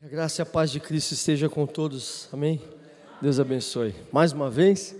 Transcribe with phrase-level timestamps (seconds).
[0.00, 2.62] A graça e a paz de Cristo esteja com todos, amém?
[3.20, 3.92] Deus abençoe.
[4.12, 4.94] Mais uma vez,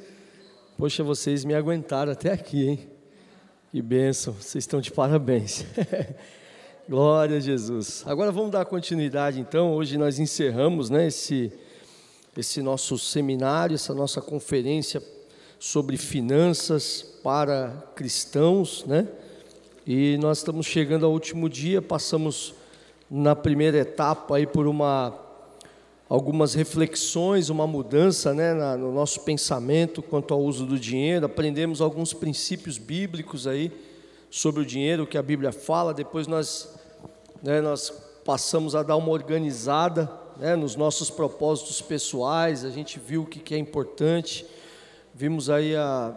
[0.77, 2.91] poxa, vocês me aguentaram até aqui, hein?
[3.71, 5.65] Que bênção, vocês estão de parabéns.
[6.91, 8.03] Glória a Jesus.
[8.07, 9.73] Agora vamos dar continuidade, então.
[9.73, 11.53] Hoje nós encerramos né, esse,
[12.37, 15.01] esse nosso seminário, essa nossa conferência
[15.61, 19.07] sobre finanças para cristãos, né?
[19.87, 22.58] E nós estamos chegando ao último dia, passamos
[23.11, 25.29] na primeira etapa aí por uma
[26.09, 31.27] algumas reflexões, uma mudança né, na, no nosso pensamento quanto ao uso do dinheiro.
[31.27, 33.71] Aprendemos alguns princípios bíblicos aí
[34.31, 35.93] sobre o dinheiro que a Bíblia fala.
[35.93, 36.75] Depois nós,
[37.43, 37.91] né, nós
[38.25, 42.65] passamos a dar uma organizada né, nos nossos propósitos pessoais.
[42.65, 44.47] A gente viu o que, que é importante.
[45.15, 46.15] Vimos aí a,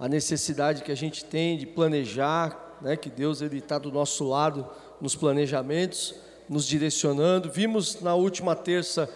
[0.00, 4.28] a necessidade que a gente tem de planejar, né, que Deus ele está do nosso
[4.28, 4.68] lado
[5.02, 6.14] nos planejamentos,
[6.48, 7.50] nos direcionando.
[7.50, 9.10] Vimos na última terça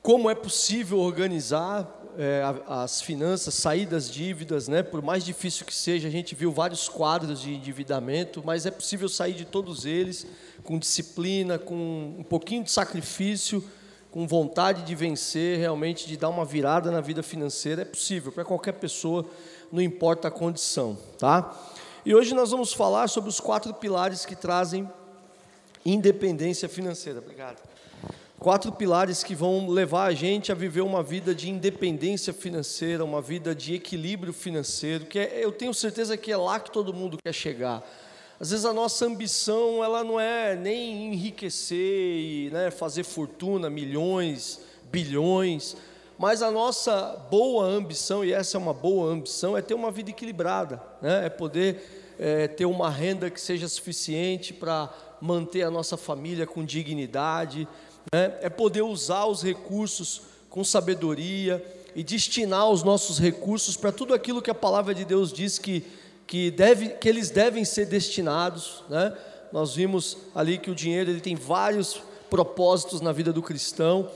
[0.00, 4.82] como é possível organizar é, as finanças, sair das dívidas, né?
[4.82, 9.06] Por mais difícil que seja, a gente viu vários quadros de endividamento, mas é possível
[9.06, 10.26] sair de todos eles
[10.64, 13.62] com disciplina, com um pouquinho de sacrifício,
[14.10, 17.82] com vontade de vencer, realmente de dar uma virada na vida financeira.
[17.82, 19.26] É possível para qualquer pessoa,
[19.70, 21.54] não importa a condição, tá?
[22.04, 24.88] E hoje nós vamos falar sobre os quatro pilares que trazem
[25.84, 27.18] independência financeira.
[27.18, 27.58] Obrigado.
[28.38, 33.20] Quatro pilares que vão levar a gente a viver uma vida de independência financeira, uma
[33.20, 37.18] vida de equilíbrio financeiro, que é, eu tenho certeza que é lá que todo mundo
[37.22, 37.84] quer chegar.
[38.38, 44.60] Às vezes a nossa ambição ela não é nem enriquecer e né, fazer fortuna, milhões,
[44.92, 45.76] bilhões,
[46.18, 50.10] mas a nossa boa ambição, e essa é uma boa ambição, é ter uma vida
[50.10, 51.26] equilibrada, né?
[51.26, 56.64] é poder é, ter uma renda que seja suficiente para manter a nossa família com
[56.64, 57.68] dignidade,
[58.12, 58.36] né?
[58.40, 64.42] é poder usar os recursos com sabedoria e destinar os nossos recursos para tudo aquilo
[64.42, 65.84] que a palavra de Deus diz que,
[66.26, 68.82] que, deve, que eles devem ser destinados.
[68.88, 69.16] Né?
[69.52, 74.10] Nós vimos ali que o dinheiro ele tem vários propósitos na vida do cristão.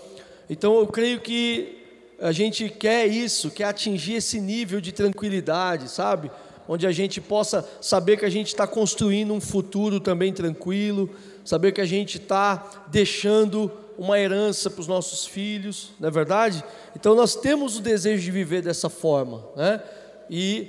[0.50, 1.81] Então eu creio que
[2.20, 6.30] a gente quer isso, quer atingir esse nível de tranquilidade, sabe?
[6.68, 11.10] Onde a gente possa saber que a gente está construindo um futuro também tranquilo,
[11.44, 16.64] saber que a gente está deixando uma herança para os nossos filhos, não é verdade?
[16.96, 19.82] Então nós temos o desejo de viver dessa forma, né?
[20.30, 20.68] E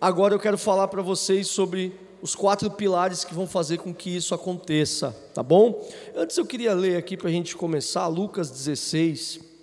[0.00, 4.16] agora eu quero falar para vocês sobre os quatro pilares que vão fazer com que
[4.16, 5.86] isso aconteça, tá bom?
[6.16, 9.53] Antes eu queria ler aqui para a gente começar, Lucas 16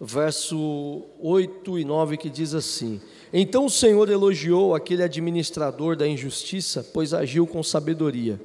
[0.00, 3.00] verso 8 e 9, que diz assim:
[3.32, 8.40] Então o Senhor elogiou aquele administrador da injustiça, pois agiu com sabedoria.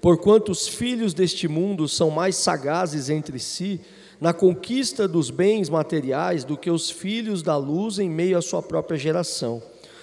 [0.00, 3.80] Porquanto os filhos deste mundo são mais sagazes entre si
[4.20, 8.62] na conquista dos bens materiais do que os filhos da luz em meio à sua
[8.62, 9.62] própria geração.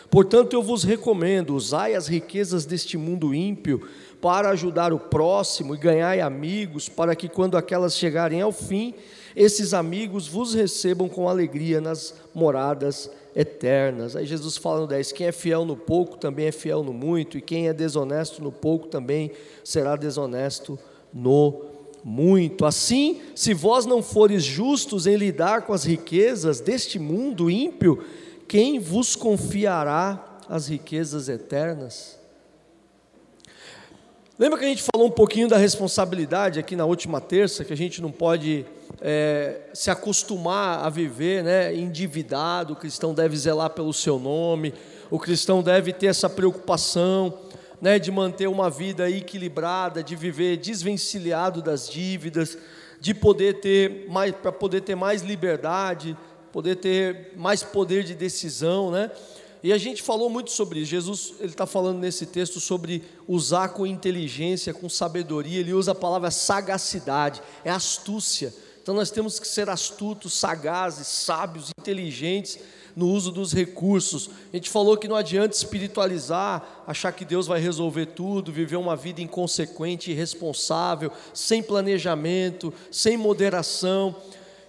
[0.09, 3.87] Portanto, eu vos recomendo: usai as riquezas deste mundo ímpio
[4.21, 8.93] para ajudar o próximo e ganhai amigos, para que quando aquelas chegarem ao fim,
[9.35, 14.15] esses amigos vos recebam com alegria nas moradas eternas.
[14.15, 17.37] Aí Jesus fala no 10: quem é fiel no pouco também é fiel no muito,
[17.37, 19.31] e quem é desonesto no pouco também
[19.63, 20.77] será desonesto
[21.13, 21.65] no
[22.03, 22.65] muito.
[22.65, 28.03] Assim, se vós não fores justos em lidar com as riquezas deste mundo ímpio,
[28.47, 32.19] quem vos confiará as riquezas eternas?
[34.37, 37.77] Lembra que a gente falou um pouquinho da responsabilidade aqui na última terça, que a
[37.77, 38.65] gente não pode
[38.99, 44.73] é, se acostumar a viver né, endividado, o cristão deve zelar pelo seu nome,
[45.09, 47.37] o cristão deve ter essa preocupação
[47.81, 52.57] né, de manter uma vida equilibrada, de viver desvencilhado das dívidas,
[52.99, 56.15] de poder ter mais, para poder ter mais liberdade,
[56.51, 59.09] poder ter mais poder de decisão, né?
[59.63, 60.89] E a gente falou muito sobre isso.
[60.89, 65.59] Jesus ele está falando nesse texto sobre usar com inteligência, com sabedoria.
[65.59, 68.51] Ele usa a palavra sagacidade, é astúcia.
[68.81, 72.59] Então nós temos que ser astutos, sagazes, sábios, inteligentes
[72.95, 74.29] no uso dos recursos.
[74.51, 78.95] A gente falou que não adianta espiritualizar, achar que Deus vai resolver tudo, viver uma
[78.95, 84.15] vida inconsequente, irresponsável, sem planejamento, sem moderação,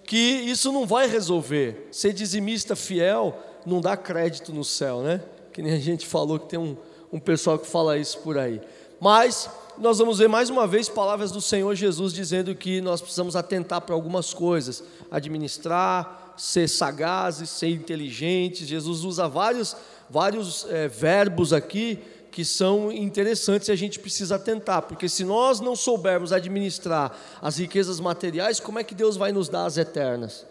[0.04, 1.88] que isso não vai resolver.
[1.90, 5.22] Ser dizimista fiel não dá crédito no céu, né?
[5.52, 6.76] Que nem a gente falou que tem um,
[7.12, 8.60] um pessoal que fala isso por aí.
[9.00, 9.48] Mas
[9.78, 13.80] nós vamos ver mais uma vez palavras do Senhor Jesus dizendo que nós precisamos atentar
[13.80, 18.68] para algumas coisas, administrar, ser sagazes, ser inteligentes.
[18.68, 19.76] Jesus usa vários,
[20.08, 21.98] vários é, verbos aqui
[22.30, 27.58] que são interessantes e a gente precisa atentar, porque se nós não soubermos administrar as
[27.58, 30.46] riquezas materiais, como é que Deus vai nos dar as eternas?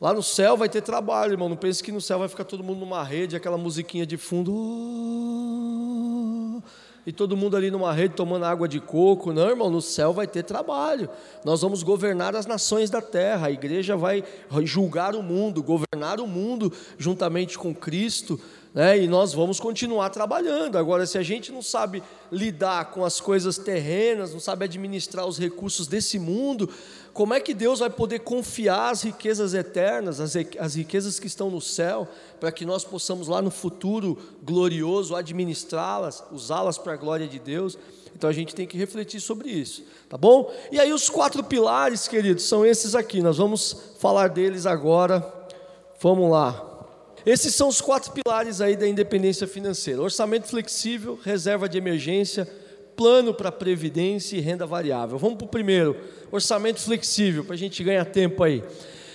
[0.00, 1.48] Lá no céu vai ter trabalho, irmão.
[1.48, 4.50] Não pense que no céu vai ficar todo mundo numa rede, aquela musiquinha de fundo.
[7.04, 9.32] E todo mundo ali numa rede tomando água de coco.
[9.32, 11.08] Não, irmão, no céu vai ter trabalho.
[11.44, 13.48] Nós vamos governar as nações da terra.
[13.48, 14.22] A igreja vai
[14.62, 18.40] julgar o mundo, governar o mundo juntamente com Cristo
[18.74, 18.98] né?
[18.98, 20.78] e nós vamos continuar trabalhando.
[20.78, 25.38] Agora, se a gente não sabe lidar com as coisas terrenas, não sabe administrar os
[25.38, 26.68] recursos desse mundo,
[27.12, 31.50] como é que Deus vai poder confiar as riquezas eternas, as, as riquezas que estão
[31.50, 32.08] no céu,
[32.40, 37.78] para que nós possamos lá no futuro glorioso administrá-las, usá-las para a glória de Deus?
[38.14, 40.50] Então a gente tem que refletir sobre isso, tá bom?
[40.70, 43.20] E aí os quatro pilares, queridos, são esses aqui.
[43.20, 45.20] Nós vamos falar deles agora.
[46.00, 46.68] Vamos lá.
[47.24, 52.48] Esses são os quatro pilares aí da independência financeira: orçamento flexível, reserva de emergência,
[52.96, 55.18] plano para previdência e renda variável.
[55.18, 55.96] Vamos para o primeiro,
[56.30, 58.62] orçamento flexível, para a gente ganhar tempo aí.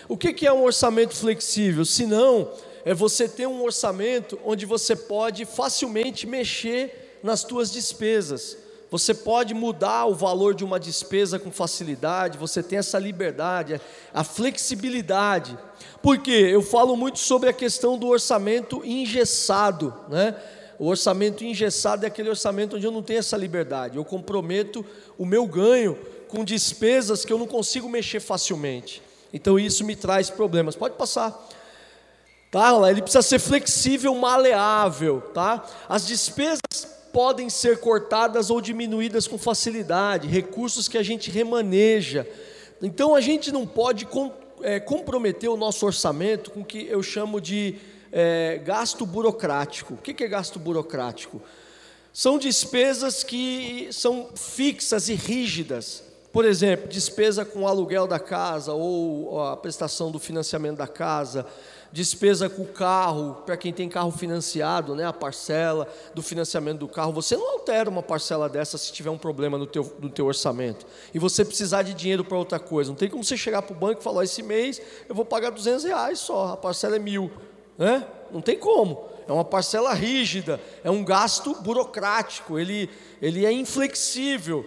[0.07, 1.83] O que é um orçamento flexível?
[1.83, 2.51] Se não,
[2.85, 8.57] é você ter um orçamento onde você pode facilmente mexer nas suas despesas.
[8.89, 13.81] Você pode mudar o valor de uma despesa com facilidade, você tem essa liberdade,
[14.13, 15.57] a flexibilidade.
[16.01, 20.35] Porque eu falo muito sobre a questão do orçamento engessado, né?
[20.79, 23.97] O orçamento engessado é aquele orçamento onde eu não tenho essa liberdade.
[23.97, 24.85] Eu comprometo
[25.17, 25.97] o meu ganho
[26.27, 29.01] com despesas que eu não consigo mexer facilmente.
[29.33, 30.75] Então isso me traz problemas.
[30.75, 31.47] Pode passar.
[32.51, 32.71] Tá?
[32.89, 35.65] Ele precisa ser flexível, maleável, tá?
[35.89, 36.61] As despesas
[37.11, 42.27] podem ser cortadas ou diminuídas com facilidade, recursos que a gente remaneja.
[42.81, 44.31] Então a gente não pode com,
[44.61, 47.75] é, comprometer o nosso orçamento com o que eu chamo de
[48.19, 49.93] é, gasto burocrático.
[49.93, 51.39] O que é gasto burocrático?
[52.11, 56.03] São despesas que são fixas e rígidas.
[56.33, 61.45] Por exemplo, despesa com o aluguel da casa ou a prestação do financiamento da casa,
[61.91, 66.87] despesa com o carro, para quem tem carro financiado, né, a parcela do financiamento do
[66.87, 70.25] carro, você não altera uma parcela dessa se tiver um problema no teu, no teu
[70.25, 70.87] orçamento.
[71.13, 72.89] E você precisar de dinheiro para outra coisa.
[72.89, 75.51] Não tem como você chegar para o banco e falar, esse mês eu vou pagar
[75.51, 77.31] 200 reais só, a parcela é mil.
[77.77, 78.05] Né?
[78.31, 79.07] Não tem como.
[79.27, 82.89] É uma parcela rígida, é um gasto burocrático, ele,
[83.21, 84.65] ele é inflexível.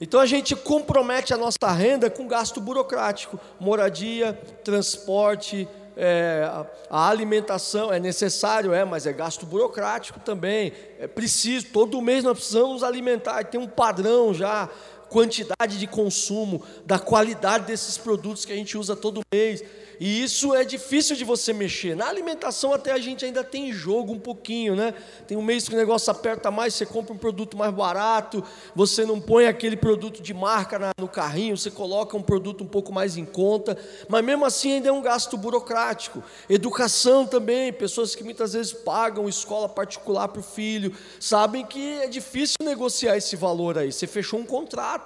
[0.00, 4.32] Então a gente compromete a nossa renda com gasto burocrático, moradia,
[4.64, 6.48] transporte, é,
[6.88, 10.72] a alimentação é necessário, é, mas é gasto burocrático também.
[10.98, 14.68] É preciso, todo mês nós precisamos alimentar, tem um padrão já,
[15.10, 19.62] quantidade de consumo, da qualidade desses produtos que a gente usa todo mês.
[20.00, 21.94] E isso é difícil de você mexer.
[21.94, 24.94] Na alimentação até a gente ainda tem jogo um pouquinho, né?
[25.28, 28.42] Tem um mês que o negócio aperta mais, você compra um produto mais barato,
[28.74, 32.66] você não põe aquele produto de marca na, no carrinho, você coloca um produto um
[32.66, 33.76] pouco mais em conta,
[34.08, 36.22] mas mesmo assim ainda é um gasto burocrático.
[36.48, 42.08] Educação também, pessoas que muitas vezes pagam escola particular para o filho, sabem que é
[42.08, 43.92] difícil negociar esse valor aí.
[43.92, 44.99] Você fechou um contrato,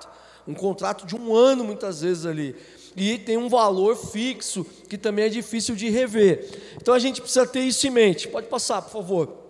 [0.46, 2.54] um contrato de um ano muitas vezes ali
[2.96, 6.48] e tem um valor fixo que também é difícil de rever.
[6.76, 8.28] Então a gente precisa ter isso em mente.
[8.28, 9.43] Pode passar, por favor.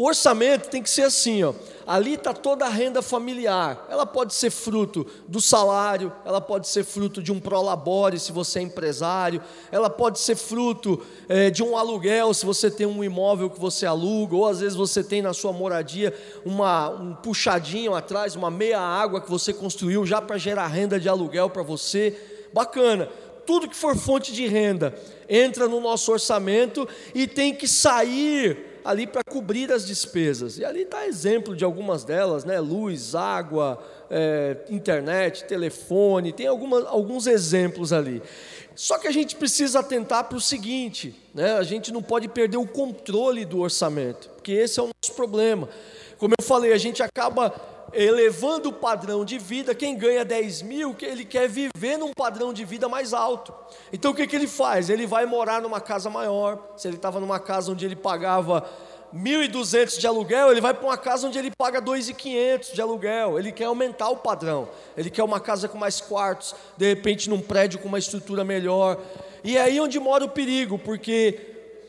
[0.00, 1.52] O orçamento tem que ser assim, ó.
[1.86, 3.86] Ali está toda a renda familiar.
[3.90, 8.60] Ela pode ser fruto do salário, ela pode ser fruto de um prolabore se você
[8.60, 13.50] é empresário, ela pode ser fruto é, de um aluguel se você tem um imóvel
[13.50, 16.14] que você aluga, ou às vezes você tem na sua moradia
[16.46, 21.10] uma, um puxadinho atrás, uma meia água que você construiu já para gerar renda de
[21.10, 22.18] aluguel para você
[22.54, 23.06] bacana.
[23.44, 24.94] Tudo que for fonte de renda
[25.28, 30.58] entra no nosso orçamento e tem que sair ali para cobrir as despesas.
[30.58, 32.60] E ali está exemplo de algumas delas, né?
[32.60, 38.22] Luz, água, é, internet, telefone, tem algumas, alguns exemplos ali.
[38.74, 41.52] Só que a gente precisa atentar para o seguinte: né?
[41.52, 45.68] a gente não pode perder o controle do orçamento, porque esse é o nosso problema.
[46.18, 47.54] Como eu falei, a gente acaba
[47.92, 52.64] elevando o padrão de vida, quem ganha 10 mil, ele quer viver num padrão de
[52.64, 53.52] vida mais alto.
[53.92, 54.88] Então o que, que ele faz?
[54.88, 56.72] Ele vai morar numa casa maior.
[56.76, 58.68] Se ele estava numa casa onde ele pagava
[59.14, 63.38] 1.200 de aluguel, ele vai para uma casa onde ele paga 2.500 de aluguel.
[63.38, 64.68] Ele quer aumentar o padrão.
[64.96, 68.98] Ele quer uma casa com mais quartos, de repente num prédio com uma estrutura melhor.
[69.42, 71.32] E é aí onde mora o perigo, porque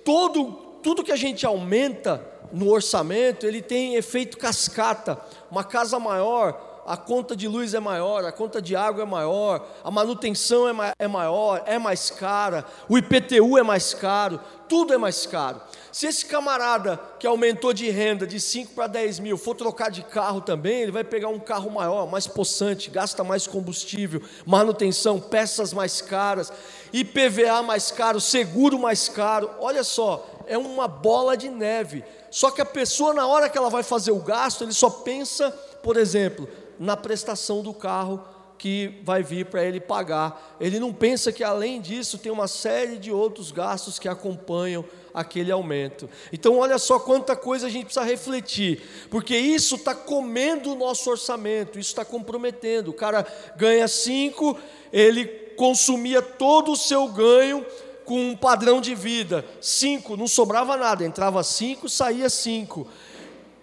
[0.04, 5.20] todo, tudo que a gente aumenta no orçamento, ele tem efeito cascata.
[5.50, 9.66] Uma casa maior, a conta de luz é maior, a conta de água é maior,
[9.84, 14.94] a manutenção é, ma é maior, é mais cara, o IPTU é mais caro, tudo
[14.94, 15.62] é mais caro.
[15.92, 20.02] Se esse camarada que aumentou de renda de 5 para 10 mil for trocar de
[20.04, 25.74] carro também, ele vai pegar um carro maior, mais possante, gasta mais combustível, manutenção, peças
[25.74, 26.52] mais caras,
[26.94, 29.50] IPVA mais caro, seguro mais caro.
[29.60, 32.04] Olha só, é uma bola de neve.
[32.30, 35.50] Só que a pessoa, na hora que ela vai fazer o gasto, ele só pensa,
[35.82, 36.46] por exemplo,
[36.78, 38.22] na prestação do carro
[38.58, 40.58] que vai vir para ele pagar.
[40.60, 45.54] Ele não pensa que além disso tem uma série de outros gastos que acompanham aquele
[45.54, 46.10] aumento.
[46.34, 51.10] Então, olha só quanta coisa a gente precisa refletir, porque isso está comendo o nosso
[51.10, 52.90] orçamento, isso está comprometendo.
[52.90, 54.60] O cara ganha cinco,
[54.92, 57.66] ele consumia todo o seu ganho
[58.06, 59.46] com um padrão de vida.
[59.60, 62.88] Cinco, não sobrava nada, entrava cinco, saía cinco.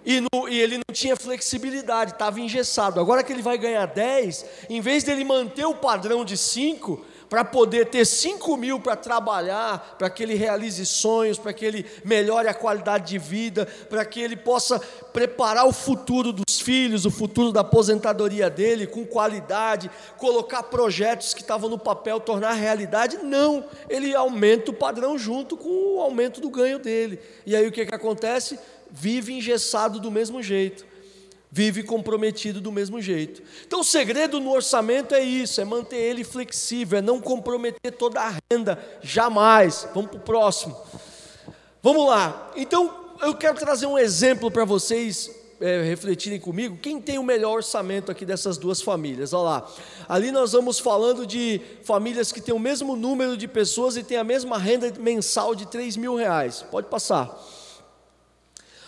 [0.05, 2.99] E, no, e, ele não tinha flexibilidade, estava engessado.
[2.99, 7.45] Agora que ele vai ganhar 10, em vez dele manter o padrão de 5, para
[7.45, 12.49] poder ter 5 mil para trabalhar, para que ele realize sonhos, para que ele melhore
[12.49, 14.81] a qualidade de vida, para que ele possa
[15.13, 21.43] preparar o futuro dos filhos, o futuro da aposentadoria dele com qualidade, colocar projetos que
[21.43, 23.19] estavam no papel, tornar realidade.
[23.19, 27.21] Não, ele aumenta o padrão junto com o aumento do ganho dele.
[27.45, 28.59] E aí o que, que acontece?
[28.91, 30.87] Vive engessado do mesmo jeito
[31.51, 33.43] vive comprometido do mesmo jeito.
[33.67, 38.21] Então, o segredo no orçamento é isso: é manter ele flexível, é não comprometer toda
[38.21, 39.89] a renda, jamais.
[39.95, 40.77] Vamos para o próximo.
[41.83, 42.53] Vamos lá.
[42.57, 46.77] Então, eu quero trazer um exemplo para vocês é, refletirem comigo.
[46.77, 49.33] Quem tem o melhor orçamento aqui dessas duas famílias?
[49.33, 49.71] Olha lá.
[50.09, 54.17] Ali nós vamos falando de famílias que têm o mesmo número de pessoas e têm
[54.17, 56.65] a mesma renda mensal de 3 mil reais.
[56.71, 57.37] Pode passar.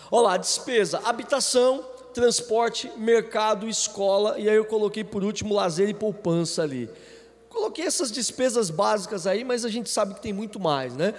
[0.09, 5.93] Olha lá, despesa, habitação, transporte, mercado, escola, e aí eu coloquei por último lazer e
[5.93, 6.89] poupança ali.
[7.49, 11.13] Coloquei essas despesas básicas aí, mas a gente sabe que tem muito mais, né?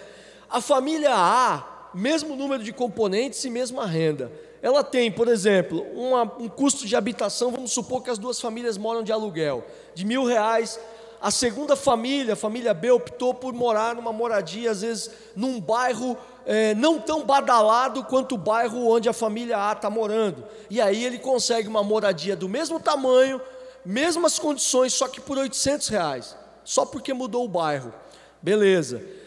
[0.49, 4.31] A família A, mesmo número de componentes e mesma renda.
[4.61, 8.79] Ela tem, por exemplo, uma, um custo de habitação, vamos supor que as duas famílias
[8.79, 10.79] moram de aluguel, de mil reais
[11.23, 16.19] a segunda família, a família B, optou por morar numa moradia, às vezes num bairro
[16.47, 20.45] é, não tão badalado quanto o bairro onde a família A está morando.
[20.69, 23.41] E aí ele consegue uma moradia do mesmo tamanho,
[23.85, 27.93] mesmas condições, só que por 800 reais, só porque mudou o bairro.
[28.41, 29.22] Beleza.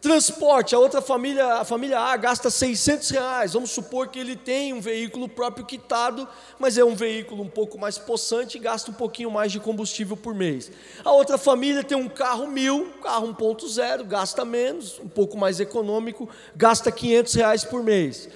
[0.00, 3.52] Transporte, a outra família, a família A gasta 600 reais.
[3.52, 6.26] Vamos supor que ele tem um veículo próprio quitado,
[6.58, 10.16] mas é um veículo um pouco mais possante e gasta um pouquinho mais de combustível
[10.16, 10.72] por mês.
[11.04, 16.26] A outra família tem um carro mil, carro 1.0, gasta menos, um pouco mais econômico,
[16.56, 18.26] gasta 500 reais por mês.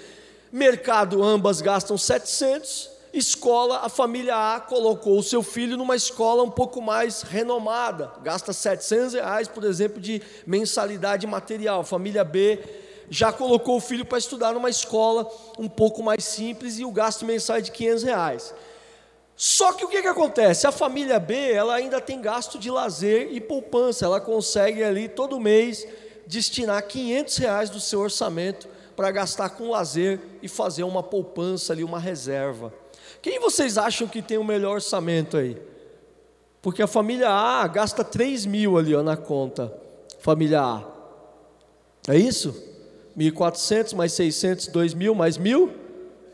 [0.53, 6.51] Mercado, ambas gastam 700 Escola, a família A colocou o seu filho numa escola um
[6.51, 11.85] pouco mais renomada, gasta 700 reais, por exemplo, de mensalidade material.
[11.85, 12.59] Família B
[13.09, 17.25] já colocou o filho para estudar numa escola um pouco mais simples e o gasto
[17.25, 18.55] mensal é de 500 reais.
[19.37, 20.67] Só que o que, que acontece?
[20.67, 25.39] A família B ela ainda tem gasto de lazer e poupança, ela consegue ali todo
[25.39, 25.87] mês
[26.27, 28.67] destinar 500 reais do seu orçamento
[28.97, 32.73] para gastar com lazer e fazer uma poupança ali, uma reserva.
[33.25, 35.57] Quem vocês acham que tem o melhor orçamento aí?
[36.61, 39.73] Porque a família A gasta 3 mil ali ó, na conta.
[40.19, 40.83] Família A.
[42.07, 42.55] É isso?
[43.17, 45.73] 1.400 mais 600, 2 mil, mais mil?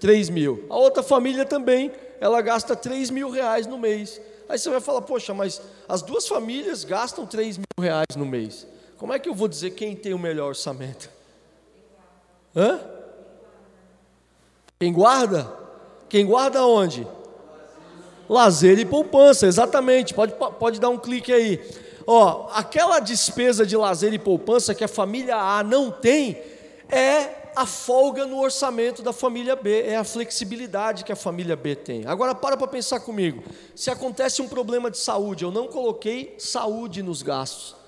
[0.01, 0.67] 3 mil.
[0.69, 4.21] A outra família também, ela gasta 3 mil reais no mês.
[4.49, 8.67] Aí você vai falar, poxa, mas as duas famílias gastam 3 mil reais no mês.
[8.99, 11.09] Como é que eu vou dizer quem tem o melhor orçamento?
[12.57, 12.81] Hã?
[14.81, 15.60] Quem guarda?
[16.11, 17.07] Quem guarda onde?
[18.29, 20.13] Lazer e poupança, exatamente.
[20.13, 21.61] Pode, pode dar um clique aí.
[22.07, 26.37] Ó, aquela despesa de lazer e poupança que a família A não tem
[26.89, 31.77] é a folga no orçamento da família B, é a flexibilidade que a família B
[31.77, 32.07] tem.
[32.07, 33.43] Agora para para pensar comigo.
[33.75, 37.80] Se acontece um problema de saúde, eu não coloquei saúde nos gastos.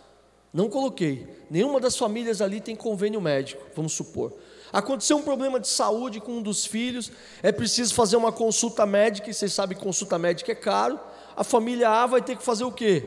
[0.53, 1.27] Não coloquei.
[1.51, 4.33] Nenhuma das famílias ali tem convênio médico, vamos supor.
[4.73, 9.31] Aconteceu um problema de saúde com um dos filhos, é preciso fazer uma consulta médica,
[9.31, 10.99] e vocês sabem que consulta médica é caro.
[11.37, 13.05] A família A vai ter que fazer o quê?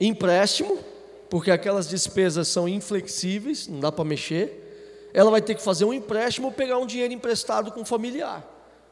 [0.00, 0.78] Empréstimo,
[1.30, 5.10] porque aquelas despesas são inflexíveis, não dá para mexer.
[5.14, 8.44] Ela vai ter que fazer um empréstimo ou pegar um dinheiro emprestado com o familiar.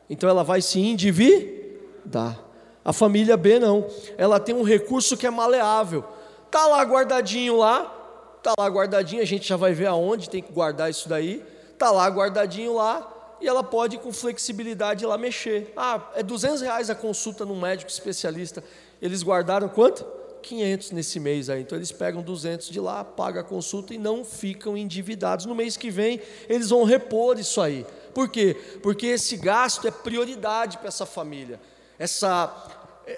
[0.09, 2.39] Então ela vai se endividar.
[2.85, 3.87] A família B não.
[4.17, 6.05] Ela tem um recurso que é maleável.
[6.51, 10.53] Está lá guardadinho lá, está lá guardadinho, a gente já vai ver aonde tem que
[10.53, 11.47] guardar isso daí.
[11.73, 15.73] Está lá guardadinho lá, e ela pode, com flexibilidade, lá mexer.
[15.77, 18.65] Ah, é 200 reais a consulta num médico especialista.
[19.01, 20.05] Eles guardaram quanto?
[20.43, 21.61] 500 nesse mês aí.
[21.61, 25.47] Então eles pegam 200 de lá, pagam a consulta e não ficam endividados.
[25.47, 27.87] No mês que vem, eles vão repor isso aí.
[28.13, 28.57] Por quê?
[28.83, 31.61] Porque esse gasto é prioridade para essa família.
[31.97, 32.53] Essa,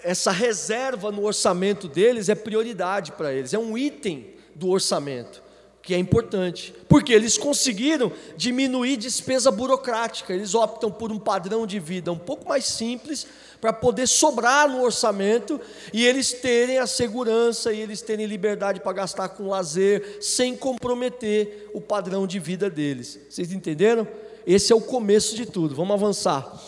[0.03, 5.43] essa reserva no orçamento deles é prioridade para eles, é um item do orçamento
[5.83, 11.81] que é importante, porque eles conseguiram diminuir despesa burocrática, eles optam por um padrão de
[11.81, 13.27] vida um pouco mais simples
[13.61, 15.61] para poder sobrar no orçamento
[15.93, 21.69] e eles terem a segurança e eles terem liberdade para gastar com lazer sem comprometer
[21.75, 23.19] o padrão de vida deles.
[23.29, 24.07] Vocês entenderam?
[24.47, 25.75] Esse é o começo de tudo.
[25.75, 26.61] Vamos avançar.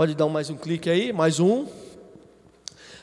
[0.00, 1.66] Pode dar mais um clique aí, mais um.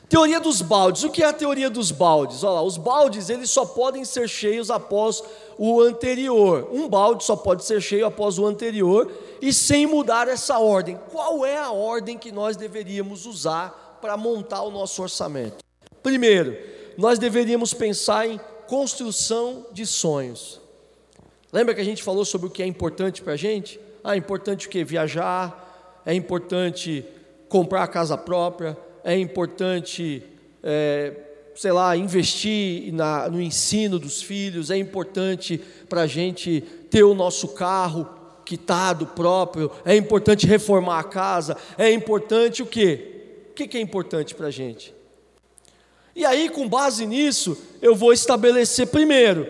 [0.08, 1.04] Teoria dos baldes.
[1.04, 2.42] O que é a teoria dos baldes?
[2.42, 5.22] Olha lá, os baldes eles só podem ser cheios após
[5.56, 6.68] o anterior.
[6.72, 10.98] Um balde só pode ser cheio após o anterior e sem mudar essa ordem.
[11.12, 15.58] Qual é a ordem que nós deveríamos usar para montar o nosso orçamento?
[16.02, 16.58] Primeiro,
[16.96, 20.60] nós deveríamos pensar em construção de sonhos.
[21.52, 23.78] Lembra que a gente falou sobre o que é importante para a gente?
[24.02, 24.82] Ah, importante o que?
[24.82, 25.67] Viajar,
[26.08, 27.04] é importante
[27.50, 28.74] comprar casa própria,
[29.04, 30.22] é importante,
[30.62, 31.12] é,
[31.54, 37.12] sei lá, investir na, no ensino dos filhos, é importante para a gente ter o
[37.12, 38.08] nosso carro
[38.42, 43.50] quitado próprio, é importante reformar a casa, é importante o quê?
[43.50, 44.94] O que é importante para a gente?
[46.16, 49.46] E aí, com base nisso, eu vou estabelecer primeiro,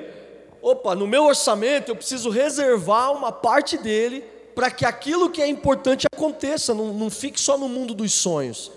[0.61, 4.25] opa, no meu orçamento eu preciso reservar uma parte dele
[4.59, 8.73] para que aquilo que é importante aconteça, não, não fique só no mundo dos sonhos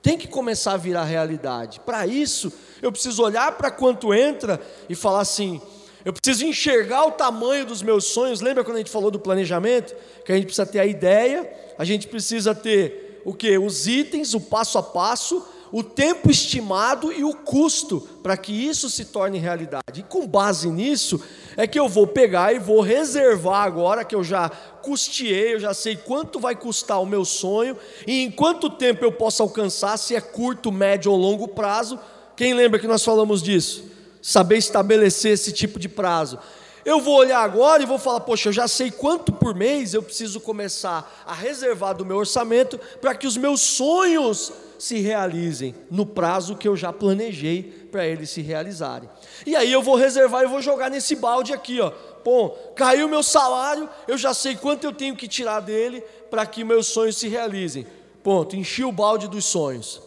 [0.00, 1.80] tem que começar a virar realidade.
[1.80, 5.60] Para isso, eu preciso olhar para quanto entra e falar assim:
[6.04, 8.40] eu preciso enxergar o tamanho dos meus sonhos.
[8.40, 9.96] Lembra quando a gente falou do planejamento?
[10.24, 13.58] Que a gente precisa ter a ideia, a gente precisa ter o que?
[13.58, 15.44] Os itens, o passo a passo,
[15.76, 20.00] o tempo estimado e o custo para que isso se torne realidade.
[20.00, 21.22] E com base nisso
[21.54, 25.74] é que eu vou pegar e vou reservar agora que eu já custeei, eu já
[25.74, 30.16] sei quanto vai custar o meu sonho e em quanto tempo eu posso alcançar, se
[30.16, 32.00] é curto, médio ou longo prazo.
[32.34, 33.84] Quem lembra que nós falamos disso?
[34.22, 36.38] Saber estabelecer esse tipo de prazo.
[36.86, 40.00] Eu vou olhar agora e vou falar, poxa, eu já sei quanto por mês eu
[40.00, 46.06] preciso começar a reservar do meu orçamento para que os meus sonhos se realizem no
[46.06, 49.10] prazo que eu já planejei para eles se realizarem.
[49.44, 51.90] E aí eu vou reservar e vou jogar nesse balde aqui, ó.
[52.24, 56.62] Bom, caiu meu salário, eu já sei quanto eu tenho que tirar dele para que
[56.62, 57.84] meus sonhos se realizem.
[58.22, 60.00] Ponto, enchi o balde dos sonhos.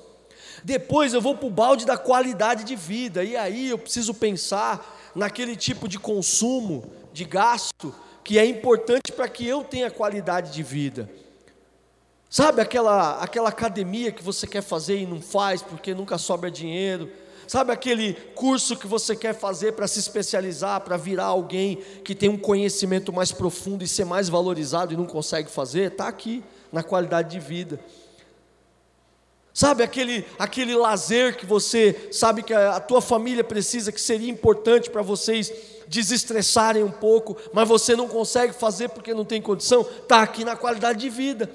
[0.63, 4.95] Depois eu vou para o balde da qualidade de vida, e aí eu preciso pensar
[5.15, 7.93] naquele tipo de consumo, de gasto,
[8.23, 11.09] que é importante para que eu tenha qualidade de vida.
[12.29, 17.09] Sabe aquela, aquela academia que você quer fazer e não faz porque nunca sobra dinheiro?
[17.47, 22.29] Sabe aquele curso que você quer fazer para se especializar, para virar alguém que tem
[22.29, 25.91] um conhecimento mais profundo e ser mais valorizado e não consegue fazer?
[25.91, 27.79] Está aqui, na qualidade de vida.
[29.53, 34.29] Sabe aquele, aquele lazer que você sabe que a, a tua família precisa, que seria
[34.29, 35.51] importante para vocês
[35.87, 39.81] desestressarem um pouco, mas você não consegue fazer porque não tem condição?
[39.81, 41.49] Está aqui na qualidade de vida.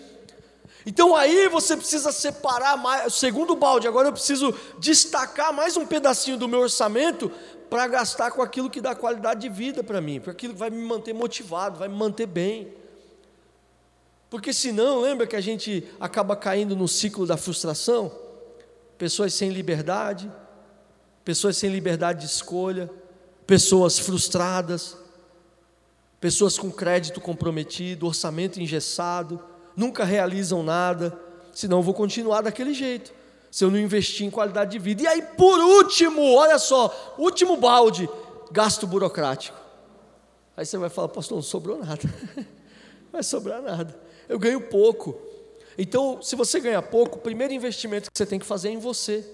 [0.87, 6.37] Então aí você precisa separar mais, segundo balde, agora eu preciso destacar mais um pedacinho
[6.37, 7.31] do meu orçamento
[7.71, 10.69] para gastar com aquilo que dá qualidade de vida para mim, para aquilo que vai
[10.69, 12.84] me manter motivado, vai me manter bem.
[14.35, 18.11] Porque senão, lembra que a gente acaba caindo no ciclo da frustração?
[18.99, 20.29] Pessoas sem liberdade,
[21.25, 22.91] pessoas sem liberdade de escolha,
[23.47, 24.97] pessoas frustradas,
[26.21, 29.41] pessoas com crédito comprometido, orçamento engessado
[29.77, 31.17] nunca realizam nada,
[31.53, 33.13] senão vou continuar daquele jeito,
[33.53, 35.03] se eu não investir em qualidade de vida.
[35.05, 38.11] E aí, por último, olha só, último balde,
[38.51, 39.57] gasto burocrático.
[40.57, 42.03] Aí você vai falar, pastor, não sobrou nada.
[43.15, 44.04] Não vai sobrar nada.
[44.29, 45.17] Eu ganho pouco.
[45.77, 48.79] Então, se você ganha pouco, o primeiro investimento que você tem que fazer é em
[48.79, 49.25] você.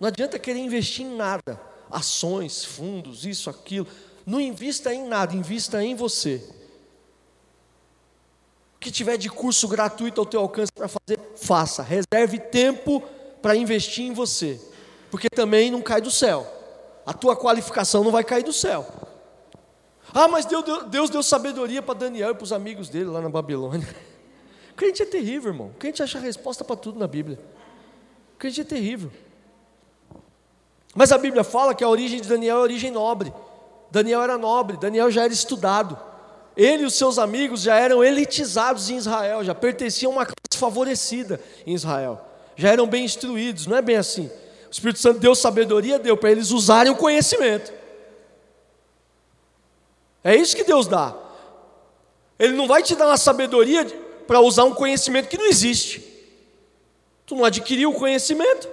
[0.00, 1.60] Não adianta querer investir em nada.
[1.90, 3.86] Ações, fundos, isso, aquilo.
[4.26, 6.42] Não invista em nada, invista em você
[8.80, 11.82] que tiver de curso gratuito ao teu alcance para fazer, faça.
[11.82, 13.02] Reserve tempo
[13.42, 14.60] para investir em você,
[15.10, 16.46] porque também não cai do céu.
[17.04, 18.86] A tua qualificação não vai cair do céu.
[20.12, 23.28] Ah, mas Deus, Deus deu sabedoria para Daniel e para os amigos dele lá na
[23.28, 23.86] Babilônia.
[24.78, 25.66] Crente é terrível, irmão.
[25.66, 27.36] O crente acha resposta para tudo na Bíblia.
[28.36, 29.10] O crente é terrível.
[30.94, 33.34] Mas a Bíblia fala que a origem de Daniel é origem nobre.
[33.90, 35.98] Daniel era nobre, Daniel já era estudado.
[36.56, 40.56] Ele e os seus amigos já eram elitizados em Israel, já pertenciam a uma classe
[40.56, 44.26] favorecida em Israel, já eram bem instruídos, não é bem assim.
[44.68, 47.72] O Espírito Santo deu sabedoria, deu para eles usarem o conhecimento.
[50.22, 51.16] É isso que Deus dá.
[52.38, 53.84] Ele não vai te dar uma sabedoria
[54.28, 56.04] para usar um conhecimento que não existe.
[57.24, 58.68] Tu não adquiriu o conhecimento,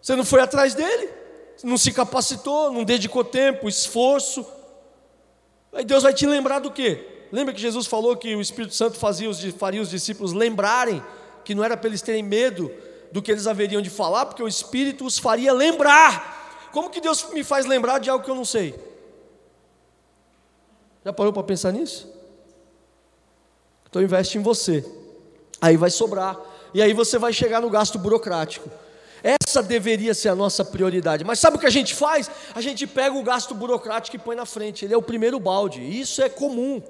[0.00, 1.10] você não foi atrás dele,
[1.62, 4.44] não se capacitou, não dedicou tempo, esforço.
[5.70, 7.26] Aí Deus vai te lembrar do quê?
[7.30, 11.04] Lembra que Jesus falou que o Espírito Santo fazia os, faria os discípulos lembrarem
[11.44, 12.72] que não era para eles terem medo
[13.12, 16.70] do que eles haveriam de falar, porque o Espírito os faria lembrar.
[16.72, 18.74] Como que Deus me faz lembrar de algo que eu não sei?
[21.04, 22.13] Já parou para pensar nisso?
[23.94, 24.84] Então investe em você.
[25.60, 26.36] Aí vai sobrar.
[26.74, 28.68] E aí você vai chegar no gasto burocrático.
[29.22, 31.22] Essa deveria ser a nossa prioridade.
[31.22, 32.28] Mas sabe o que a gente faz?
[32.56, 34.84] A gente pega o gasto burocrático e põe na frente.
[34.84, 35.80] Ele é o primeiro balde.
[35.80, 36.82] Isso é comum.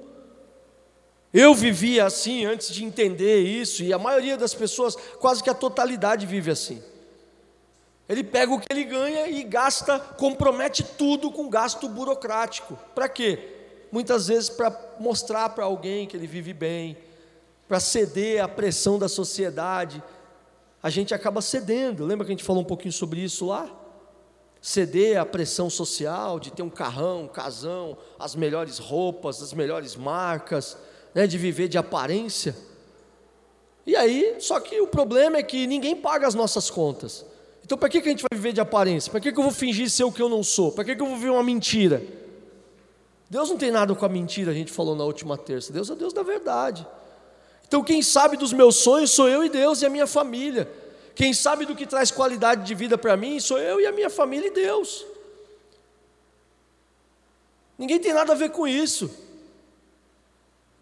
[1.31, 5.53] Eu vivia assim antes de entender isso, e a maioria das pessoas, quase que a
[5.53, 6.81] totalidade, vive assim.
[8.09, 12.79] Ele pega o que ele ganha e gasta, compromete tudo com gasto burocrático.
[12.95, 13.54] Para quê?
[13.95, 16.97] Muitas vezes para mostrar para alguém que ele vive bem,
[17.65, 20.03] para ceder à pressão da sociedade.
[20.83, 22.03] A gente acaba cedendo.
[22.03, 23.73] Lembra que a gente falou um pouquinho sobre isso lá?
[24.61, 29.95] Ceder à pressão social de ter um carrão, um casão, as melhores roupas, as melhores
[29.95, 30.77] marcas,
[31.13, 32.53] né, de viver de aparência.
[33.87, 37.25] E aí, só que o problema é que ninguém paga as nossas contas.
[37.63, 39.09] Então, para que, que a gente vai viver de aparência?
[39.09, 40.73] Para que, que eu vou fingir ser o que eu não sou?
[40.73, 42.24] Para que, que eu vou viver uma mentira?
[43.29, 45.73] Deus não tem nada com a mentira, a gente falou na última terça.
[45.73, 46.85] Deus é Deus da verdade.
[47.67, 50.69] Então, quem sabe dos meus sonhos sou eu e Deus e a minha família.
[51.15, 54.09] Quem sabe do que traz qualidade de vida para mim sou eu e a minha
[54.09, 55.05] família e Deus.
[57.77, 59.09] Ninguém tem nada a ver com isso.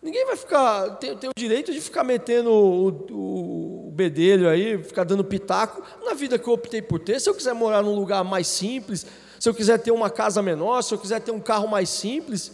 [0.01, 4.83] Ninguém vai ficar, tem, tem o direito de ficar metendo o, o, o bedelho aí,
[4.83, 7.21] ficar dando pitaco na vida que eu optei por ter.
[7.21, 9.05] Se eu quiser morar num lugar mais simples,
[9.43, 12.53] se eu quiser ter uma casa menor, se eu quiser ter um carro mais simples,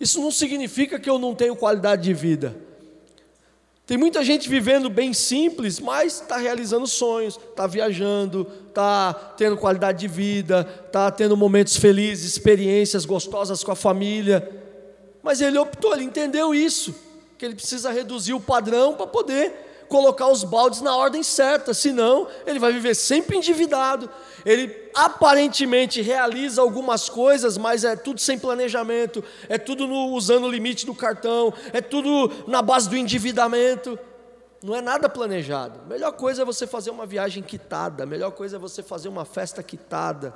[0.00, 2.56] isso não significa que eu não tenho qualidade de vida.
[3.86, 10.00] Tem muita gente vivendo bem simples, mas está realizando sonhos, está viajando, está tendo qualidade
[10.00, 14.50] de vida, está tendo momentos felizes, experiências gostosas com a família.
[15.22, 16.92] Mas ele optou, ele entendeu isso,
[17.38, 22.26] que ele precisa reduzir o padrão para poder colocar os baldes na ordem certa, senão
[22.46, 24.08] ele vai viver sempre endividado.
[24.42, 30.50] Ele aparentemente realiza algumas coisas, mas é tudo sem planejamento, é tudo no, usando o
[30.50, 33.98] limite do cartão, é tudo na base do endividamento.
[34.62, 35.80] Não é nada planejado.
[35.84, 39.10] A melhor coisa é você fazer uma viagem quitada, a melhor coisa é você fazer
[39.10, 40.32] uma festa quitada.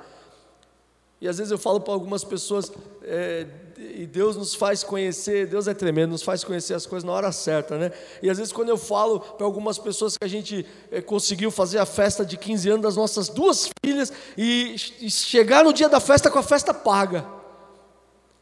[1.19, 5.67] E às vezes eu falo para algumas pessoas, é, e Deus nos faz conhecer, Deus
[5.67, 7.91] é tremendo, nos faz conhecer as coisas na hora certa, né?
[8.21, 11.79] E às vezes quando eu falo para algumas pessoas que a gente é, conseguiu fazer
[11.79, 15.99] a festa de 15 anos das nossas duas filhas e, e chegar no dia da
[15.99, 17.25] festa com a festa paga,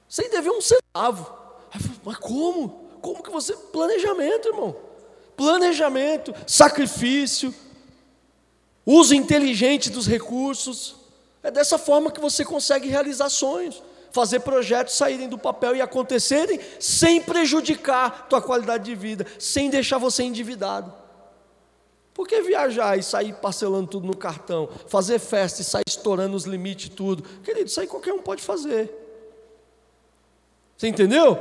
[0.10, 1.24] sem dever um centavo.
[1.72, 2.86] Falo, Mas como?
[3.02, 3.54] Como que você.
[3.54, 4.76] Planejamento, irmão.
[5.38, 7.54] Planejamento, sacrifício,
[8.86, 11.05] uso inteligente dos recursos.
[11.46, 16.60] É dessa forma que você consegue realizar sonhos, fazer projetos saírem do papel e acontecerem
[16.80, 20.92] sem prejudicar tua qualidade de vida, sem deixar você endividado.
[22.16, 26.46] Por que viajar e sair parcelando tudo no cartão, fazer festa e sair estourando os
[26.46, 27.22] limites tudo?
[27.44, 28.92] Querido, isso aí qualquer um pode fazer.
[30.76, 31.38] Você entendeu?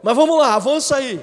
[0.00, 1.20] Mas vamos lá, avança aí.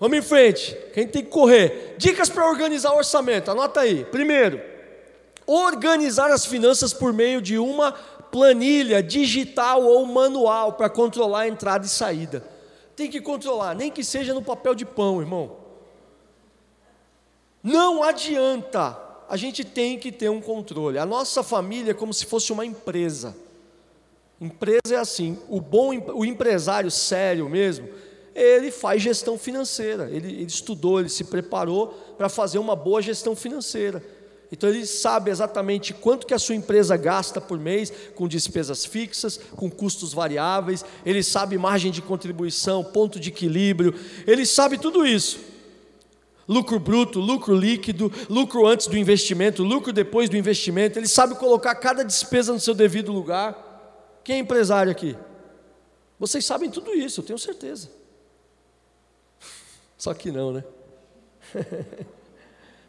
[0.00, 0.74] Vamos em frente.
[0.94, 1.96] Quem tem que correr?
[1.98, 3.50] Dicas para organizar o orçamento.
[3.50, 4.06] Anota aí.
[4.06, 4.77] Primeiro,
[5.48, 7.90] organizar as finanças por meio de uma
[8.30, 12.44] planilha digital ou manual para controlar a entrada e saída.
[12.94, 15.56] Tem que controlar, nem que seja no papel de pão, irmão.
[17.62, 20.98] Não adianta, a gente tem que ter um controle.
[20.98, 23.34] A nossa família é como se fosse uma empresa.
[24.38, 27.88] Empresa é assim, o bom o empresário sério mesmo,
[28.34, 30.10] ele faz gestão financeira.
[30.10, 34.02] Ele, ele estudou, ele se preparou para fazer uma boa gestão financeira.
[34.50, 39.38] Então ele sabe exatamente quanto que a sua empresa gasta por mês com despesas fixas,
[39.54, 43.94] com custos variáveis, ele sabe margem de contribuição, ponto de equilíbrio,
[44.26, 45.38] ele sabe tudo isso.
[46.48, 51.74] Lucro bruto, lucro líquido, lucro antes do investimento, lucro depois do investimento, ele sabe colocar
[51.74, 53.66] cada despesa no seu devido lugar.
[54.24, 55.14] Quem é empresário aqui?
[56.18, 57.90] Vocês sabem tudo isso, eu tenho certeza.
[59.98, 60.64] Só que não, né?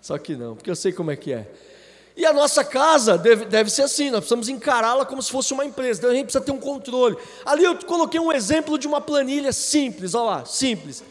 [0.01, 1.47] Só que não, porque eu sei como é que é.
[2.15, 5.63] E a nossa casa deve, deve ser assim, nós precisamos encará-la como se fosse uma
[5.63, 7.17] empresa, então a gente precisa ter um controle.
[7.45, 11.01] Ali eu coloquei um exemplo de uma planilha simples, olha lá, simples.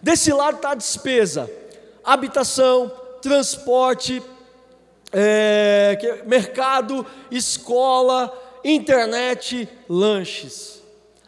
[0.00, 1.50] Desse lado está a despesa:
[2.02, 4.22] habitação, transporte,
[5.12, 8.32] é, mercado, escola,
[8.64, 10.82] internet, lanches.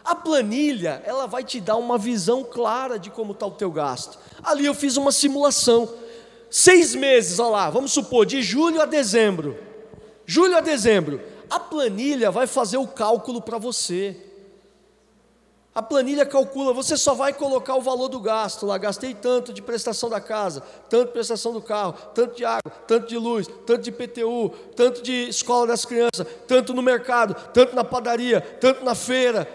[0.05, 4.18] A planilha, ela vai te dar uma visão clara de como está o teu gasto.
[4.42, 5.88] Ali eu fiz uma simulação.
[6.50, 9.59] Seis meses, olha lá, vamos supor, de julho a dezembro.
[10.24, 11.20] Julho a dezembro.
[11.48, 14.16] A planilha vai fazer o cálculo para você.
[15.74, 18.78] A planilha calcula, você só vai colocar o valor do gasto lá.
[18.78, 23.06] Gastei tanto de prestação da casa, tanto de prestação do carro, tanto de água, tanto
[23.06, 27.85] de luz, tanto de PTU, tanto de escola das crianças, tanto no mercado, tanto na
[27.85, 29.46] padaria, tanto na feira,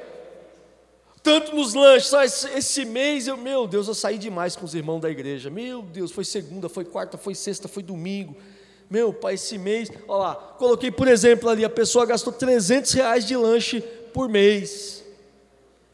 [1.24, 2.14] tanto nos lanches.
[2.14, 5.50] Ah, esse, mês, eu, meu Deus, eu saí demais com os irmãos da igreja.
[5.50, 8.36] Meu Deus, foi segunda, foi quarta, foi sexta, foi domingo.
[8.90, 13.26] Meu pai, esse mês, olha lá, coloquei por exemplo ali, a pessoa gastou 300 reais
[13.26, 13.82] de lanche
[14.14, 15.04] por mês.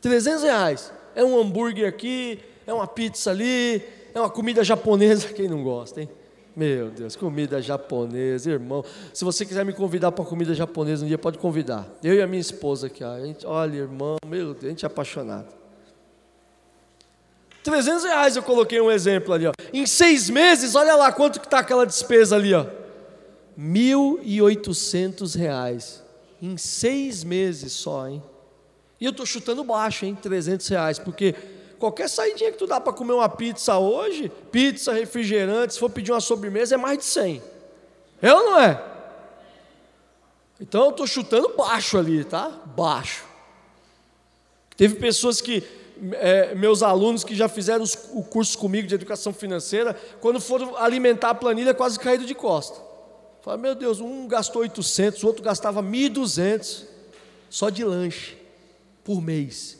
[0.01, 0.91] 300 reais.
[1.13, 5.27] É um hambúrguer aqui, é uma pizza ali, é uma comida japonesa.
[5.33, 6.09] Quem não gosta, hein?
[6.57, 8.83] Meu Deus, comida japonesa, irmão.
[9.13, 11.87] Se você quiser me convidar para comida japonesa um dia, pode convidar.
[12.03, 13.03] Eu e a minha esposa aqui.
[13.03, 15.53] A gente, olha, irmão, meu Deus, a gente é apaixonado.
[17.63, 19.51] 300 reais eu coloquei um exemplo ali, ó.
[19.71, 22.65] Em seis meses, olha lá quanto que está aquela despesa ali, ó.
[23.55, 26.03] 1.800 reais.
[26.41, 28.23] Em seis meses só, hein?
[28.99, 30.17] E eu estou chutando baixo, hein?
[30.19, 31.35] 300 reais, porque
[31.77, 36.11] qualquer saidinha que tu dá para comer uma pizza hoje, pizza, refrigerante, se for pedir
[36.11, 37.41] uma sobremesa, é mais de 100.
[38.21, 38.83] É ou não é?
[40.59, 42.49] Então eu estou chutando baixo ali, tá?
[42.49, 43.25] Baixo.
[44.75, 45.63] Teve pessoas que,
[46.13, 50.75] é, meus alunos que já fizeram os, o curso comigo de educação financeira, quando foram
[50.77, 52.79] alimentar a planilha, quase caíram de costa.
[53.41, 56.85] Falaram, meu Deus, um gastou 800, o outro gastava 1.200
[57.49, 58.35] só de lanche
[59.03, 59.77] por mês.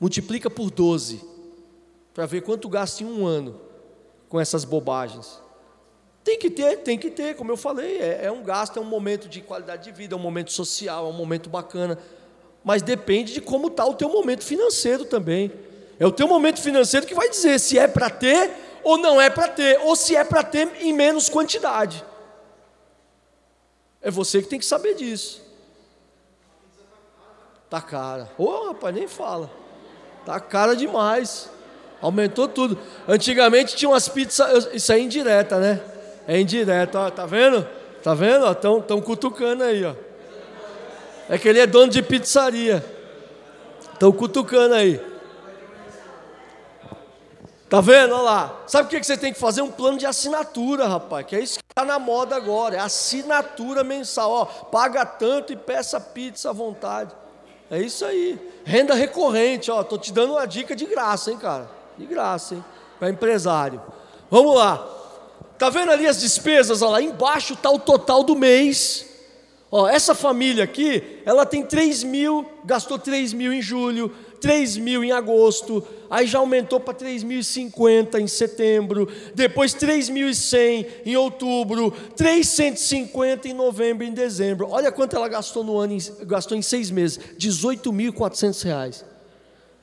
[0.00, 1.29] Multiplica por 12
[2.14, 3.60] para ver quanto gasta em um ano
[4.28, 5.40] com essas bobagens.
[6.22, 8.86] Tem que ter, tem que ter, como eu falei, é, é, um gasto, é um
[8.86, 11.98] momento de qualidade de vida, é um momento social, é um momento bacana,
[12.62, 15.50] mas depende de como está o teu momento financeiro também.
[15.98, 18.50] É o teu momento financeiro que vai dizer se é para ter
[18.82, 22.04] ou não é para ter, ou se é para ter em menos quantidade.
[24.00, 25.42] É você que tem que saber disso.
[27.68, 28.30] Tá cara.
[28.38, 29.50] Ô, oh, rapaz, nem fala.
[30.24, 31.50] Tá cara demais.
[32.00, 32.78] Aumentou tudo.
[33.06, 34.68] Antigamente tinha umas pizzas.
[34.72, 35.80] Isso é indireta, né?
[36.26, 37.10] É indireta, ó.
[37.10, 37.66] Tá vendo?
[38.02, 38.50] Tá vendo?
[38.50, 39.94] Estão tão cutucando aí, ó.
[41.28, 42.84] É que ele é dono de pizzaria.
[43.92, 45.00] Estão cutucando aí.
[47.68, 48.14] Tá vendo?
[48.14, 48.60] Olha lá.
[48.66, 49.62] Sabe o que você tem que fazer?
[49.62, 51.24] Um plano de assinatura, rapaz.
[51.26, 52.76] Que é isso que está na moda agora.
[52.76, 54.30] É assinatura mensal.
[54.30, 57.14] Ó, paga tanto e peça pizza à vontade.
[57.70, 58.40] É isso aí.
[58.64, 59.84] Renda recorrente, ó.
[59.84, 61.79] Tô te dando uma dica de graça, hein, cara?
[62.00, 62.64] De graça, hein?
[62.98, 63.78] Para empresário.
[64.30, 64.88] Vamos lá.
[65.58, 66.80] Tá vendo ali as despesas?
[66.80, 69.06] Ó, lá embaixo está o total do mês.
[69.70, 74.10] Ó, essa família aqui, ela tem 3 mil, gastou 3 mil em julho,
[74.40, 81.90] 3 mil em agosto, aí já aumentou para 3.050 em setembro, depois 3.100 em outubro,
[82.16, 84.68] 350 em novembro e em dezembro.
[84.70, 89.04] Olha quanto ela gastou no ano, gastou em seis meses, 18.400 reais.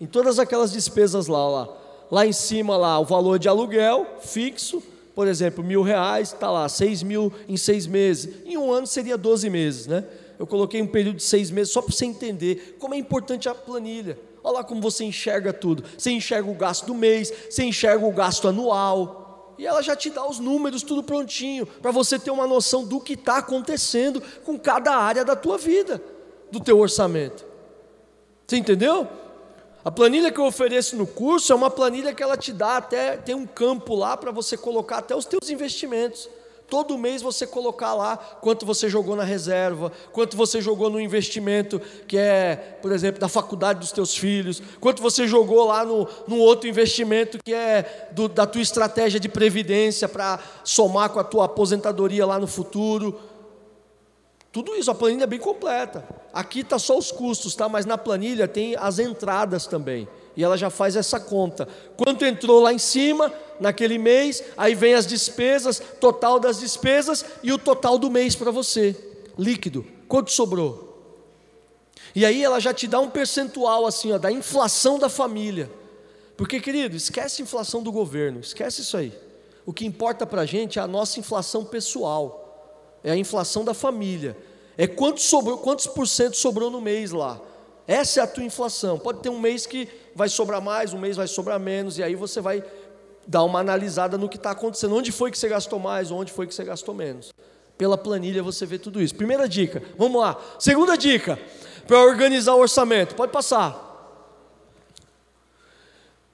[0.02, 1.77] Em todas aquelas despesas lá, lá,
[2.12, 4.82] lá em cima lá o valor de aluguel fixo,
[5.16, 8.46] por exemplo, mil reais, está lá, seis mil em seis meses.
[8.46, 10.06] Em um ano seria 12 meses, né?
[10.38, 13.56] Eu coloquei um período de seis meses só para você entender como é importante a
[13.56, 14.20] planilha.
[14.44, 15.84] Olha lá como você enxerga tudo.
[15.98, 19.56] Você enxerga o gasto do mês, você enxerga o gasto anual.
[19.58, 23.00] E ela já te dá os números tudo prontinho, para você ter uma noção do
[23.00, 26.02] que está acontecendo com cada área da tua vida,
[26.52, 27.44] do teu orçamento.
[28.46, 29.08] Você entendeu?
[29.88, 33.16] A planilha que eu ofereço no curso é uma planilha que ela te dá até,
[33.16, 36.28] tem um campo lá para você colocar até os teus investimentos
[36.70, 41.82] todo mês você colocar lá quanto você jogou na reserva, quanto você jogou no investimento
[42.06, 46.38] que é, por exemplo, da faculdade dos teus filhos, quanto você jogou lá no, no
[46.38, 51.46] outro investimento que é do, da tua estratégia de previdência para somar com a tua
[51.46, 53.18] aposentadoria lá no futuro.
[54.58, 56.04] Tudo isso, a planilha é bem completa.
[56.34, 57.70] Aqui está só os custos, tá?
[57.70, 61.68] mas na planilha tem as entradas também e ela já faz essa conta.
[61.96, 67.54] Quanto entrou lá em cima, naquele mês, aí vem as despesas, total das despesas e
[67.54, 68.96] o total do mês para você,
[69.38, 69.86] líquido.
[70.08, 71.22] Quanto sobrou?
[72.16, 75.70] E aí ela já te dá um percentual assim, ó, da inflação da família.
[76.36, 79.14] Porque, querido, esquece a inflação do governo, esquece isso aí.
[79.68, 82.46] O que importa para a gente é a nossa inflação pessoal.
[83.04, 84.36] É a inflação da família.
[84.78, 87.40] É quanto sobrou, quantos por cento sobrou no mês lá.
[87.88, 89.00] Essa é a tua inflação.
[89.00, 92.16] Pode ter um mês que vai sobrar mais, um mês vai sobrar menos, e aí
[92.16, 92.64] você vai
[93.26, 94.96] dar uma analisada no que está acontecendo.
[94.96, 97.34] Onde foi que você gastou mais, onde foi que você gastou menos.
[97.78, 99.16] Pela planilha você vê tudo isso.
[99.16, 100.38] Primeira dica, vamos lá.
[100.60, 101.40] Segunda dica,
[101.88, 103.16] para organizar o orçamento.
[103.16, 103.86] Pode passar.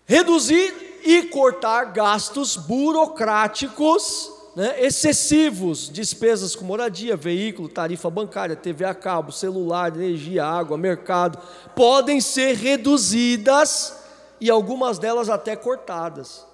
[0.06, 8.94] Reduzir e cortar gastos burocráticos né, excessivos, despesas com moradia, veículo, tarifa bancária, TV a
[8.94, 11.40] cabo, celular, energia, água, mercado,
[11.76, 13.98] podem ser reduzidas
[14.40, 16.46] e algumas delas até cortadas.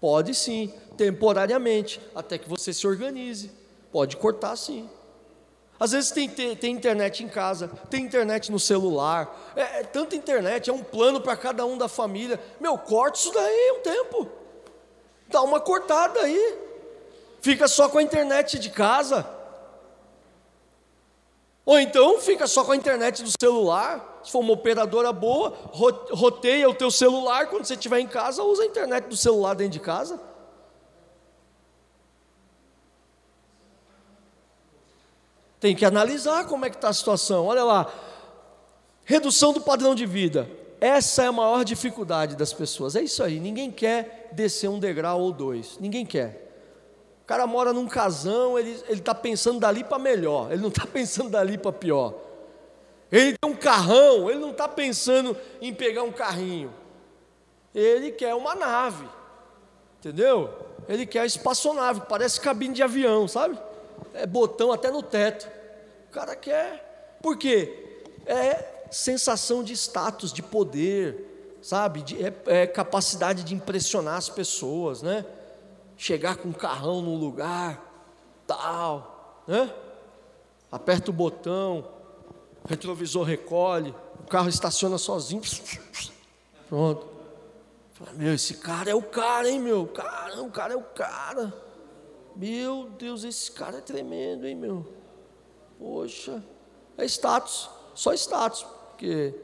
[0.00, 3.50] Pode sim, temporariamente, até que você se organize.
[3.92, 4.88] Pode cortar sim.
[5.78, 10.14] Às vezes tem, tem, tem, internet em casa, tem internet no celular, é, é tanta
[10.14, 12.38] internet, é um plano para cada um da família.
[12.60, 14.28] Meu, corta isso daí um tempo.
[15.28, 16.69] Dá uma cortada aí.
[17.40, 19.26] Fica só com a internet de casa.
[21.64, 24.20] Ou então fica só com a internet do celular.
[24.24, 25.54] Se for uma operadora boa,
[26.10, 27.46] roteia o teu celular.
[27.46, 30.20] Quando você estiver em casa, usa a internet do celular dentro de casa.
[35.60, 37.46] Tem que analisar como é que está a situação.
[37.46, 37.92] Olha lá,
[39.04, 40.50] redução do padrão de vida.
[40.80, 42.96] Essa é a maior dificuldade das pessoas.
[42.96, 43.38] É isso aí.
[43.38, 45.78] Ninguém quer descer um degrau ou dois.
[45.78, 46.49] Ninguém quer.
[47.30, 50.50] Cara mora num casão, ele está pensando dali para melhor.
[50.50, 52.12] Ele não está pensando dali para pior.
[53.12, 56.74] Ele tem um carrão, ele não está pensando em pegar um carrinho.
[57.72, 59.08] Ele quer uma nave.
[60.00, 60.52] Entendeu?
[60.88, 63.56] Ele quer espaçonave, parece cabine de avião, sabe?
[64.12, 65.48] é botão até no teto.
[66.08, 67.18] O cara quer.
[67.22, 68.02] Por quê?
[68.26, 72.02] É sensação de status, de poder, sabe?
[72.02, 75.24] De, é, é capacidade de impressionar as pessoas, né?
[76.00, 77.78] Chegar com um carrão num lugar,
[78.46, 79.70] tal, né?
[80.72, 81.86] Aperta o botão,
[82.66, 85.42] retrovisor recolhe, o carro estaciona sozinho.
[86.70, 87.06] Pronto.
[88.14, 89.86] Meu, esse cara é o cara, hein, meu?
[89.88, 91.52] Cara, o cara é o cara.
[92.34, 94.90] Meu Deus, esse cara é tremendo, hein, meu?
[95.78, 96.42] Poxa,
[96.96, 99.34] é status, só status, porque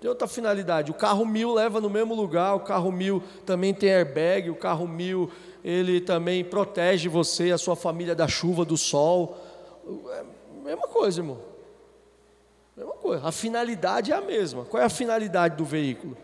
[0.00, 0.92] tem outra finalidade.
[0.92, 4.86] O carro mil leva no mesmo lugar, o carro mil também tem airbag, o carro
[4.86, 5.28] mil
[5.64, 9.38] ele também protege você, a sua família da chuva, do sol.
[10.10, 10.24] É
[10.62, 11.38] mesma coisa, irmão.
[12.76, 13.26] Mesma coisa.
[13.26, 14.66] A finalidade é a mesma.
[14.66, 16.18] Qual é a finalidade do veículo?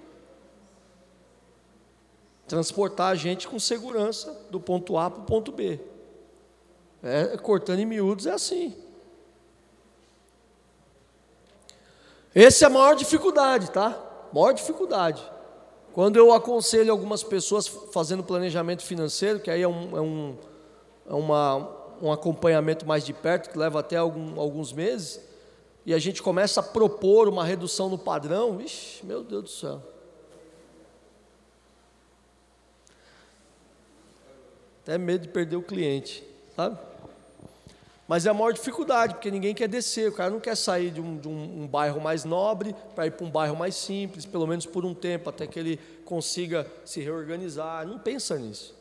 [2.47, 5.81] Transportar a gente com segurança do ponto A para o ponto B.
[7.03, 8.77] É, cortando em miúdos é assim.
[12.35, 13.99] Essa é a maior dificuldade, tá?
[14.35, 15.23] Maior dificuldade.
[15.93, 20.37] Quando eu aconselho algumas pessoas fazendo planejamento financeiro, que aí é um, é um,
[21.09, 21.69] é uma,
[22.01, 25.21] um acompanhamento mais de perto, que leva até algum, alguns meses,
[25.85, 29.83] e a gente começa a propor uma redução no padrão, vixe, meu Deus do céu.
[34.83, 36.23] Até medo de perder o cliente,
[36.55, 36.90] sabe?
[38.11, 41.01] Mas é a maior dificuldade, porque ninguém quer descer, o cara não quer sair de
[41.01, 44.49] um, de um, um bairro mais nobre para ir para um bairro mais simples, pelo
[44.49, 47.87] menos por um tempo, até que ele consiga se reorganizar.
[47.87, 48.75] Não pensa nisso.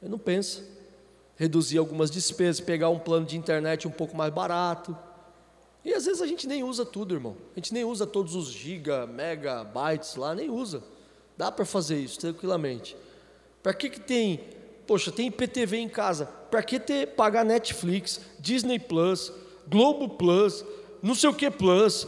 [0.00, 0.62] Ele não pensa.
[1.34, 4.96] Reduzir algumas despesas, pegar um plano de internet um pouco mais barato.
[5.84, 7.36] E às vezes a gente nem usa tudo, irmão.
[7.56, 10.84] A gente nem usa todos os giga, mega, bytes lá, nem usa.
[11.36, 12.96] Dá para fazer isso tranquilamente.
[13.60, 14.38] Para que, que tem
[14.88, 16.24] Poxa, tem IPTV em casa.
[16.50, 19.30] Para que ter pagar Netflix, Disney Plus,
[19.68, 20.64] Globo Plus,
[21.02, 22.06] não sei o que Plus?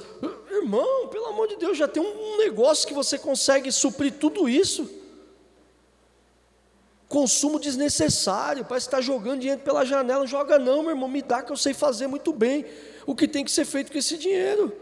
[0.50, 4.90] Irmão, pelo amor de Deus, já tem um negócio que você consegue suprir tudo isso.
[7.06, 10.26] Consumo desnecessário, parece estar jogando dinheiro pela janela.
[10.26, 12.64] Joga não, meu irmão, me dá que eu sei fazer muito bem
[13.04, 14.72] o que tem que ser feito com esse dinheiro.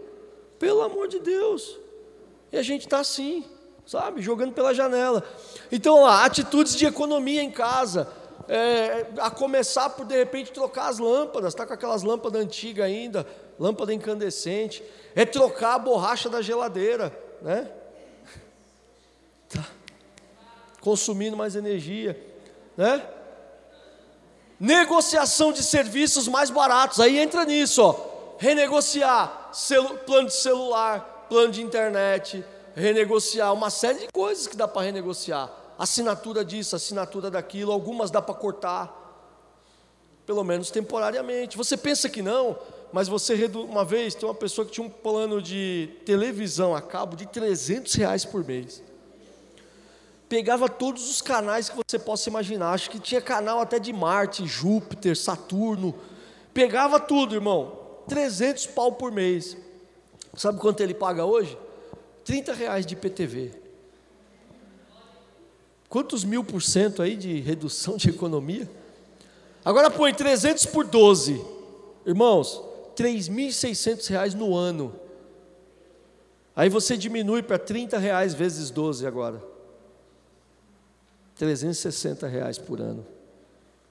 [0.57, 1.77] Pelo amor de Deus.
[2.53, 3.45] E a gente está assim
[3.89, 4.21] sabe?
[4.21, 5.25] Jogando pela janela.
[5.73, 8.07] Então, lá, atitudes de economia em casa.
[8.47, 13.27] É, a começar por de repente trocar as lâmpadas, está com aquelas lâmpadas antigas ainda,
[13.59, 14.83] lâmpada incandescente,
[15.15, 17.71] é trocar a borracha da geladeira, né?
[19.51, 19.67] Tá.
[20.81, 22.19] Consumindo mais energia,
[22.75, 23.07] né?
[24.59, 28.37] Negociação de serviços mais baratos, aí entra nisso, ó.
[28.39, 29.51] Renegociar
[30.07, 32.43] plano de celular, plano de internet,
[32.79, 35.51] renegociar uma série de coisas que dá para renegociar.
[35.77, 38.95] Assinatura disso, assinatura daquilo, algumas dá para cortar,
[40.25, 41.57] pelo menos temporariamente.
[41.57, 42.57] Você pensa que não,
[42.93, 47.17] mas você uma vez tem uma pessoa que tinha um plano de televisão a cabo
[47.17, 48.83] de 300 reais por mês.
[50.29, 52.73] Pegava todos os canais que você possa imaginar.
[52.73, 55.95] Acho que tinha canal até de Marte, Júpiter, Saturno.
[56.53, 57.79] Pegava tudo, irmão.
[58.09, 59.57] 300 pau por mês.
[60.37, 61.57] Sabe quanto ele paga hoje?
[62.29, 63.53] 30 reais de PTV.
[65.89, 68.69] Quantos mil por cento aí de redução de economia?
[69.65, 71.43] Agora põe 300 por 12.
[72.05, 72.63] Irmãos,
[72.95, 74.95] 3.600 reais no ano.
[76.55, 79.43] Aí você diminui para 30 reais vezes 12 agora.
[81.35, 83.07] 360 reais por ano.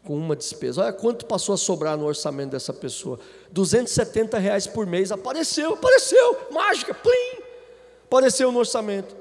[0.04, 0.84] Com uma despesa.
[0.84, 3.20] Olha quanto passou a sobrar no orçamento dessa pessoa.
[3.52, 5.12] 270 reais por mês.
[5.12, 6.38] Apareceu, apareceu.
[6.52, 7.47] Mágica, plim.
[8.08, 9.16] Apareceu no orçamento.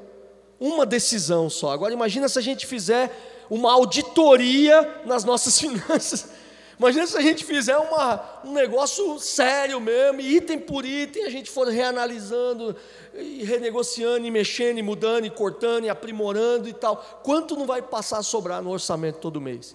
[0.58, 1.70] Uma decisão só.
[1.70, 3.12] Agora imagina se a gente fizer
[3.50, 6.30] uma auditoria nas nossas finanças.
[6.78, 11.50] Imagina se a gente fizer uma, um negócio sério mesmo, item por item, a gente
[11.50, 12.76] for reanalisando,
[13.14, 16.96] e renegociando, e mexendo, e mudando, e cortando, e aprimorando e tal.
[17.22, 19.74] Quanto não vai passar a sobrar no orçamento todo mês?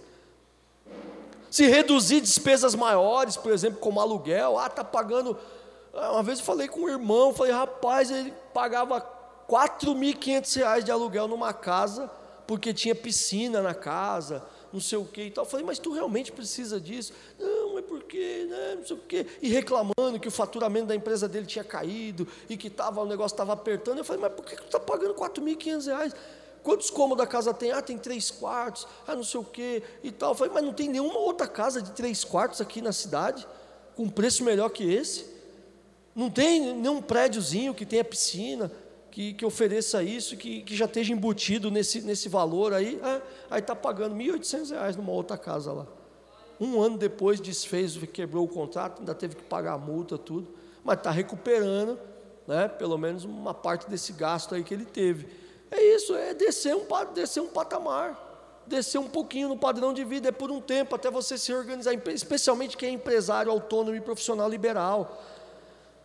[1.50, 5.38] Se reduzir despesas maiores, por exemplo, como aluguel, ah, está pagando.
[5.94, 9.04] Ah, uma vez eu falei com um irmão, falei, rapaz, ele pagava R$
[9.50, 12.10] 4.500 de aluguel numa casa,
[12.48, 15.44] porque tinha piscina na casa não sei o que e tal.
[15.44, 17.14] Eu falei, mas tu realmente precisa disso?
[17.40, 19.26] Não, é porque, né, não sei o quê.
[19.42, 23.34] E reclamando que o faturamento da empresa dele tinha caído e que tava, o negócio
[23.34, 23.98] estava apertando.
[23.98, 26.14] Eu falei, mas por que tu está pagando R$ 4.500?
[26.64, 27.72] Quantos cômodos a casa tem?
[27.72, 30.32] Ah, tem três quartos, ah, não sei o quê e tal.
[30.32, 33.48] Eu falei, mas não tem nenhuma outra casa de três quartos aqui na cidade,
[33.96, 35.26] com preço melhor que esse?
[36.16, 38.72] Não tem nenhum prédiozinho que tenha piscina,
[39.12, 43.60] que, que ofereça isso, que, que já esteja embutido nesse, nesse valor aí, é, aí
[43.60, 45.88] está pagando R$ 1.800 numa outra casa lá.
[46.60, 50.48] Um ano depois desfez, quebrou o contrato, ainda teve que pagar a multa, tudo,
[50.84, 52.00] mas está recuperando,
[52.48, 55.28] né, pelo menos uma parte desse gasto aí que ele teve.
[55.70, 60.30] É isso, é descer um, descer um patamar, descer um pouquinho no padrão de vida,
[60.30, 64.50] é por um tempo, até você se organizar, especialmente quem é empresário autônomo e profissional
[64.50, 65.22] liberal.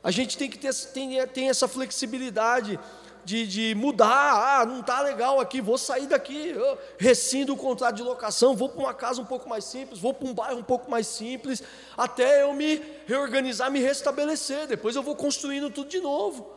[0.03, 2.79] A gente tem que ter tem, tem essa flexibilidade
[3.27, 4.61] de, de mudar.
[4.61, 6.55] Ah, não está legal aqui, vou sair daqui,
[6.97, 10.29] rescindo o contrato de locação, vou para uma casa um pouco mais simples, vou para
[10.29, 11.61] um bairro um pouco mais simples,
[11.97, 14.69] até eu me reorganizar, me restabelecer.
[14.69, 16.49] Depois eu vou construindo tudo de novo.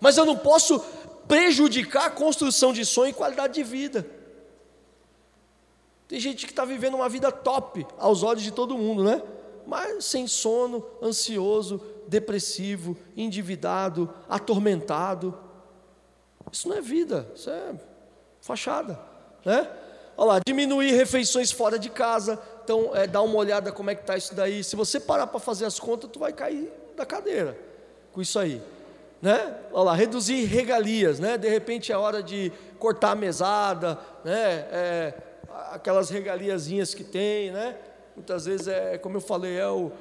[0.00, 0.80] Mas eu não posso
[1.28, 4.04] prejudicar a construção de sonho e qualidade de vida.
[6.08, 9.22] Tem gente que está vivendo uma vida top aos olhos de todo mundo, né?
[9.66, 15.38] Mas sem sono, ansioso, depressivo, endividado, atormentado.
[16.50, 17.74] Isso não é vida, isso é
[18.40, 18.98] fachada,
[19.44, 19.68] né?
[20.16, 22.40] Olha lá, diminuir refeições fora de casa.
[22.64, 24.64] Então, é, dá uma olhada como é que está isso daí.
[24.64, 27.56] Se você parar para fazer as contas, tu vai cair da cadeira
[28.12, 28.62] com isso aí.
[29.20, 29.54] Né?
[29.72, 31.36] Olha lá, reduzir regalias, né?
[31.36, 34.66] De repente é hora de cortar a mesada, né?
[34.70, 35.14] É,
[35.72, 37.76] aquelas regaliazinhas que tem, né?
[38.14, 39.92] Muitas vezes é, como eu falei, é o,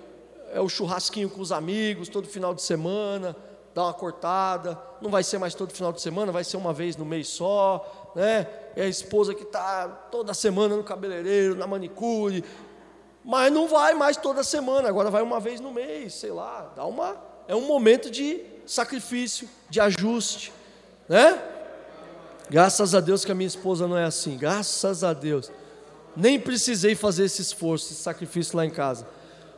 [0.55, 3.35] é o churrasquinho com os amigos todo final de semana,
[3.73, 6.95] dá uma cortada, não vai ser mais todo final de semana, vai ser uma vez
[6.95, 8.47] no mês só, né?
[8.73, 12.41] É a esposa que está toda semana no cabeleireiro, na manicure,
[13.21, 16.85] mas não vai mais toda semana, agora vai uma vez no mês, sei lá, dá
[16.85, 17.17] uma,
[17.49, 20.53] é um momento de sacrifício, de ajuste,
[21.09, 21.37] né?
[22.49, 25.51] Graças a Deus que a minha esposa não é assim, graças a Deus.
[26.15, 29.05] Nem precisei fazer esse esforço, esse sacrifício lá em casa.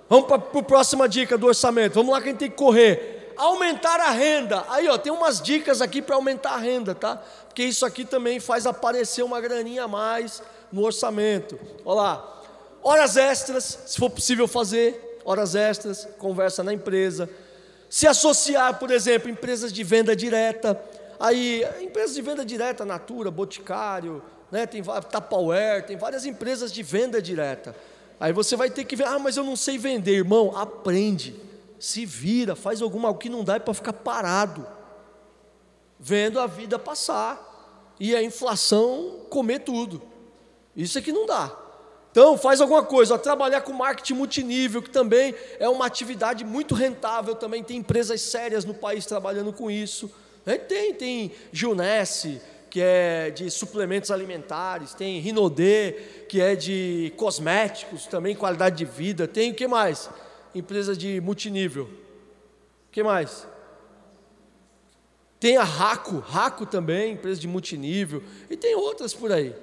[0.10, 1.96] Vamos para a próxima dica do orçamento.
[1.96, 4.66] Vamos lá que a gente tem que correr aumentar a renda.
[4.68, 7.22] Aí, ó, tem umas dicas aqui para aumentar a renda, tá?
[7.48, 10.42] Porque isso aqui também faz aparecer uma graninha a mais
[10.72, 11.58] no orçamento.
[11.86, 12.34] Olha lá.
[12.84, 17.30] Horas extras, se for possível fazer, horas extras, conversa na empresa.
[17.90, 20.80] Se associar, por exemplo, empresas de venda direta.
[21.20, 27.22] Aí, empresas de venda direta, Natura, Boticário, né, tem Tupperware, tem várias empresas de venda
[27.22, 27.76] direta.
[28.20, 31.48] Aí você vai ter que ver, ah, mas eu não sei vender, irmão, aprende
[31.80, 34.66] se vira, faz alguma o que não dá é para ficar parado,
[36.00, 40.02] vendo a vida passar e a inflação comer tudo.
[40.76, 41.56] Isso é que não dá.
[42.12, 46.74] Então, faz alguma coisa, ó, trabalhar com marketing multinível, que também é uma atividade muito
[46.74, 50.12] rentável, também tem empresas sérias no país trabalhando com isso.
[50.46, 55.94] É, tem, tem Junesse, que é de suplementos alimentares, tem Rinodê,
[56.28, 60.10] que é de cosméticos, também qualidade de vida, tem o que mais?
[60.58, 61.84] empresas de multinível.
[61.86, 63.48] O que mais?
[65.40, 69.56] Tem a Raco, Raco também, empresa de multinível, e tem outras por aí.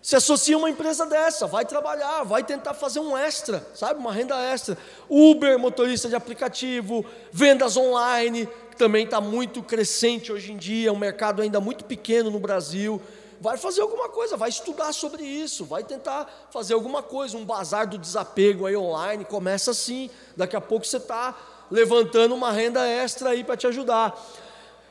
[0.00, 4.00] Se associa uma empresa dessa, vai trabalhar, vai tentar fazer um extra, sabe?
[4.00, 4.78] Uma renda extra.
[5.10, 8.48] Uber, motorista de aplicativo, vendas online,
[8.80, 12.98] também está muito crescente hoje em dia, um mercado ainda muito pequeno no Brasil.
[13.38, 17.86] vai fazer alguma coisa, vai estudar sobre isso, vai tentar fazer alguma coisa, um bazar
[17.86, 21.36] do desapego aí online, começa assim, daqui a pouco você está
[21.70, 24.18] levantando uma renda extra aí para te ajudar.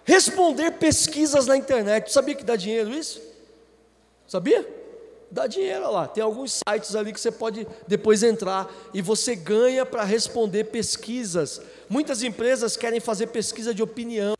[0.03, 3.19] Responder pesquisas na internet, sabia que dá dinheiro isso?
[4.27, 4.67] Sabia?
[5.31, 6.07] Dá dinheiro lá.
[6.07, 11.61] Tem alguns sites ali que você pode depois entrar e você ganha para responder pesquisas.
[11.87, 14.35] Muitas empresas querem fazer pesquisa de opinião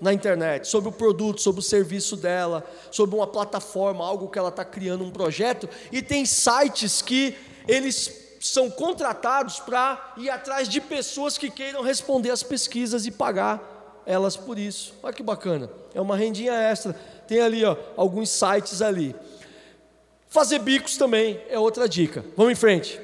[0.00, 4.48] na internet sobre o produto, sobre o serviço dela, sobre uma plataforma, algo que ela
[4.48, 5.68] está criando, um projeto.
[5.92, 7.36] E tem sites que
[7.68, 8.10] eles
[8.40, 14.36] são contratados para ir atrás de pessoas que queiram responder as pesquisas e pagar elas
[14.36, 14.94] por isso.
[15.02, 16.94] Olha que bacana, é uma rendinha extra.
[17.28, 19.14] Tem ali ó, alguns sites ali.
[20.30, 22.24] Fazer bicos também é outra dica.
[22.36, 23.00] Vamos em frente.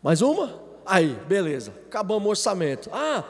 [0.00, 0.62] Mais uma?
[0.86, 1.74] Aí, beleza.
[1.88, 2.88] Acabamos o orçamento.
[2.92, 3.24] Ah,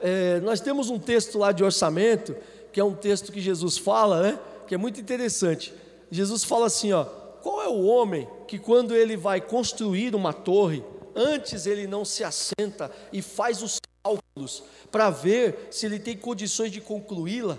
[0.00, 2.36] é, nós temos um texto lá de orçamento,
[2.72, 4.38] que é um texto que Jesus fala, né?
[4.68, 5.74] Que é muito interessante.
[6.08, 7.04] Jesus fala assim, ó.
[7.42, 10.84] Qual é o homem que quando ele vai construir uma torre,
[11.16, 14.62] antes ele não se assenta e faz os cálculos
[14.92, 17.58] para ver se ele tem condições de concluí-la?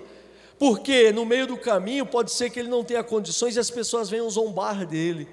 [0.59, 4.09] Porque no meio do caminho pode ser que ele não tenha condições e as pessoas
[4.09, 5.27] venham zombar dele.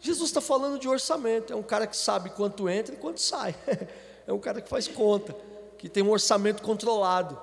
[0.00, 3.54] Jesus está falando de orçamento, é um cara que sabe quanto entra e quanto sai,
[4.26, 5.36] é um cara que faz conta,
[5.76, 7.38] que tem um orçamento controlado.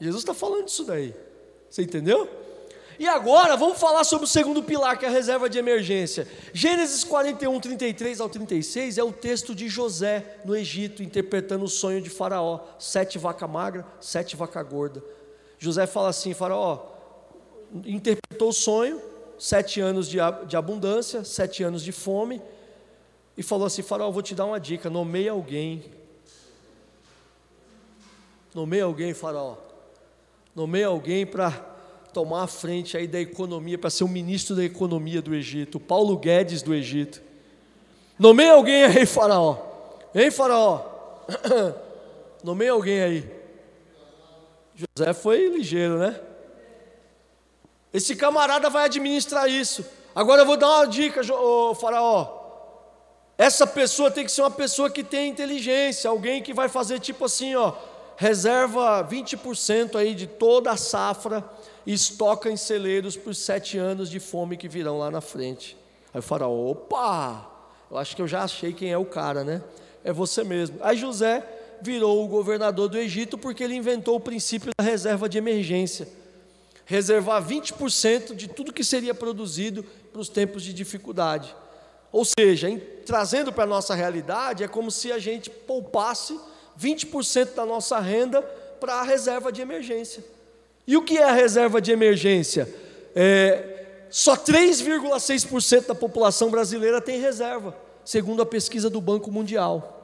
[0.00, 1.14] Jesus está falando disso daí,
[1.70, 2.28] você entendeu?
[2.98, 6.28] E agora vamos falar sobre o segundo pilar, que é a reserva de emergência.
[6.52, 12.02] Gênesis 41, 33 ao 36 é o texto de José no Egito, interpretando o sonho
[12.02, 15.02] de Faraó: sete vaca magra, sete vaca gorda.
[15.62, 16.80] José fala assim: Faraó,
[17.86, 19.00] interpretou o sonho,
[19.38, 22.42] sete anos de, de abundância, sete anos de fome,
[23.38, 25.84] e falou assim: Faraó, vou te dar uma dica, nomeie alguém.
[28.52, 29.56] Nomeie alguém, Faraó.
[30.52, 31.52] Nomeie alguém para
[32.12, 36.18] tomar a frente aí da economia, para ser o ministro da economia do Egito, Paulo
[36.18, 37.22] Guedes do Egito.
[38.18, 39.58] Nomeie alguém aí, Faraó.
[40.12, 41.24] Hein, Faraó?
[42.42, 43.31] Nomeie alguém aí.
[44.96, 46.20] José foi ligeiro, né?
[47.92, 49.84] Esse camarada vai administrar isso.
[50.14, 52.40] Agora eu vou dar uma dica, ô Faraó.
[53.36, 57.24] Essa pessoa tem que ser uma pessoa que tem inteligência, alguém que vai fazer tipo
[57.24, 57.72] assim, ó,
[58.16, 61.44] reserva 20% aí de toda a safra
[61.84, 65.76] e estoca em celeiros por sete anos de fome que virão lá na frente.
[66.14, 67.50] Aí o faraó, opa,
[67.90, 69.62] eu acho que eu já achei quem é o cara, né?
[70.04, 70.78] É você mesmo.
[70.82, 71.42] Aí José
[71.82, 76.08] virou o governador do Egito porque ele inventou o princípio da reserva de emergência.
[76.84, 81.54] Reservar 20% de tudo que seria produzido para os tempos de dificuldade.
[82.10, 86.38] Ou seja, em, trazendo para a nossa realidade, é como se a gente poupasse
[86.78, 90.22] 20% da nossa renda para a reserva de emergência.
[90.86, 92.68] E o que é a reserva de emergência?
[93.14, 97.74] É, só 3,6% da população brasileira tem reserva,
[98.04, 100.01] segundo a pesquisa do Banco Mundial.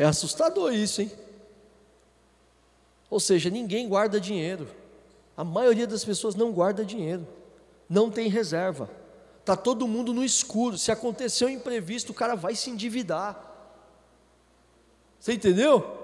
[0.00, 1.12] É assustador isso, hein?
[3.10, 4.66] Ou seja, ninguém guarda dinheiro.
[5.36, 7.28] A maioria das pessoas não guarda dinheiro,
[7.86, 8.88] não tem reserva.
[9.40, 10.78] Está todo mundo no escuro.
[10.78, 13.46] Se acontecer um imprevisto, o cara vai se endividar.
[15.18, 15.99] Você entendeu?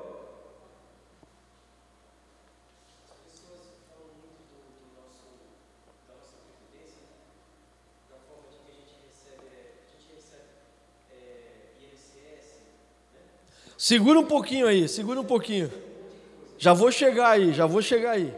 [13.87, 15.72] Segura um pouquinho aí, segura um pouquinho.
[16.59, 18.34] Já vou chegar aí, já vou chegar aí.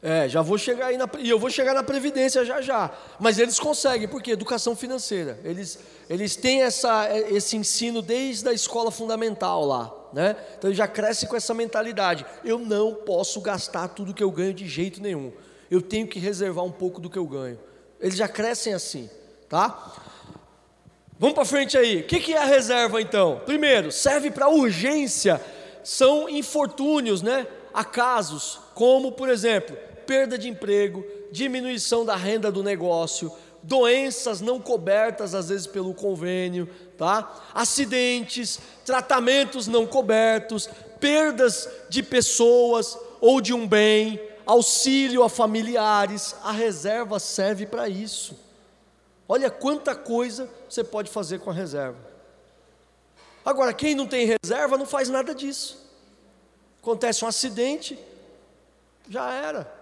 [0.00, 2.96] É, já vou chegar aí na, e eu vou chegar na previdência já já.
[3.18, 5.40] Mas eles conseguem, porque educação financeira.
[5.42, 10.36] Eles, eles têm essa, esse ensino desde a escola fundamental lá, né?
[10.56, 12.24] Então eles já crescem com essa mentalidade.
[12.44, 15.32] Eu não posso gastar tudo que eu ganho de jeito nenhum.
[15.68, 17.58] Eu tenho que reservar um pouco do que eu ganho.
[17.98, 19.10] Eles já crescem assim,
[19.48, 20.06] tá?
[21.18, 22.00] Vamos para frente aí.
[22.00, 23.42] O que é a reserva então?
[23.44, 25.40] Primeiro, serve para urgência.
[25.82, 27.46] São infortúnios, né?
[27.74, 35.34] Acasos, como por exemplo, perda de emprego, diminuição da renda do negócio, doenças não cobertas
[35.34, 37.50] às vezes pelo convênio, tá?
[37.52, 46.36] Acidentes, tratamentos não cobertos, perdas de pessoas ou de um bem, auxílio a familiares.
[46.44, 48.47] A reserva serve para isso.
[49.28, 51.98] Olha quanta coisa você pode fazer com a reserva.
[53.44, 55.86] Agora, quem não tem reserva não faz nada disso.
[56.80, 57.98] Acontece um acidente,
[59.08, 59.78] já era.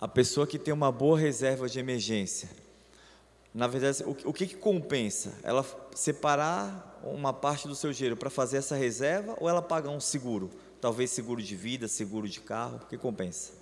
[0.00, 2.48] a pessoa que tem uma boa reserva de emergência,
[3.52, 5.34] Na verdade, o, o que, que compensa?
[5.42, 10.00] Ela separar uma parte do seu dinheiro para fazer essa reserva ou ela pagar um
[10.00, 10.50] seguro?
[10.80, 13.52] Talvez seguro de vida, seguro de carro, o que compensa?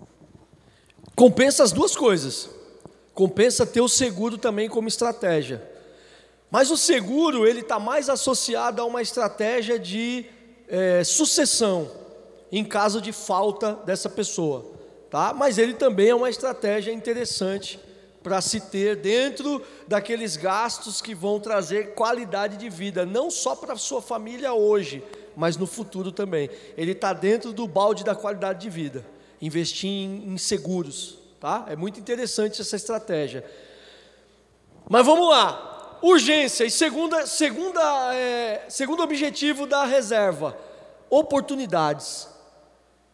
[1.17, 2.49] Compensa as duas coisas.
[3.13, 5.61] Compensa ter o seguro também como estratégia.
[6.51, 10.27] Mas o seguro ele está mais associado a uma estratégia de
[10.69, 11.91] é, sucessão
[12.51, 14.65] em caso de falta dessa pessoa,
[15.11, 15.35] tá?
[15.35, 17.79] Mas ele também é uma estratégia interessante
[18.23, 23.77] para se ter dentro daqueles gastos que vão trazer qualidade de vida, não só para
[23.77, 25.03] sua família hoje,
[25.39, 26.51] mas no futuro também.
[26.77, 29.07] Ele está dentro do balde da qualidade de vida.
[29.41, 31.65] Investir em, em seguros, tá?
[31.69, 33.45] É muito interessante essa estratégia.
[34.91, 35.99] Mas vamos lá.
[36.03, 37.81] Urgência e segunda, segunda,
[38.15, 40.59] é, segundo objetivo da reserva,
[41.09, 42.29] oportunidades.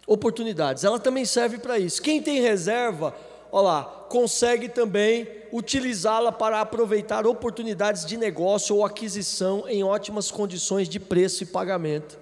[0.07, 0.83] Oportunidades.
[0.83, 2.01] Ela também serve para isso.
[2.01, 3.15] Quem tem reserva,
[3.53, 10.89] olha lá, consegue também utilizá-la para aproveitar oportunidades de negócio ou aquisição em ótimas condições
[10.89, 12.17] de preço e pagamento.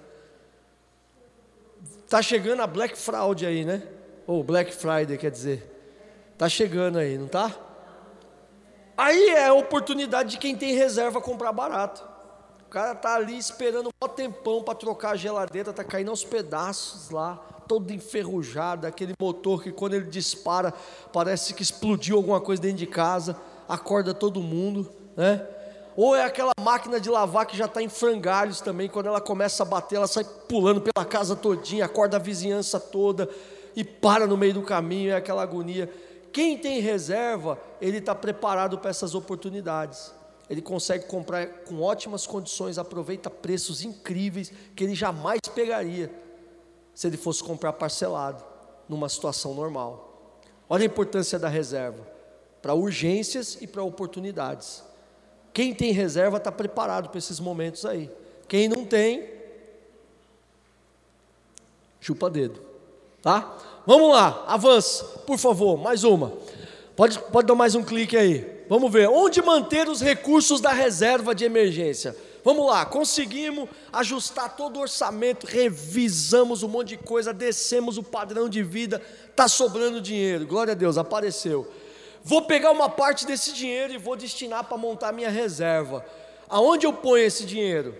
[2.03, 3.83] Está chegando a Black Fraud aí, né?
[4.25, 5.71] Ou Black Friday, quer dizer.
[6.33, 7.55] Está chegando aí, não está?
[8.97, 12.03] Aí é a oportunidade de quem tem reserva comprar barato.
[12.65, 17.11] O cara está ali esperando um tempão para trocar a geladeira, está caindo aos pedaços
[17.11, 17.35] lá
[17.73, 20.71] todo enferrujado, aquele motor que quando ele dispara
[21.11, 23.35] parece que explodiu alguma coisa dentro de casa,
[23.67, 25.43] acorda todo mundo, né?
[25.95, 29.63] Ou é aquela máquina de lavar que já está em frangalhos também, quando ela começa
[29.63, 33.27] a bater, ela sai pulando pela casa todinha, acorda a vizinhança toda
[33.75, 35.91] e para no meio do caminho, é aquela agonia.
[36.31, 40.13] Quem tem reserva, ele está preparado para essas oportunidades.
[40.47, 46.22] Ele consegue comprar com ótimas condições, aproveita preços incríveis que ele jamais pegaria
[46.93, 48.43] se ele fosse comprar parcelado
[48.87, 50.41] numa situação normal.
[50.69, 52.07] Olha a importância da reserva
[52.61, 54.83] para urgências e para oportunidades.
[55.53, 58.09] Quem tem reserva está preparado para esses momentos aí.
[58.47, 59.29] Quem não tem,
[61.99, 62.59] chupa dedo.
[63.21, 63.57] Tá?
[63.85, 66.33] Vamos lá, avança, por favor, mais uma.
[66.95, 68.63] Pode, pode dar mais um clique aí.
[68.69, 69.09] Vamos ver.
[69.09, 72.15] Onde manter os recursos da reserva de emergência?
[72.43, 78.49] Vamos lá, conseguimos ajustar todo o orçamento, revisamos um monte de coisa, descemos o padrão
[78.49, 81.71] de vida, está sobrando dinheiro, glória a Deus, apareceu.
[82.21, 86.05] Vou pegar uma parte desse dinheiro e vou destinar para montar minha reserva.
[86.49, 87.95] Aonde eu ponho esse dinheiro?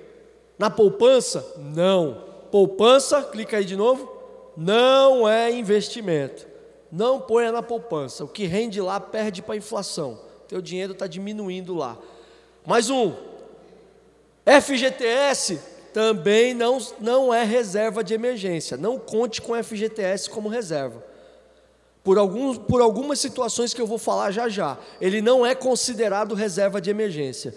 [0.57, 1.55] Na poupança?
[1.57, 2.23] Não.
[2.51, 4.11] Poupança, clica aí de novo.
[4.55, 6.47] Não é investimento.
[6.91, 8.23] Não ponha na poupança.
[8.23, 10.19] O que rende lá perde para a inflação.
[10.47, 11.97] Teu dinheiro está diminuindo lá.
[12.65, 13.13] Mais um,
[14.45, 15.59] FGTS
[15.93, 18.75] também não, não é reserva de emergência.
[18.75, 21.03] Não conte com FGTS como reserva.
[22.03, 24.77] Por, alguns, por algumas situações que eu vou falar já já.
[24.99, 27.55] Ele não é considerado reserva de emergência.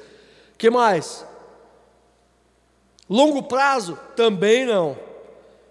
[0.56, 1.24] que mais?
[3.08, 3.98] Longo prazo?
[4.14, 4.96] Também não.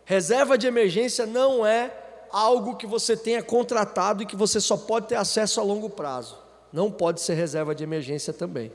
[0.04, 1.92] Reserva de emergência não é
[2.32, 6.38] algo que você tenha contratado e que você só pode ter acesso a longo prazo.
[6.74, 8.72] Não pode ser reserva de emergência também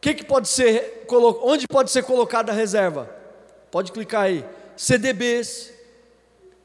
[0.00, 1.06] que, que pode ser,
[1.42, 3.10] onde pode ser colocada a reserva?
[3.70, 4.44] Pode clicar aí.
[4.76, 5.72] CDBs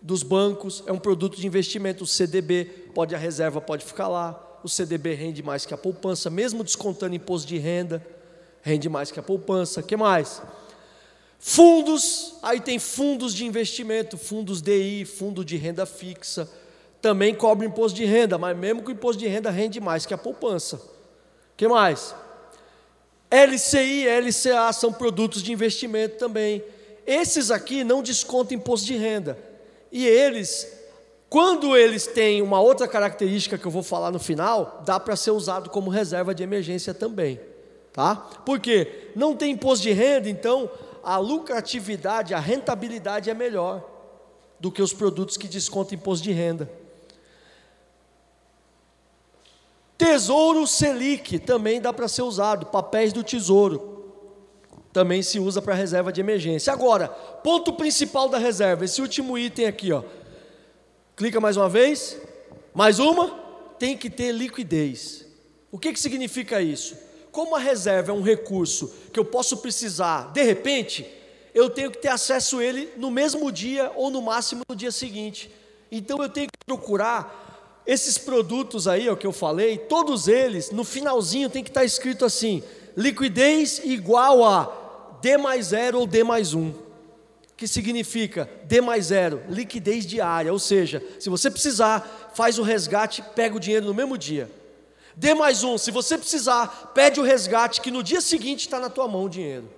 [0.01, 2.05] dos bancos é um produto de investimento.
[2.05, 4.41] O CDB pode a reserva pode ficar lá.
[4.63, 8.05] O CDB rende mais que a poupança, mesmo descontando imposto de renda,
[8.61, 9.83] rende mais que a poupança.
[9.83, 10.41] Que mais?
[11.37, 16.49] Fundos, aí tem fundos de investimento, fundos DI, fundo de renda fixa,
[17.01, 20.13] também cobre imposto de renda, mas mesmo que o imposto de renda rende mais que
[20.13, 20.81] a poupança.
[21.55, 22.15] Que mais?
[23.35, 26.63] LCI e LCA são produtos de investimento também.
[27.05, 29.37] Esses aqui não descontam imposto de renda.
[29.91, 30.67] E eles,
[31.29, 35.31] quando eles têm uma outra característica que eu vou falar no final, dá para ser
[35.31, 37.39] usado como reserva de emergência também.
[37.91, 38.15] Tá?
[38.45, 40.69] Porque não tem imposto de renda, então
[41.03, 43.83] a lucratividade, a rentabilidade é melhor
[44.59, 46.69] do que os produtos que descontam imposto de renda.
[49.97, 53.93] Tesouro Selic também dá para ser usado, papéis do tesouro.
[54.91, 56.71] Também se usa para reserva de emergência.
[56.71, 60.03] Agora, ponto principal da reserva, esse último item aqui, ó.
[61.15, 62.17] Clica mais uma vez.
[62.73, 63.27] Mais uma,
[63.79, 65.25] tem que ter liquidez.
[65.71, 66.97] O que, que significa isso?
[67.31, 71.05] Como a reserva é um recurso que eu posso precisar de repente,
[71.53, 74.91] eu tenho que ter acesso a ele no mesmo dia ou no máximo no dia
[74.91, 75.49] seguinte.
[75.91, 77.44] Então eu tenho que procurar
[77.85, 82.25] esses produtos aí, o que eu falei, todos eles, no finalzinho tem que estar escrito
[82.25, 82.63] assim:
[82.97, 86.73] liquidez igual a D mais zero ou D mais um.
[87.55, 93.23] Que significa D mais zero, liquidez diária, ou seja, se você precisar, faz o resgate,
[93.33, 94.51] pega o dinheiro no mesmo dia.
[95.15, 98.89] Dê mais um, se você precisar, pede o resgate, que no dia seguinte está na
[98.89, 99.69] tua mão o dinheiro.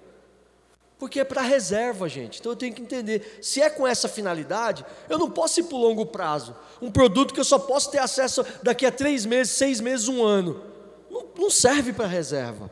[0.99, 2.39] Porque é para reserva, gente.
[2.39, 3.39] Então eu tenho que entender.
[3.41, 6.55] Se é com essa finalidade, eu não posso ir para o longo prazo.
[6.81, 10.23] Um produto que eu só posso ter acesso daqui a três meses, seis meses, um
[10.23, 10.63] ano.
[11.09, 12.71] Não, não serve para reserva.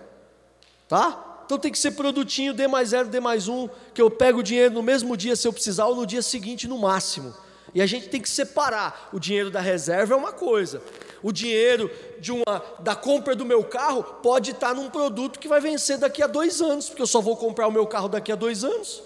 [0.87, 1.43] Tá?
[1.45, 4.43] Então tem que ser produtinho, D mais zero, D mais um, que eu pego o
[4.43, 7.33] dinheiro no mesmo dia se eu precisar, ou no dia seguinte no máximo.
[7.75, 9.09] E a gente tem que separar.
[9.13, 10.81] O dinheiro da reserva é uma coisa.
[11.23, 11.89] O dinheiro
[12.31, 16.27] uma, da compra do meu carro pode estar num produto que vai vencer daqui a
[16.27, 19.01] dois anos, porque eu só vou comprar o meu carro daqui a dois anos,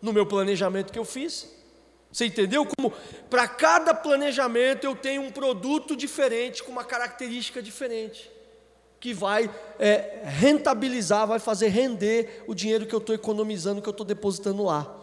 [0.00, 1.48] no meu planejamento que eu fiz.
[2.10, 2.66] Você entendeu?
[2.66, 2.92] Como
[3.28, 8.30] para cada planejamento eu tenho um produto diferente, com uma característica diferente,
[8.98, 13.92] que vai é, rentabilizar, vai fazer render o dinheiro que eu estou economizando, que eu
[13.92, 14.94] estou depositando lá.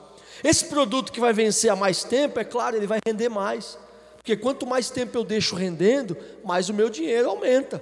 [0.43, 3.77] Esse produto que vai vencer há mais tempo, é claro, ele vai render mais.
[4.25, 7.79] Porque quanto mais tempo eu deixo rendendo, mais o meu dinheiro aumenta.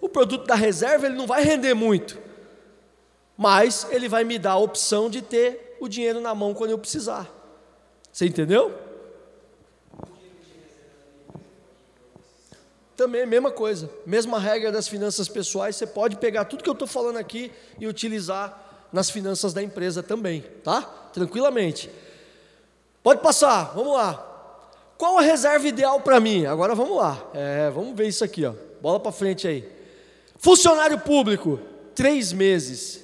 [0.00, 2.18] O produto da reserva ele não vai render muito,
[3.36, 6.78] mas ele vai me dar a opção de ter o dinheiro na mão quando eu
[6.78, 7.32] precisar.
[8.12, 8.76] Você entendeu?
[12.96, 16.72] Também é mesma coisa, mesma regra das finanças pessoais, você pode pegar tudo que eu
[16.72, 20.82] estou falando aqui e utilizar nas finanças da empresa também, tá?
[21.12, 21.88] Tranquilamente.
[23.00, 24.33] Pode passar, vamos lá.
[24.96, 26.46] Qual a reserva ideal para mim?
[26.46, 27.30] Agora vamos lá.
[27.34, 28.54] É, vamos ver isso aqui, ó.
[28.80, 29.68] Bola para frente aí.
[30.36, 31.58] Funcionário público,
[31.94, 33.02] três meses.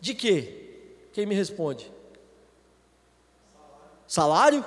[0.00, 0.60] De quê?
[1.12, 1.92] Quem me responde?
[4.06, 4.64] Salário?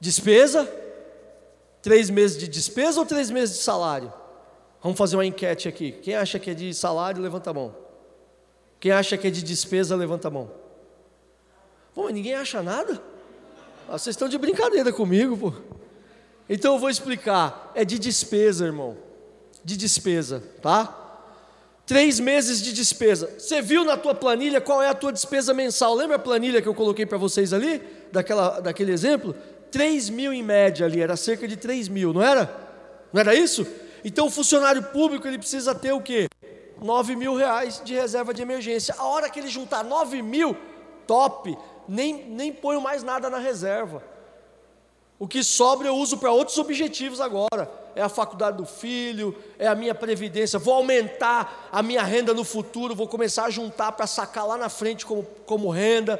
[0.00, 0.70] Despesa?
[1.80, 4.12] Três meses de despesa ou três meses de salário?
[4.82, 5.92] Vamos fazer uma enquete aqui.
[5.92, 7.74] Quem acha que é de salário, levanta a mão.
[8.78, 10.50] Quem acha que é de despesa, levanta a mão.
[11.94, 13.00] Pô, mas ninguém acha nada?
[13.88, 15.52] Ah, vocês estão de brincadeira comigo, pô.
[16.48, 17.72] Então eu vou explicar.
[17.74, 18.96] É de despesa, irmão.
[19.62, 21.00] De despesa, tá?
[21.86, 23.30] Três meses de despesa.
[23.38, 25.94] Você viu na tua planilha qual é a tua despesa mensal?
[25.94, 27.82] Lembra a planilha que eu coloquei para vocês ali?
[28.10, 29.34] Daquela, daquele exemplo?
[29.70, 32.48] 3 mil em média ali, era cerca de 3 mil, não era?
[33.12, 33.66] Não era isso?
[34.04, 36.28] Então o funcionário público ele precisa ter o quê?
[36.80, 38.94] 9 mil reais de reserva de emergência.
[38.96, 40.56] A hora que ele juntar 9 mil,
[41.06, 41.56] top
[41.88, 44.02] nem, nem ponho mais nada na reserva.
[45.18, 47.70] O que sobra eu uso para outros objetivos agora.
[47.94, 50.58] É a faculdade do filho, é a minha previdência.
[50.58, 54.68] Vou aumentar a minha renda no futuro, vou começar a juntar para sacar lá na
[54.68, 56.18] frente como, como renda,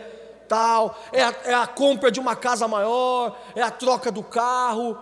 [0.48, 0.96] tal.
[1.12, 4.96] É a, é a compra de uma casa maior, é a troca do carro.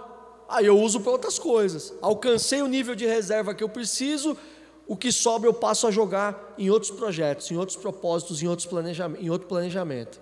[0.49, 1.93] Aí eu uso para outras coisas.
[2.01, 4.37] Alcancei o nível de reserva que eu preciso,
[4.87, 8.67] o que sobra eu passo a jogar em outros projetos, em outros propósitos, em, outros
[8.67, 10.22] planejamento, em outro planejamento.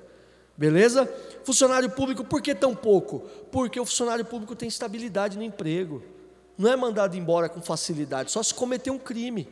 [0.61, 1.11] Beleza?
[1.42, 3.20] Funcionário público, por que tão pouco?
[3.50, 6.02] Porque o funcionário público tem estabilidade no emprego.
[6.58, 9.48] Não é mandado embora com facilidade, só se cometer um crime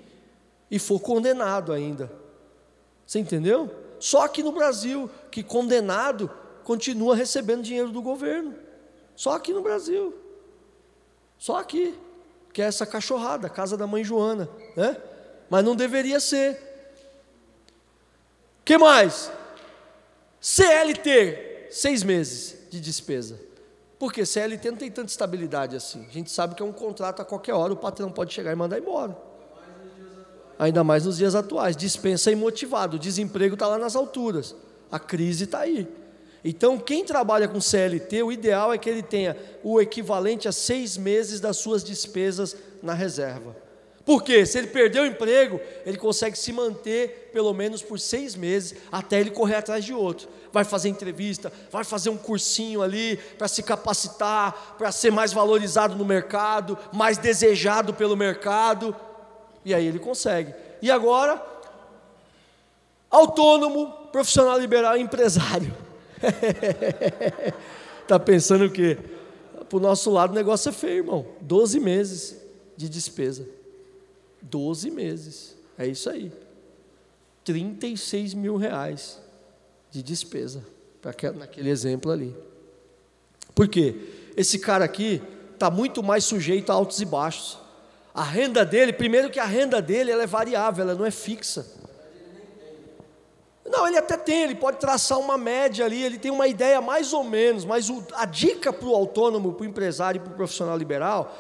[0.71, 2.13] e for condenado ainda.
[3.07, 3.75] Você entendeu?
[3.99, 6.31] Só aqui no Brasil que condenado
[6.63, 8.55] continua recebendo dinheiro do governo.
[9.17, 10.15] Só aqui no Brasil.
[11.39, 11.99] Só aqui.
[12.53, 14.47] Que é essa cachorrada, casa da mãe Joana,
[14.77, 15.01] né?
[15.49, 16.61] Mas não deveria ser.
[18.63, 19.33] Que mais?
[20.41, 23.39] CLT, seis meses de despesa.
[23.99, 26.07] Porque CLT não tem tanta estabilidade assim.
[26.09, 28.55] A gente sabe que é um contrato a qualquer hora, o patrão pode chegar e
[28.55, 29.17] mandar embora.
[30.59, 31.77] Ainda mais nos dias atuais.
[31.77, 34.55] Dispensa imotivado, o desemprego está lá nas alturas.
[34.91, 35.89] A crise está aí.
[36.45, 40.97] Então, quem trabalha com CLT, o ideal é que ele tenha o equivalente a seis
[40.97, 43.57] meses das suas despesas na reserva.
[44.09, 48.75] Porque se ele perder o emprego, ele consegue se manter pelo menos por seis meses
[48.91, 50.27] até ele correr atrás de outro.
[50.51, 55.95] Vai fazer entrevista, vai fazer um cursinho ali para se capacitar, para ser mais valorizado
[55.95, 58.97] no mercado, mais desejado pelo mercado.
[59.63, 60.55] E aí ele consegue.
[60.81, 61.43] E agora,
[63.11, 65.77] autônomo, profissional liberal, empresário.
[68.01, 68.97] Está pensando o quê?
[69.69, 71.27] Para o nosso lado o negócio é feio, irmão.
[71.43, 72.39] Doze meses
[72.75, 73.59] de despesa.
[74.43, 75.57] 12 meses.
[75.77, 76.33] É isso aí.
[77.45, 79.19] 36 mil reais
[79.91, 80.63] de despesa,
[81.37, 82.37] naquele exemplo ali.
[83.55, 83.97] Por quê?
[84.37, 85.23] Esse cara aqui
[85.55, 87.59] está muito mais sujeito a altos e baixos.
[88.15, 91.67] A renda dele, primeiro que a renda dele ela é variável, ela não é fixa.
[93.65, 97.13] Não, ele até tem, ele pode traçar uma média ali, ele tem uma ideia mais
[97.13, 100.37] ou menos, mas o, a dica para o autônomo, para o empresário e para o
[100.37, 101.35] profissional liberal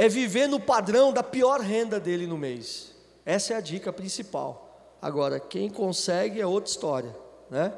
[0.00, 2.94] é viver no padrão da pior renda dele no mês.
[3.22, 4.96] Essa é a dica principal.
[5.02, 7.14] Agora, quem consegue é outra história,
[7.50, 7.74] né?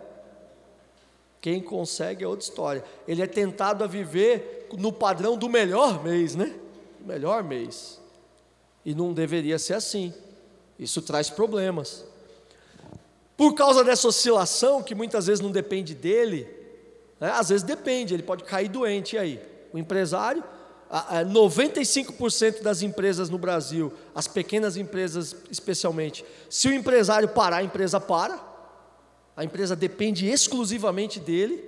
[1.40, 2.84] Quem consegue é outra história.
[3.08, 6.54] Ele é tentado a viver no padrão do melhor mês, né?
[7.04, 8.00] melhor mês.
[8.84, 10.14] E não deveria ser assim.
[10.78, 12.04] Isso traz problemas.
[13.36, 16.48] Por causa dessa oscilação, que muitas vezes não depende dele,
[17.18, 17.32] né?
[17.32, 19.16] às vezes depende, ele pode cair doente.
[19.16, 19.42] E aí?
[19.72, 20.44] O empresário,
[20.92, 27.98] 95% das empresas no Brasil, as pequenas empresas especialmente, se o empresário parar, a empresa
[27.98, 28.38] para,
[29.34, 31.64] a empresa depende exclusivamente dele,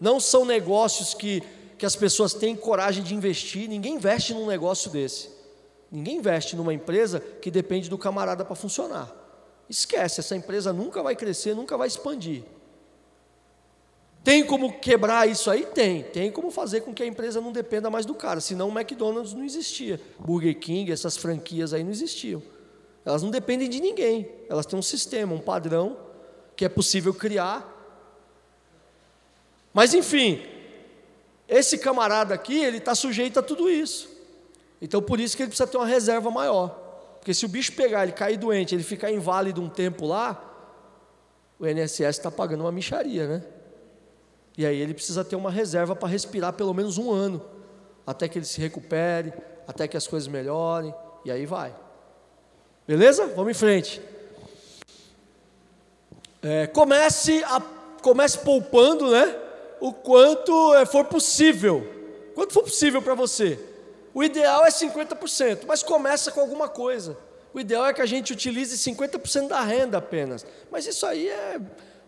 [0.00, 1.40] não são negócios que,
[1.78, 5.28] que as pessoas têm coragem de investir, ninguém investe num negócio desse,
[5.90, 9.14] ninguém investe numa empresa que depende do camarada para funcionar.
[9.70, 12.42] Esquece, essa empresa nunca vai crescer, nunca vai expandir.
[14.24, 15.66] Tem como quebrar isso aí?
[15.66, 16.02] Tem.
[16.02, 19.34] Tem como fazer com que a empresa não dependa mais do cara, senão o McDonald's
[19.34, 20.00] não existia.
[20.18, 22.42] Burger King, essas franquias aí não existiam.
[23.04, 24.26] Elas não dependem de ninguém.
[24.48, 25.98] Elas têm um sistema, um padrão
[26.56, 27.70] que é possível criar.
[29.74, 30.42] Mas enfim,
[31.46, 34.08] esse camarada aqui, ele está sujeito a tudo isso.
[34.80, 36.70] Então por isso que ele precisa ter uma reserva maior.
[37.18, 40.42] Porque se o bicho pegar, ele cair doente, ele ficar inválido um tempo lá,
[41.58, 43.53] o INSS está pagando uma micharia, né?
[44.56, 47.44] E aí ele precisa ter uma reserva para respirar pelo menos um ano,
[48.06, 49.32] até que ele se recupere,
[49.66, 50.94] até que as coisas melhorem,
[51.24, 51.74] e aí vai.
[52.86, 53.26] Beleza?
[53.28, 54.00] Vamos em frente.
[56.42, 57.60] É, comece, a,
[58.02, 59.34] comece poupando, né?
[59.80, 61.90] O quanto é, for possível.
[62.34, 63.58] Quanto for possível para você.
[64.12, 67.16] O ideal é 50%, mas começa com alguma coisa.
[67.52, 70.46] O ideal é que a gente utilize 50% da renda apenas.
[70.70, 71.60] Mas isso aí é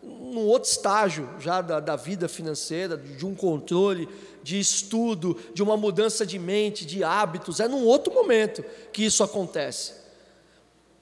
[0.06, 4.08] num outro estágio já da, da vida financeira, de um controle,
[4.42, 7.58] de estudo, de uma mudança de mente, de hábitos.
[7.58, 9.94] É num outro momento que isso acontece.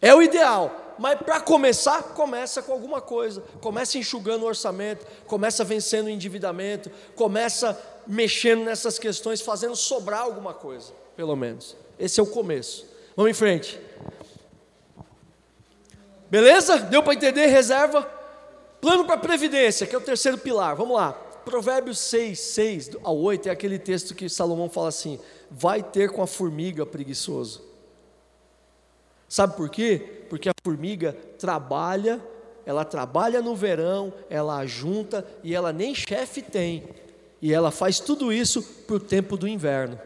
[0.00, 3.42] É o ideal, mas para começar, começa com alguma coisa.
[3.61, 10.55] Começa enxugando o orçamento, começa vencendo o endividamento, começa mexendo nessas questões, fazendo sobrar alguma
[10.55, 11.76] coisa, pelo menos.
[11.98, 12.86] Esse é o começo.
[13.16, 13.80] Vamos em frente.
[16.30, 16.78] Beleza?
[16.78, 17.46] Deu para entender?
[17.46, 18.24] Reserva.
[18.85, 20.76] Plano para previdência, que é o terceiro pilar.
[20.76, 21.11] Vamos lá.
[21.11, 25.18] Provérbios 6, 6 ao 8 é aquele texto que Salomão fala assim:
[25.51, 27.62] vai ter com a formiga preguiçoso.
[29.26, 30.26] Sabe por quê?
[30.28, 32.22] Porque a formiga trabalha,
[32.66, 36.85] ela trabalha no verão, ela junta e ela nem chefe tem.
[37.41, 39.99] E ela faz tudo isso para o tempo do inverno.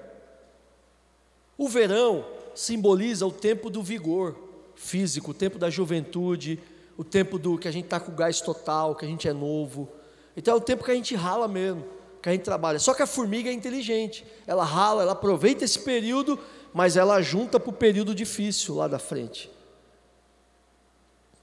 [1.56, 2.24] O verão
[2.54, 4.36] simboliza o tempo do vigor
[4.76, 6.60] físico, o tempo da juventude,
[6.98, 9.88] o tempo do que a gente está com gás total, que a gente é novo.
[10.36, 11.84] Então é o tempo que a gente rala mesmo,
[12.20, 12.80] que a gente trabalha.
[12.80, 16.36] Só que a formiga é inteligente, ela rala, ela aproveita esse período,
[16.74, 19.48] mas ela junta para o período difícil lá da frente.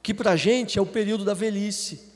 [0.03, 2.13] Que para a gente é o período da velhice,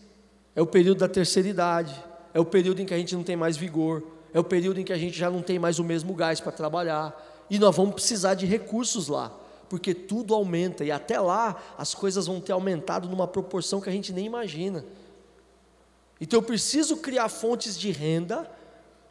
[0.54, 1.96] é o período da terceira idade,
[2.34, 4.84] é o período em que a gente não tem mais vigor, é o período em
[4.84, 7.96] que a gente já não tem mais o mesmo gás para trabalhar, e nós vamos
[7.96, 9.32] precisar de recursos lá,
[9.70, 13.92] porque tudo aumenta, e até lá as coisas vão ter aumentado numa proporção que a
[13.92, 14.84] gente nem imagina.
[16.20, 18.50] Então eu preciso criar fontes de renda,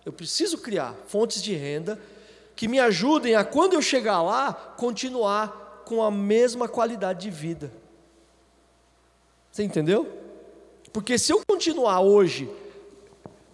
[0.05, 2.01] eu preciso criar fontes de renda
[2.57, 7.73] que me ajudem a, quando eu chegar lá, continuar com a mesma qualidade de vida.
[9.51, 10.07] Você entendeu?
[10.93, 12.51] Porque se eu continuar hoje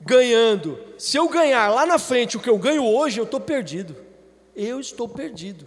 [0.05, 0.79] ganhando.
[0.99, 3.97] Se eu ganhar lá na frente o que eu ganho hoje, eu estou perdido.
[4.55, 5.67] Eu estou perdido.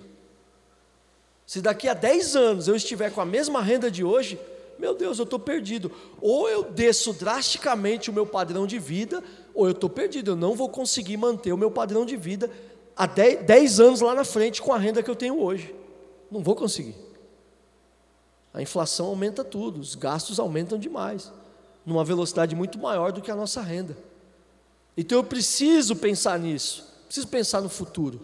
[1.47, 4.37] Se daqui a 10 anos eu estiver com a mesma renda de hoje,
[4.77, 5.89] meu Deus, eu estou perdido.
[6.21, 9.23] Ou eu desço drasticamente o meu padrão de vida,
[9.55, 10.31] ou eu estou perdido.
[10.31, 12.51] Eu não vou conseguir manter o meu padrão de vida
[12.97, 15.73] há 10, 10 anos lá na frente com a renda que eu tenho hoje.
[16.29, 16.95] Não vou conseguir.
[18.53, 21.31] A inflação aumenta tudo, os gastos aumentam demais,
[21.85, 23.97] numa velocidade muito maior do que a nossa renda.
[24.97, 28.19] Então eu preciso pensar nisso, preciso pensar no futuro.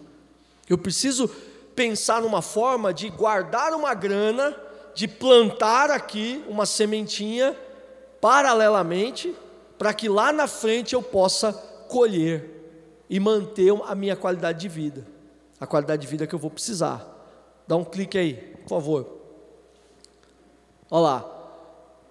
[0.67, 1.29] Eu preciso
[1.75, 4.55] pensar numa forma de guardar uma grana,
[4.93, 7.55] de plantar aqui uma sementinha
[8.21, 9.35] paralelamente,
[9.77, 11.51] para que lá na frente eu possa
[11.89, 12.49] colher
[13.09, 15.05] e manter a minha qualidade de vida,
[15.59, 17.05] a qualidade de vida que eu vou precisar.
[17.67, 19.17] Dá um clique aí, por favor.
[20.89, 21.29] Olha lá.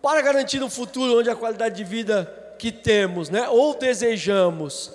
[0.02, 4.92] Para garantir um futuro onde a qualidade de vida que temos, né, ou desejamos,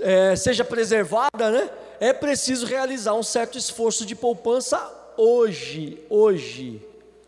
[0.00, 1.70] é, seja preservada, né,
[2.00, 4.78] é preciso realizar um certo esforço de poupança
[5.16, 6.82] hoje, hoje,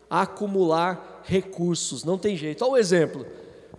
[0.09, 2.63] acumular recursos, não tem jeito.
[2.63, 3.25] Olha o exemplo,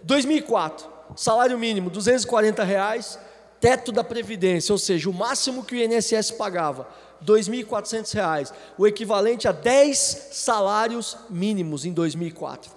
[0.02, 0.86] 2004,
[1.16, 3.18] salário mínimo, 240 reais,
[3.60, 6.88] teto da Previdência, ou seja, o máximo que o INSS pagava,
[7.20, 12.70] R$ 2.400, o equivalente a 10 salários mínimos em 2004,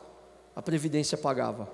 [0.56, 1.70] a Previdência pagava.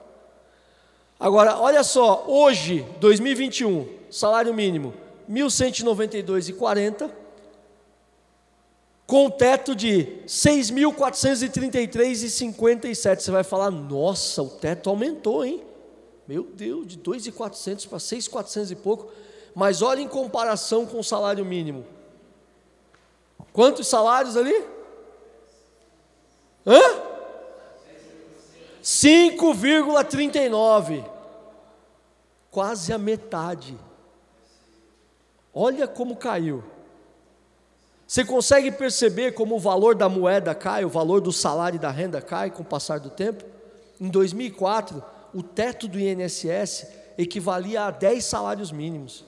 [1.20, 4.94] Agora, olha só, hoje, 2021, salário mínimo,
[5.30, 7.10] 1.192,40.
[9.06, 13.22] com teto de 6.433,57.
[13.22, 15.64] Você vai falar, nossa, o teto aumentou, hein?
[16.28, 19.10] Meu Deus, de 2.400 para 6.400 e pouco.
[19.56, 21.86] Mas olha em comparação com o salário mínimo.
[23.54, 24.62] Quantos salários ali?
[26.66, 26.82] Hã?
[28.84, 31.06] 5,39.
[32.52, 33.78] Quase a metade.
[35.60, 36.64] Olha como caiu.
[38.06, 41.90] Você consegue perceber como o valor da moeda cai, o valor do salário e da
[41.90, 43.44] renda cai com o passar do tempo?
[44.00, 45.04] Em 2004,
[45.34, 46.86] o teto do INSS
[47.18, 49.26] equivalia a 10 salários mínimos.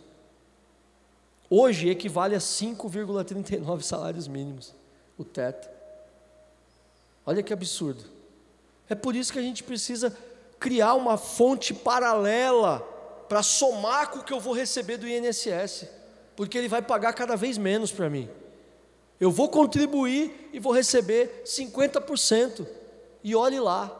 [1.49, 4.75] Hoje equivale a 5,39 salários mínimos,
[5.17, 5.67] o teto.
[7.25, 8.03] Olha que absurdo.
[8.87, 10.15] É por isso que a gente precisa
[10.59, 12.81] criar uma fonte paralela
[13.27, 15.97] para somar com o que eu vou receber do INSS,
[16.39, 18.29] porque ele vai pagar cada vez menos para mim.
[19.19, 22.65] Eu vou contribuir e vou receber 50%.
[23.21, 23.93] E olhe lá.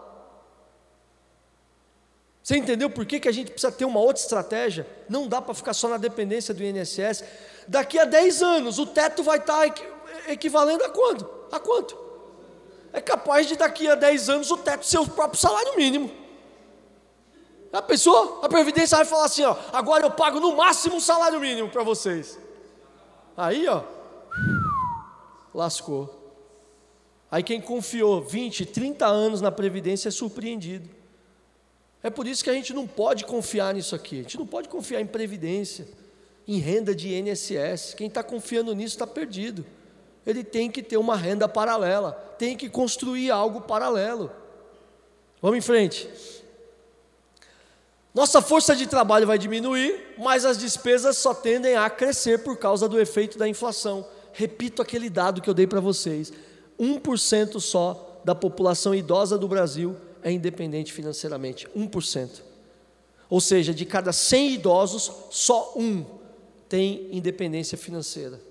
[2.42, 4.88] Você entendeu por que, que a gente precisa ter uma outra estratégia?
[5.10, 7.26] Não dá para ficar só na dependência do INSS.
[7.68, 9.84] Daqui a 10 anos, o teto vai estar tá
[10.30, 11.30] equivalendo a quanto?
[11.52, 11.98] A quanto?
[12.94, 16.10] É capaz de daqui a 10 anos o teto ser o próprio salário mínimo.
[17.72, 21.40] A pessoa, a Previdência vai falar assim: ó, agora eu pago no máximo um salário
[21.40, 22.40] mínimo para vocês.
[23.38, 23.84] Aí, ó,
[25.54, 26.16] lascou.
[27.32, 30.90] Aí quem confiou 20, 30 anos na Previdência é surpreendido.
[32.02, 34.20] É por isso que a gente não pode confiar nisso aqui.
[34.20, 35.88] A gente não pode confiar em Previdência,
[36.48, 37.94] em renda de INSS.
[37.94, 39.66] Quem está confiando nisso está perdido.
[40.26, 44.32] Ele tem que ter uma renda paralela, tem que construir algo paralelo.
[45.42, 46.10] Vamos em frente.
[48.14, 52.88] Nossa força de trabalho vai diminuir, mas as despesas só tendem a crescer por causa
[52.90, 56.32] do efeito da inflação repito aquele dado que eu dei para vocês:
[56.80, 61.68] 1% só da população idosa do Brasil é independente financeiramente.
[61.76, 62.42] 1%.
[63.30, 66.04] Ou seja, de cada 100 idosos, só um
[66.68, 68.42] tem independência financeira.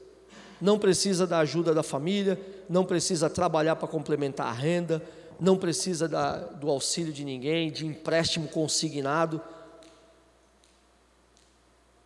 [0.61, 2.39] Não precisa da ajuda da família,
[2.69, 5.03] não precisa trabalhar para complementar a renda,
[5.41, 9.41] não precisa da, do auxílio de ninguém, de empréstimo consignado.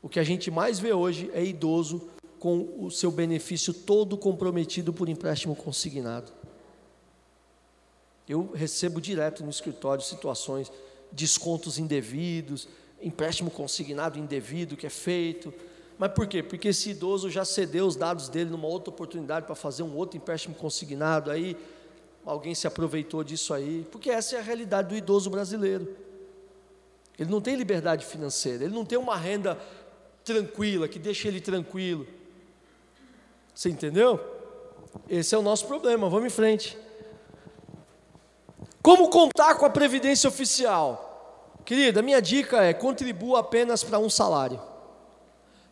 [0.03, 2.09] O que a gente mais vê hoje é idoso
[2.39, 6.33] com o seu benefício todo comprometido por empréstimo consignado.
[8.29, 10.71] Eu recebo direto no escritório situações,
[11.11, 12.69] descontos indevidos,
[13.01, 15.53] empréstimo consignado indevido que é feito.
[15.99, 16.43] Mas por quê?
[16.43, 20.17] Porque esse idoso já cedeu os dados dele numa outra oportunidade para fazer um outro
[20.17, 21.57] empréstimo consignado, aí
[22.25, 25.97] alguém se aproveitou disso aí, porque essa é a realidade do idoso brasileiro.
[27.19, 29.59] Ele não tem liberdade financeira, ele não tem uma renda
[30.25, 32.07] tranquila, que deixa ele tranquilo.
[33.55, 34.21] Você entendeu?
[35.09, 36.09] Esse é o nosso problema.
[36.09, 36.79] Vamos em frente.
[38.83, 41.55] Como contar com a previdência oficial?
[41.65, 44.61] Querida, minha dica é contribua apenas para um salário.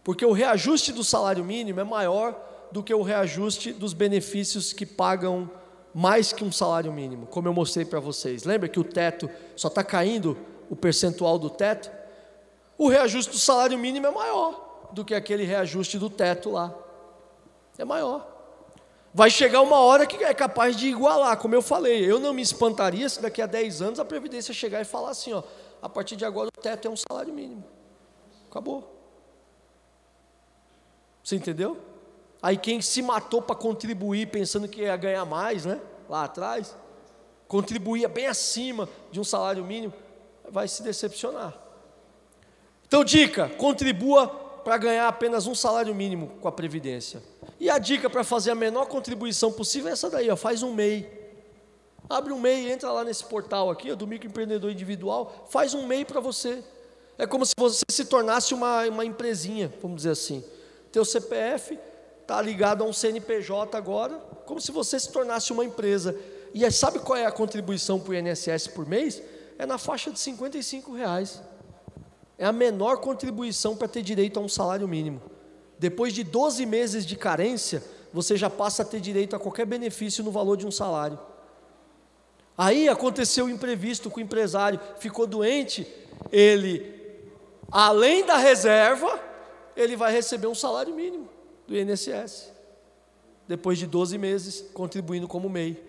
[0.05, 2.39] Porque o reajuste do salário mínimo é maior
[2.71, 5.51] do que o reajuste dos benefícios que pagam
[5.95, 8.45] mais que um salário mínimo, como eu mostrei para vocês.
[8.45, 10.37] Lembra que o teto só está caindo
[10.69, 11.91] o percentual do teto?
[12.79, 16.75] O reajuste do salário mínimo é maior do que aquele reajuste do teto lá
[17.81, 18.27] é maior.
[19.13, 22.09] Vai chegar uma hora que é capaz de igualar, como eu falei.
[22.09, 25.33] Eu não me espantaria se daqui a 10 anos a Previdência chegar e falar assim:
[25.33, 25.43] ó,
[25.83, 27.65] a partir de agora o teto é um salário mínimo.
[28.49, 28.97] Acabou.
[31.25, 31.77] Você entendeu?
[32.43, 35.81] Aí quem se matou para contribuir pensando que ia ganhar mais, né?
[36.09, 36.75] Lá atrás,
[37.47, 39.93] contribuía bem acima de um salário mínimo,
[40.49, 41.55] vai se decepcionar.
[42.87, 44.29] Então, dica: contribua
[44.65, 47.23] para ganhar apenas um salário mínimo com a Previdência.
[47.59, 50.73] E a dica para fazer a menor contribuição possível é essa daí, ó, faz um
[50.73, 51.19] MEI.
[52.09, 56.05] Abre um MEI, entra lá nesse portal aqui, ó, do microempreendedor individual, faz um MEI
[56.05, 56.65] para você.
[57.19, 60.43] É como se você se tornasse uma, uma empresinha, vamos dizer assim.
[60.91, 61.79] Teu CPF
[62.31, 64.15] está ligado a um CNPJ agora,
[64.47, 66.17] como se você se tornasse uma empresa.
[66.55, 69.21] E sabe qual é a contribuição para o INSS por mês?
[69.59, 71.43] É na faixa de 55 reais.
[72.39, 75.21] É a menor contribuição para ter direito a um salário mínimo.
[75.77, 80.23] Depois de 12 meses de carência, você já passa a ter direito a qualquer benefício
[80.23, 81.19] no valor de um salário.
[82.57, 85.87] Aí aconteceu o imprevisto com o empresário, ficou doente,
[86.31, 86.95] ele,
[87.73, 89.19] além da reserva,
[89.77, 91.30] ele vai receber um salário mínimo
[91.71, 92.51] do INSS,
[93.47, 95.81] depois de 12 meses contribuindo como MEI.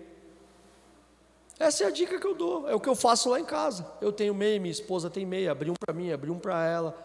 [1.58, 3.84] Essa é a dica que eu dou, é o que eu faço lá em casa.
[4.00, 6.96] Eu tenho MEI, minha esposa tem MEI, abri um para mim, abri um para ela.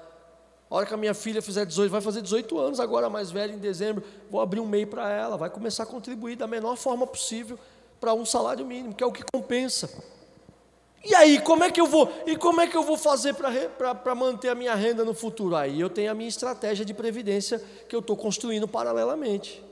[0.69, 3.51] A hora que a minha filha fizer 18, vai fazer 18 anos agora, mais velha,
[3.51, 7.07] em dezembro, vou abrir um MEI para ela, vai começar a contribuir da menor forma
[7.07, 7.57] possível
[7.99, 9.89] para um salário mínimo, que é o que compensa.
[11.07, 12.11] E aí, como é que eu vou?
[12.25, 15.55] E como é que eu vou fazer para manter a minha renda no futuro?
[15.55, 19.63] Aí eu tenho a minha estratégia de previdência que eu estou construindo paralelamente.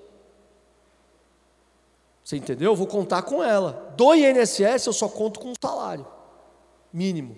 [2.23, 2.71] Você entendeu?
[2.71, 3.93] Eu vou contar com ela.
[3.97, 6.07] Do INSS eu só conto com um salário
[6.91, 7.35] mínimo.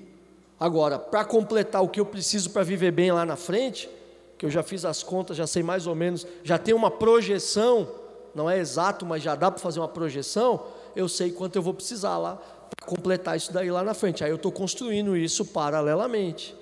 [0.60, 3.89] Agora, para completar o que eu preciso para viver bem lá na frente,
[4.38, 7.89] que eu já fiz as contas, já sei mais ou menos, já tenho uma projeção,
[8.36, 10.64] não é exato, mas já dá para fazer uma projeção,
[10.95, 12.39] eu sei quanto eu vou precisar lá
[12.86, 14.24] completar isso daí lá na frente.
[14.24, 16.56] Aí eu estou construindo isso paralelamente.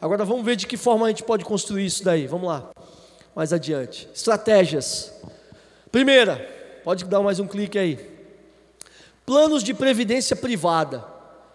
[0.00, 2.26] Agora vamos ver de que forma a gente pode construir isso daí.
[2.26, 2.70] Vamos lá.
[3.34, 4.08] Mais adiante.
[4.14, 5.12] Estratégias.
[5.90, 6.36] Primeira,
[6.84, 7.98] pode dar mais um clique aí.
[9.24, 11.04] Planos de previdência privada.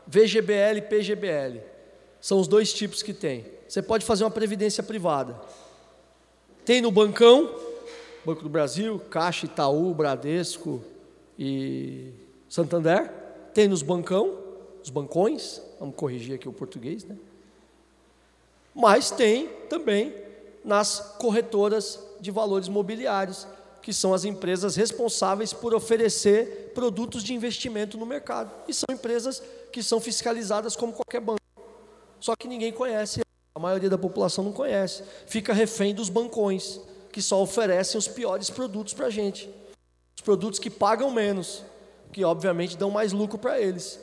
[0.08, 1.62] VGBL e PGBL.
[2.22, 3.46] São os dois tipos que tem.
[3.68, 5.36] Você pode fazer uma previdência privada.
[6.64, 7.54] Tem no bancão,
[8.26, 10.84] Banco do Brasil, Caixa, Itaú, Bradesco
[11.38, 12.12] e
[12.50, 13.10] Santander.
[13.58, 14.38] Tem nos bancão,
[14.84, 17.18] os bancões, vamos corrigir aqui o português, né?
[18.72, 20.14] Mas tem também
[20.64, 23.48] nas corretoras de valores mobiliários,
[23.82, 28.52] que são as empresas responsáveis por oferecer produtos de investimento no mercado.
[28.68, 29.42] E são empresas
[29.72, 31.42] que são fiscalizadas como qualquer banco.
[32.20, 33.22] Só que ninguém conhece,
[33.56, 35.02] a maioria da população não conhece.
[35.26, 36.80] Fica refém dos bancões,
[37.12, 39.50] que só oferecem os piores produtos para a gente.
[40.16, 41.64] Os produtos que pagam menos,
[42.12, 44.00] que obviamente dão mais lucro para eles.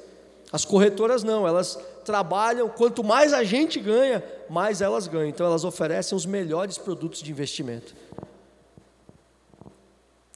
[0.52, 5.28] As corretoras não, elas trabalham, quanto mais a gente ganha, mais elas ganham.
[5.28, 7.94] Então elas oferecem os melhores produtos de investimento.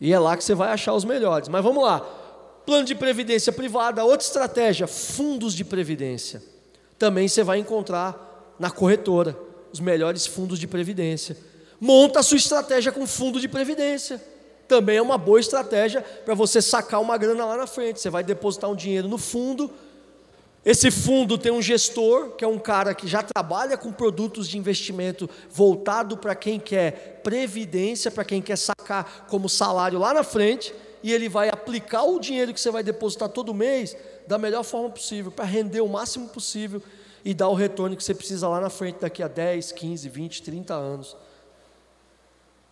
[0.00, 1.48] E é lá que você vai achar os melhores.
[1.48, 2.00] Mas vamos lá.
[2.64, 6.42] Plano de previdência privada, outra estratégia, fundos de previdência
[6.98, 9.38] também você vai encontrar na corretora
[9.72, 11.36] os melhores fundos de previdência.
[11.80, 14.20] Monta a sua estratégia com fundo de previdência.
[14.68, 18.00] Também é uma boa estratégia para você sacar uma grana lá na frente.
[18.00, 19.70] Você vai depositar um dinheiro no fundo.
[20.64, 24.58] Esse fundo tem um gestor, que é um cara que já trabalha com produtos de
[24.58, 30.74] investimento voltado para quem quer previdência, para quem quer sacar como salário lá na frente,
[31.02, 33.96] e ele vai aplicar o dinheiro que você vai depositar todo mês
[34.26, 36.82] da melhor forma possível, para render o máximo possível
[37.24, 40.42] e dar o retorno que você precisa lá na frente daqui a 10, 15, 20,
[40.42, 41.16] 30 anos.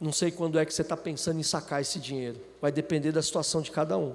[0.01, 3.23] Não sei quando é que você está pensando em sacar esse dinheiro, vai depender da
[3.23, 4.15] situação de cada um.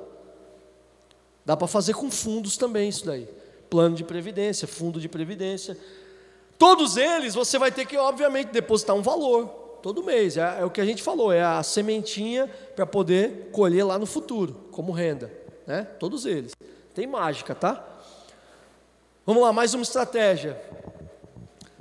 [1.43, 3.27] Dá para fazer com fundos também isso daí.
[3.69, 5.77] Plano de previdência, fundo de previdência.
[6.57, 9.47] Todos eles você vai ter que, obviamente, depositar um valor
[9.81, 10.37] todo mês.
[10.37, 14.05] É, é o que a gente falou, é a sementinha para poder colher lá no
[14.05, 15.31] futuro, como renda.
[15.65, 15.83] Né?
[15.99, 16.51] Todos eles.
[16.93, 17.83] Tem mágica, tá?
[19.25, 20.61] Vamos lá, mais uma estratégia.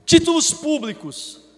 [0.05, 1.50] Títulos públicos.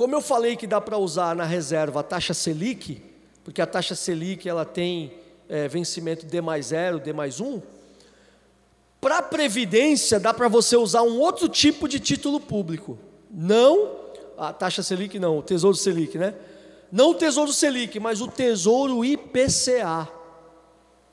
[0.00, 3.02] Como eu falei que dá para usar na reserva a taxa Selic,
[3.44, 5.12] porque a taxa Selic ela tem
[5.46, 7.60] é, vencimento D mais zero, D mais um.
[8.98, 12.98] Para a Previdência, dá para você usar um outro tipo de título público.
[13.30, 13.94] Não
[14.38, 16.34] a taxa Selic, não, o Tesouro Selic, né?
[16.90, 20.08] Não o Tesouro Selic, mas o Tesouro IPCA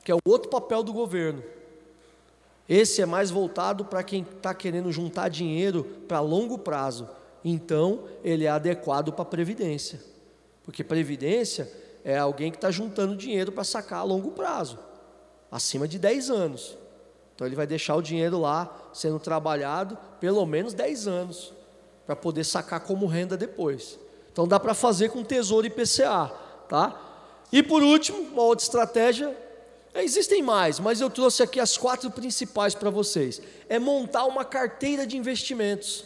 [0.02, 1.44] que é o outro papel do governo.
[2.66, 7.06] Esse é mais voltado para quem está querendo juntar dinheiro para longo prazo.
[7.50, 9.98] Então, ele é adequado para a Previdência.
[10.62, 11.70] Porque Previdência
[12.04, 14.78] é alguém que está juntando dinheiro para sacar a longo prazo,
[15.50, 16.76] acima de 10 anos.
[17.34, 21.54] Então, ele vai deixar o dinheiro lá sendo trabalhado pelo menos 10 anos,
[22.04, 23.98] para poder sacar como renda depois.
[24.30, 26.30] Então, dá para fazer com Tesouro IPCA.
[26.68, 27.00] Tá?
[27.50, 29.34] E por último, uma outra estratégia
[29.94, 33.40] é, existem mais, mas eu trouxe aqui as quatro principais para vocês.
[33.70, 36.04] É montar uma carteira de investimentos.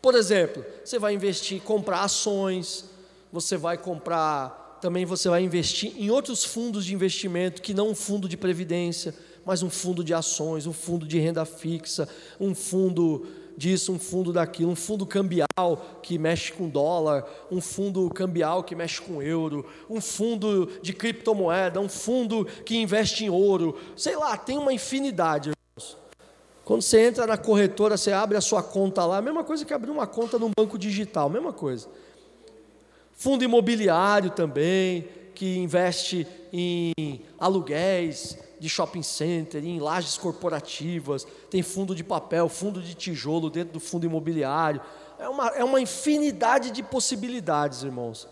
[0.00, 2.84] Por exemplo, você vai investir, comprar ações,
[3.32, 7.94] você vai comprar, também você vai investir em outros fundos de investimento que não um
[7.94, 9.14] fundo de previdência,
[9.44, 12.08] mas um fundo de ações, um fundo de renda fixa,
[12.38, 13.26] um fundo
[13.56, 18.76] disso, um fundo daquilo, um fundo cambial que mexe com dólar, um fundo cambial que
[18.76, 24.36] mexe com euro, um fundo de criptomoeda, um fundo que investe em ouro, sei lá,
[24.36, 25.57] tem uma infinidade.
[26.68, 29.72] Quando você entra na corretora, você abre a sua conta lá, a mesma coisa que
[29.72, 31.88] abrir uma conta num banco digital, mesma coisa.
[33.14, 36.92] Fundo imobiliário também, que investe em
[37.38, 43.72] aluguéis, de shopping center, em lajes corporativas, tem fundo de papel, fundo de tijolo dentro
[43.72, 44.82] do fundo imobiliário.
[45.18, 48.28] É uma, é uma infinidade de possibilidades, irmãos,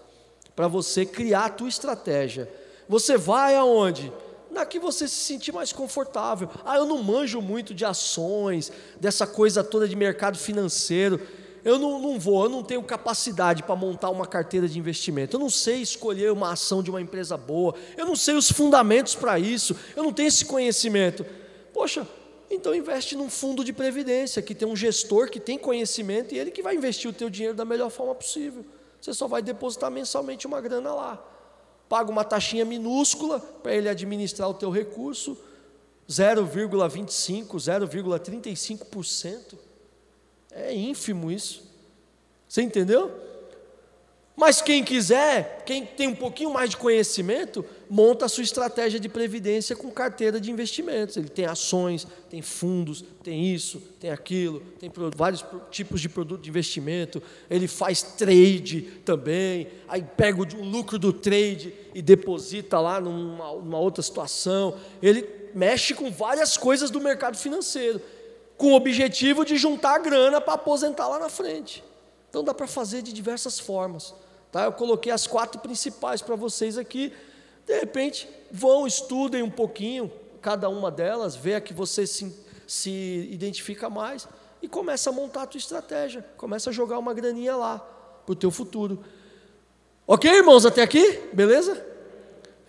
[0.54, 2.52] para você criar a tua estratégia.
[2.86, 4.12] Você vai aonde?
[4.56, 6.48] Na que você se sentir mais confortável.
[6.64, 11.20] Ah, eu não manjo muito de ações, dessa coisa toda de mercado financeiro.
[11.62, 15.40] eu não, não vou, eu não tenho capacidade para montar uma carteira de investimento, eu
[15.40, 19.38] não sei escolher uma ação de uma empresa boa, eu não sei os fundamentos para
[19.38, 21.26] isso, eu não tenho esse conhecimento.
[21.74, 22.08] Poxa,
[22.50, 26.50] então investe num fundo de previdência, que tem um gestor que tem conhecimento e ele
[26.50, 28.64] que vai investir o teu dinheiro da melhor forma possível.
[29.02, 31.35] Você só vai depositar mensalmente uma grana lá.
[31.88, 35.36] Paga uma taxinha minúscula para ele administrar o teu recurso,
[36.08, 39.54] 0,25, 0,35%.
[40.50, 41.64] É ínfimo isso.
[42.48, 43.10] Você entendeu?
[44.36, 49.08] Mas quem quiser, quem tem um pouquinho mais de conhecimento, monta a sua estratégia de
[49.08, 51.16] previdência com carteira de investimentos.
[51.16, 56.50] Ele tem ações, tem fundos, tem isso, tem aquilo, tem vários tipos de produto de
[56.50, 57.22] investimento.
[57.48, 63.78] Ele faz trade também, aí pega o lucro do trade e deposita lá numa, numa
[63.78, 64.76] outra situação.
[65.02, 68.00] Ele mexe com várias coisas do mercado financeiro
[68.56, 71.84] com o objetivo de juntar grana para aposentar lá na frente.
[72.28, 74.14] Então dá para fazer de diversas formas.
[74.50, 74.64] Tá?
[74.64, 77.12] Eu coloquei as quatro principais para vocês aqui.
[77.66, 80.10] De repente, vão, estudem um pouquinho
[80.40, 82.32] cada uma delas, vê a que você se,
[82.66, 84.28] se identifica mais
[84.62, 86.24] e começa a montar a tua estratégia.
[86.36, 89.04] Começa a jogar uma graninha lá para o teu futuro.
[90.06, 91.20] Ok, irmãos, até aqui?
[91.32, 91.84] Beleza?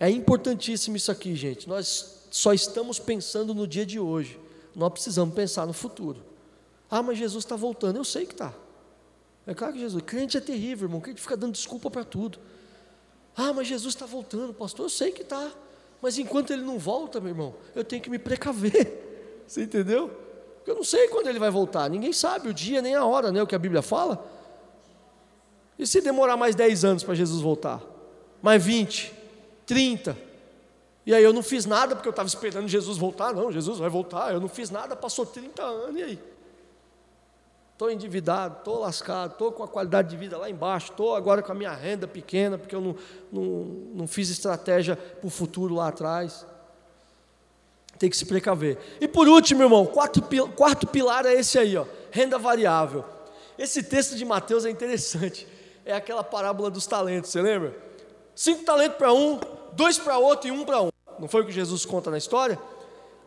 [0.00, 1.68] É importantíssimo isso aqui, gente.
[1.68, 4.38] Nós só estamos pensando no dia de hoje.
[4.74, 6.22] Nós precisamos pensar no futuro.
[6.90, 7.96] Ah, mas Jesus está voltando.
[7.96, 8.52] Eu sei que está.
[9.46, 10.02] É claro que Jesus.
[10.04, 11.00] Crente é terrível, irmão.
[11.00, 12.38] Crente fica dando desculpa para tudo.
[13.40, 14.86] Ah, mas Jesus está voltando, pastor.
[14.86, 15.48] Eu sei que está.
[16.02, 19.06] Mas enquanto ele não volta, meu irmão, eu tenho que me precaver.
[19.46, 20.10] Você entendeu?
[20.66, 21.88] Eu não sei quando ele vai voltar.
[21.88, 23.40] Ninguém sabe o dia nem a hora, né?
[23.40, 24.26] O que a Bíblia fala.
[25.78, 27.80] E se demorar mais 10 anos para Jesus voltar?
[28.42, 29.14] Mais 20?
[29.64, 30.18] 30?
[31.06, 33.32] E aí eu não fiz nada porque eu estava esperando Jesus voltar.
[33.32, 34.34] Não, Jesus vai voltar.
[34.34, 36.18] Eu não fiz nada, passou 30 anos, e aí?
[37.78, 41.52] Estou endividado, estou lascado, estou com a qualidade de vida lá embaixo, estou agora com
[41.52, 42.96] a minha renda pequena, porque eu não,
[43.30, 43.44] não,
[43.94, 46.44] não fiz estratégia para o futuro lá atrás.
[47.96, 48.78] Tem que se precaver.
[49.00, 50.20] E por último, irmão, quarto,
[50.56, 53.04] quarto pilar é esse aí, ó, renda variável.
[53.56, 55.46] Esse texto de Mateus é interessante.
[55.84, 57.76] É aquela parábola dos talentos, você lembra?
[58.34, 59.38] Cinco talentos para um,
[59.74, 60.90] dois para outro e um para um.
[61.16, 62.58] Não foi o que Jesus conta na história?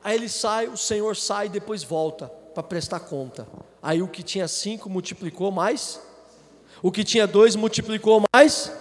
[0.03, 3.47] Aí ele sai, o Senhor sai e depois volta para prestar conta.
[3.81, 5.99] Aí o que tinha cinco multiplicou mais,
[6.81, 8.71] o que tinha dois multiplicou mais,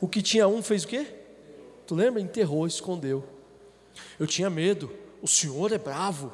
[0.00, 1.06] o que tinha um fez o quê?
[1.86, 2.20] Tu lembra?
[2.20, 3.24] Enterrou, escondeu.
[4.18, 4.90] Eu tinha medo.
[5.20, 6.32] O Senhor é bravo,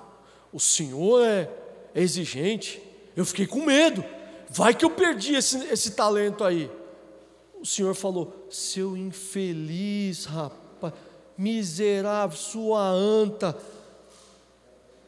[0.52, 1.51] o Senhor é,
[1.94, 2.82] é exigente.
[3.14, 4.05] Eu fiquei com medo.
[4.48, 6.70] Vai que eu perdi esse, esse talento aí.
[7.60, 10.94] O Senhor falou: Seu infeliz rapaz
[11.39, 13.56] miserável, sua anta.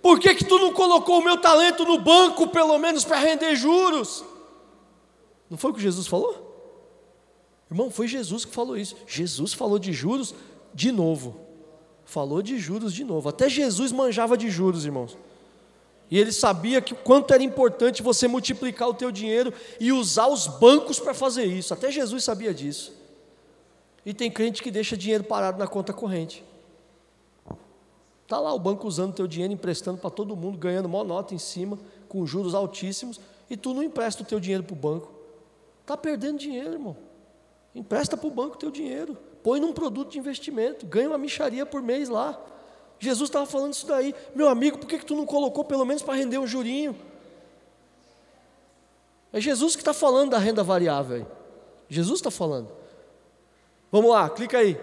[0.02, 3.54] Por que, que tu não colocou o meu talento no banco, pelo menos para render
[3.54, 4.24] juros?
[5.48, 6.48] Não foi o que Jesus falou?
[7.70, 8.96] Irmão, foi Jesus que falou isso.
[9.06, 10.34] Jesus falou de juros
[10.74, 11.40] de novo.
[12.04, 13.28] Falou de juros de novo.
[13.28, 15.16] Até Jesus manjava de juros, irmãos.
[16.10, 20.48] E ele sabia que quanto era importante você multiplicar o teu dinheiro e usar os
[20.48, 21.72] bancos para fazer isso.
[21.72, 22.92] Até Jesus sabia disso.
[24.04, 26.42] E tem crente que deixa dinheiro parado na conta corrente.
[28.30, 31.38] Está lá o banco usando teu dinheiro, emprestando para todo mundo, ganhando maior nota em
[31.38, 31.76] cima,
[32.08, 33.18] com juros altíssimos,
[33.50, 35.12] e tu não empresta o teu dinheiro para o banco.
[35.80, 36.96] Está perdendo dinheiro, irmão.
[37.74, 39.18] Empresta para o banco o teu dinheiro.
[39.42, 40.86] Põe num produto de investimento.
[40.86, 42.40] Ganha uma micharia por mês lá.
[43.00, 44.14] Jesus estava falando isso daí.
[44.32, 46.94] Meu amigo, por que, que tu não colocou pelo menos para render um jurinho?
[49.32, 51.26] É Jesus que está falando da renda variável aí.
[51.88, 52.68] Jesus está falando.
[53.90, 54.78] Vamos lá, clica aí.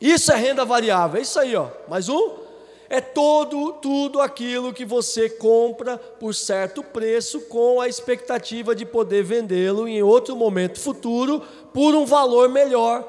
[0.00, 1.68] Isso é renda variável, é isso aí, ó.
[1.86, 2.45] Mais um.
[2.88, 9.24] É todo, tudo aquilo que você compra por certo preço com a expectativa de poder
[9.24, 11.42] vendê-lo em outro momento futuro
[11.72, 13.04] por um valor melhor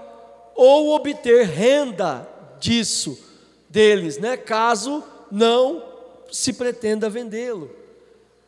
[0.56, 2.28] ou obter renda
[2.60, 3.18] disso
[3.70, 4.36] deles, né?
[4.36, 5.84] Caso não
[6.32, 7.70] se pretenda vendê-lo.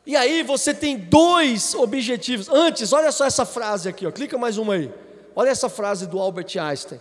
[0.06, 2.49] E aí você tem dois objetivos.
[2.49, 4.11] Antes, olha só essa frase aqui, ó.
[4.11, 4.91] Clica mais uma aí.
[5.35, 6.99] Olha essa frase do Albert Einstein.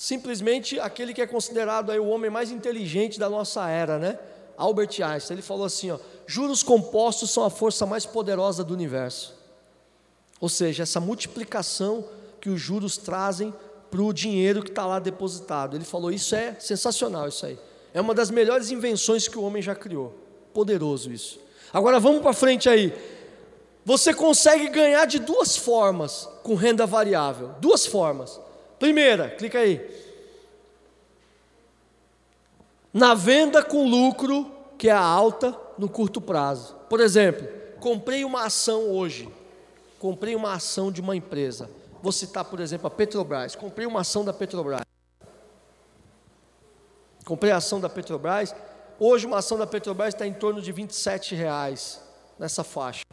[0.00, 4.16] Simplesmente aquele que é considerado aí o homem mais inteligente da nossa era, né?
[4.56, 9.34] Albert Einstein, ele falou assim, ó, juros compostos são a força mais poderosa do universo.
[10.40, 12.04] Ou seja, essa multiplicação
[12.40, 13.52] que os juros trazem
[13.90, 15.76] para o dinheiro que está lá depositado.
[15.76, 17.58] Ele falou, isso é sensacional, isso aí.
[17.92, 20.16] É uma das melhores invenções que o homem já criou.
[20.54, 21.40] Poderoso isso.
[21.72, 22.94] Agora vamos para frente aí.
[23.84, 27.56] Você consegue ganhar de duas formas com renda variável.
[27.58, 28.38] Duas formas.
[28.78, 29.80] Primeira, clica aí.
[32.92, 36.74] Na venda com lucro, que é alta no curto prazo.
[36.88, 37.46] Por exemplo,
[37.80, 39.28] comprei uma ação hoje
[39.98, 41.68] comprei uma ação de uma empresa.
[42.02, 43.54] Vou citar, por exemplo, a Petrobras.
[43.54, 44.82] Comprei uma ação da Petrobras.
[47.24, 48.54] Comprei a ação da Petrobras.
[48.98, 52.00] Hoje uma ação da Petrobras está em torno de 27 reais
[52.38, 53.04] nessa faixa.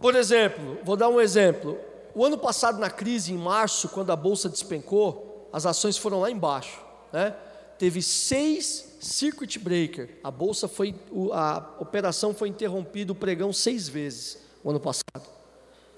[0.00, 1.78] Por exemplo, vou dar um exemplo.
[2.14, 6.30] O ano passado, na crise, em março, quando a bolsa despencou, as ações foram lá
[6.30, 6.80] embaixo.
[7.12, 7.34] Né?
[7.78, 10.18] Teve seis circuit breaker.
[10.22, 10.94] A bolsa foi,
[11.32, 15.28] a operação foi interrompida, o pregão seis vezes o ano passado.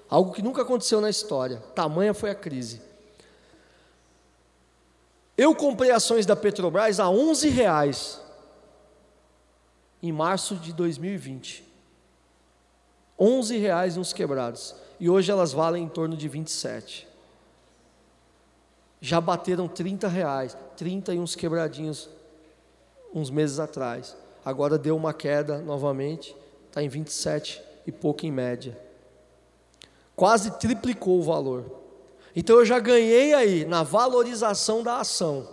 [0.09, 1.57] Algo que nunca aconteceu na história.
[1.75, 2.81] Tamanha foi a crise.
[5.37, 8.21] Eu comprei ações da Petrobras a 11 reais
[10.01, 11.63] em março de 2020.
[13.19, 14.75] 11 reais uns quebrados.
[15.03, 17.05] E hoje elas valem em torno de 27.
[19.01, 22.09] Já bateram 30 reais, 30 e uns quebradinhos
[23.13, 24.15] uns meses atrás.
[24.45, 26.33] Agora deu uma queda novamente,
[26.69, 28.79] está em 27 e pouco em média.
[30.15, 31.65] Quase triplicou o valor.
[32.33, 35.49] Então eu já ganhei aí na valorização da ação.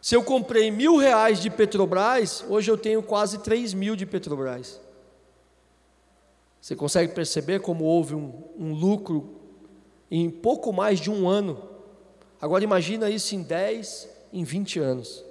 [0.00, 4.80] Se eu comprei mil reais de Petrobras, hoje eu tenho quase três mil de Petrobras.
[6.62, 9.34] Você consegue perceber como houve um, um lucro
[10.08, 11.60] em pouco mais de um ano?
[12.40, 15.24] Agora imagina isso em 10, em 20 anos.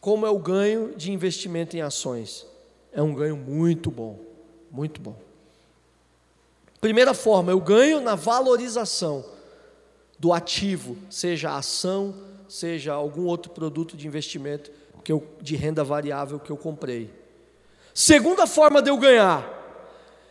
[0.00, 2.44] Como é o ganho de investimento em ações?
[2.92, 4.18] É um ganho muito bom,
[4.72, 5.14] muito bom.
[6.80, 9.24] Primeira forma, eu ganho na valorização
[10.18, 12.12] do ativo, seja ação,
[12.48, 14.72] seja algum outro produto de investimento
[15.04, 17.19] que eu, de renda variável que eu comprei.
[17.94, 19.48] Segunda forma de eu ganhar,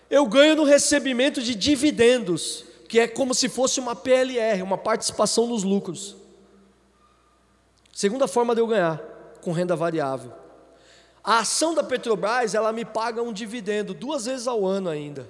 [0.10, 5.46] eu ganho no recebimento de dividendos, que é como se fosse uma PLR, uma participação
[5.46, 6.16] nos lucros.
[7.94, 9.00] Segunda forma de eu ganhar,
[9.42, 10.32] com renda variável.
[11.24, 15.30] A ação da Petrobras, ela me paga um dividendo duas vezes ao ano ainda.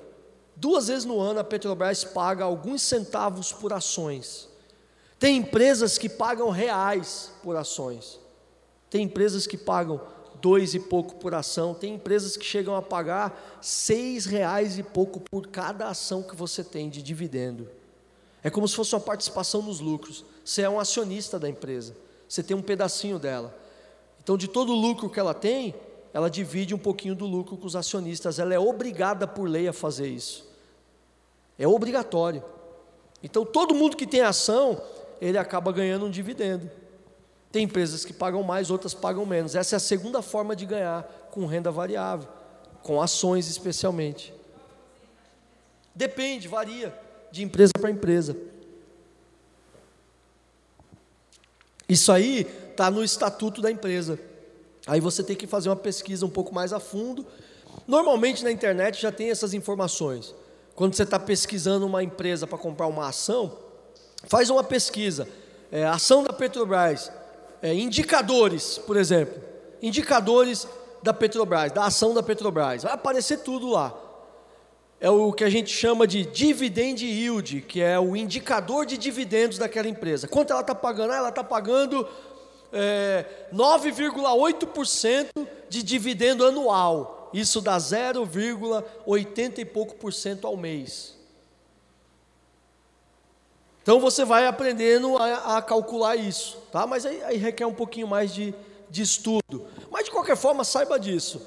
[0.55, 4.47] Duas vezes no ano a Petrobras paga alguns centavos por ações.
[5.17, 8.19] Tem empresas que pagam reais por ações.
[8.89, 9.99] Tem empresas que pagam
[10.41, 11.73] dois e pouco por ação.
[11.73, 16.63] Tem empresas que chegam a pagar seis reais e pouco por cada ação que você
[16.63, 17.69] tem de dividendo.
[18.43, 20.23] É como se fosse uma participação nos lucros.
[20.43, 21.95] Você é um acionista da empresa.
[22.27, 23.57] Você tem um pedacinho dela.
[24.21, 25.75] Então, de todo o lucro que ela tem,
[26.13, 28.39] ela divide um pouquinho do lucro com os acionistas.
[28.39, 30.47] Ela é obrigada por lei a fazer isso.
[31.57, 32.43] É obrigatório.
[33.21, 34.81] Então, todo mundo que tem ação,
[35.19, 36.69] ele acaba ganhando um dividendo.
[37.51, 39.55] Tem empresas que pagam mais, outras pagam menos.
[39.55, 42.27] Essa é a segunda forma de ganhar com renda variável,
[42.83, 44.33] com ações especialmente.
[45.95, 46.97] Depende, varia
[47.31, 48.35] de empresa para empresa.
[51.87, 54.19] Isso aí está no estatuto da empresa.
[54.85, 57.25] Aí você tem que fazer uma pesquisa um pouco mais a fundo.
[57.87, 60.35] Normalmente na internet já tem essas informações.
[60.75, 63.57] Quando você está pesquisando uma empresa para comprar uma ação,
[64.25, 65.27] faz uma pesquisa.
[65.71, 67.11] É, ação da Petrobras,
[67.61, 69.41] é, indicadores, por exemplo,
[69.81, 70.67] indicadores
[71.01, 73.95] da Petrobras, da ação da Petrobras, vai aparecer tudo lá.
[74.99, 79.57] É o que a gente chama de dividend yield, que é o indicador de dividendos
[79.57, 80.27] daquela empresa.
[80.27, 81.13] Quanto ela está pagando?
[81.13, 82.05] Ah, ela está pagando
[82.73, 85.27] é, 9,8%
[85.69, 87.29] de dividendo anual.
[87.33, 91.18] Isso dá 0,80 e pouco por cento ao mês.
[93.89, 96.85] Então você vai aprendendo a, a calcular isso, tá?
[96.85, 98.53] Mas aí, aí, requer um pouquinho mais de,
[98.87, 99.65] de estudo.
[99.89, 101.41] Mas de qualquer forma, saiba disso.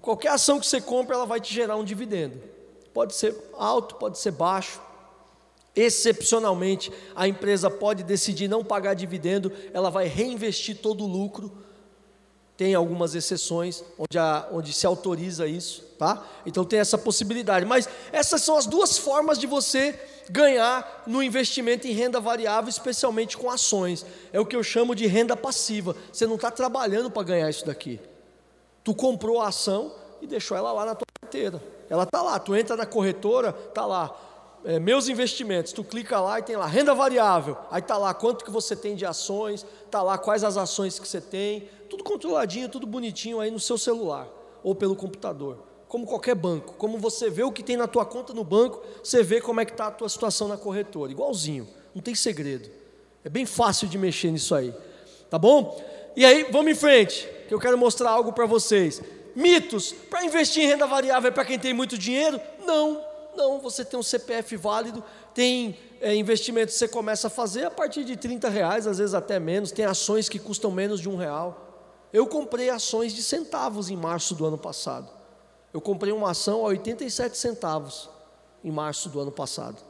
[0.00, 2.40] Qualquer ação que você compra, ela vai te gerar um dividendo.
[2.94, 4.80] Pode ser alto, pode ser baixo.
[5.76, 11.52] Excepcionalmente, a empresa pode decidir não pagar dividendo, ela vai reinvestir todo o lucro.
[12.56, 16.24] Tem algumas exceções onde, a, onde se autoriza isso, tá?
[16.46, 17.66] Então tem essa possibilidade.
[17.66, 19.98] Mas essas são as duas formas de você
[20.30, 24.06] ganhar no investimento em renda variável, especialmente com ações.
[24.32, 25.96] É o que eu chamo de renda passiva.
[26.12, 28.00] Você não está trabalhando para ganhar isso daqui.
[28.84, 31.60] Tu comprou a ação e deixou ela lá na tua carteira.
[31.90, 32.38] Ela está lá.
[32.38, 34.16] Tu entra na corretora, está lá.
[34.64, 38.46] É, meus investimentos, tu clica lá e tem lá renda variável, aí está lá quanto
[38.46, 42.68] que você tem de ações, está lá quais as ações que você tem, tudo controladinho,
[42.68, 44.28] tudo bonitinho aí no seu celular
[44.62, 46.74] ou pelo computador como qualquer banco.
[46.74, 49.64] Como você vê o que tem na tua conta no banco, você vê como é
[49.64, 51.12] que está a tua situação na corretora.
[51.12, 52.68] Igualzinho, não tem segredo.
[53.22, 54.74] É bem fácil de mexer nisso aí.
[55.30, 55.80] Tá bom?
[56.16, 59.00] E aí, vamos em frente, que eu quero mostrar algo para vocês.
[59.36, 62.40] Mitos, para investir em renda variável é para quem tem muito dinheiro?
[62.66, 63.00] Não,
[63.36, 63.60] não.
[63.60, 65.00] Você tem um CPF válido,
[65.32, 69.14] tem é, investimentos que você começa a fazer a partir de 30 reais, às vezes
[69.14, 69.70] até menos.
[69.70, 71.63] Tem ações que custam menos de um real.
[72.14, 75.10] Eu comprei ações de centavos em março do ano passado.
[75.72, 78.08] Eu comprei uma ação a 87 centavos
[78.62, 79.82] em março do ano passado.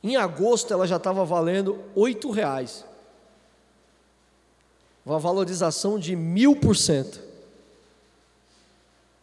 [0.00, 2.84] Em agosto ela já estava valendo oito reais.
[5.04, 7.20] Uma valorização de mil por cento.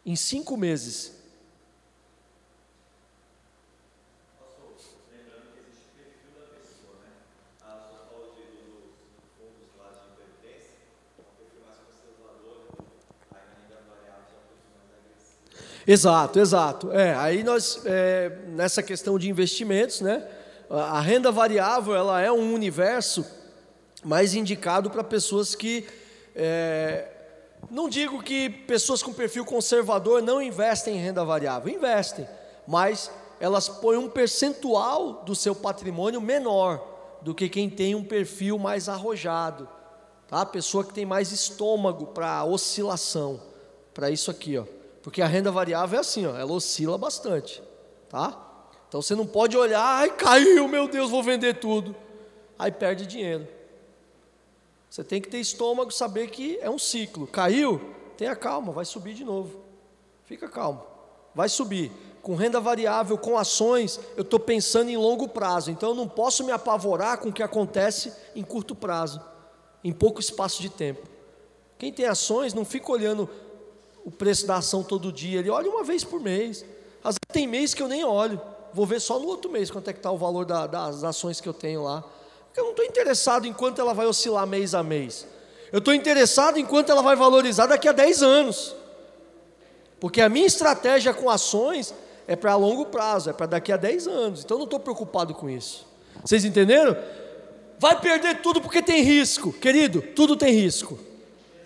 [0.06, 1.14] Em cinco meses.
[15.88, 16.92] Exato, exato.
[16.92, 20.28] É, aí nós, é, nessa questão de investimentos, né?
[20.70, 23.24] A renda variável ela é um universo
[24.04, 25.86] mais indicado para pessoas que
[26.36, 27.08] é,
[27.70, 32.28] não digo que pessoas com perfil conservador não investem em renda variável, investem,
[32.68, 36.84] mas elas põem um percentual do seu patrimônio menor
[37.22, 39.68] do que quem tem um perfil mais arrojado,
[40.28, 40.42] tá?
[40.42, 43.40] A pessoa que tem mais estômago para oscilação,
[43.94, 44.75] para isso aqui, ó.
[45.06, 47.62] Porque a renda variável é assim, ó, ela oscila bastante,
[48.10, 48.42] tá?
[48.88, 51.96] Então você não pode olhar, ai, caiu, meu Deus, vou vender tudo.
[52.58, 53.48] Aí perde dinheiro.
[54.90, 57.28] Você tem que ter estômago, saber que é um ciclo.
[57.28, 57.80] Caiu,
[58.18, 59.62] tenha calma, vai subir de novo.
[60.24, 60.82] Fica calmo.
[61.36, 61.92] Vai subir.
[62.24, 65.70] Com renda variável, com ações, eu estou pensando em longo prazo.
[65.70, 69.22] Então eu não posso me apavorar com o que acontece em curto prazo,
[69.84, 71.08] em pouco espaço de tempo.
[71.78, 73.30] Quem tem ações não fica olhando
[74.06, 76.64] o preço da ação todo dia, ele olha uma vez por mês.
[77.04, 78.40] Às vezes tem mês que eu nem olho,
[78.72, 81.42] vou ver só no outro mês quanto é que está o valor da, das ações
[81.42, 82.04] que eu tenho lá.
[82.46, 85.28] Porque eu não estou interessado em quanto ela vai oscilar mês a mês.
[85.72, 88.76] Eu estou interessado em quanto ela vai valorizar daqui a 10 anos.
[90.00, 91.94] Porque a minha estratégia com ações
[92.28, 94.44] é para longo prazo, é para daqui a 10 anos.
[94.44, 95.86] Então eu não estou preocupado com isso.
[96.24, 96.96] Vocês entenderam?
[97.80, 99.52] Vai perder tudo porque tem risco.
[99.52, 100.98] Querido, tudo tem risco.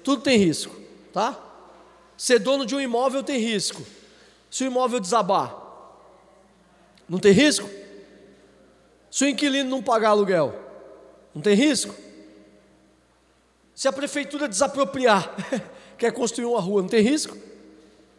[0.03, 0.75] Tudo tem risco,
[1.11, 1.48] tá?
[2.19, 3.81] Ser dono de um imóvel tem risco.
[4.51, 5.55] Se o imóvel desabar,
[7.07, 7.69] não tem risco?
[9.09, 10.53] Se o inquilino não pagar aluguel,
[11.33, 11.95] não tem risco?
[13.73, 15.33] Se a prefeitura desapropriar,
[15.97, 17.37] quer construir uma rua, não tem risco?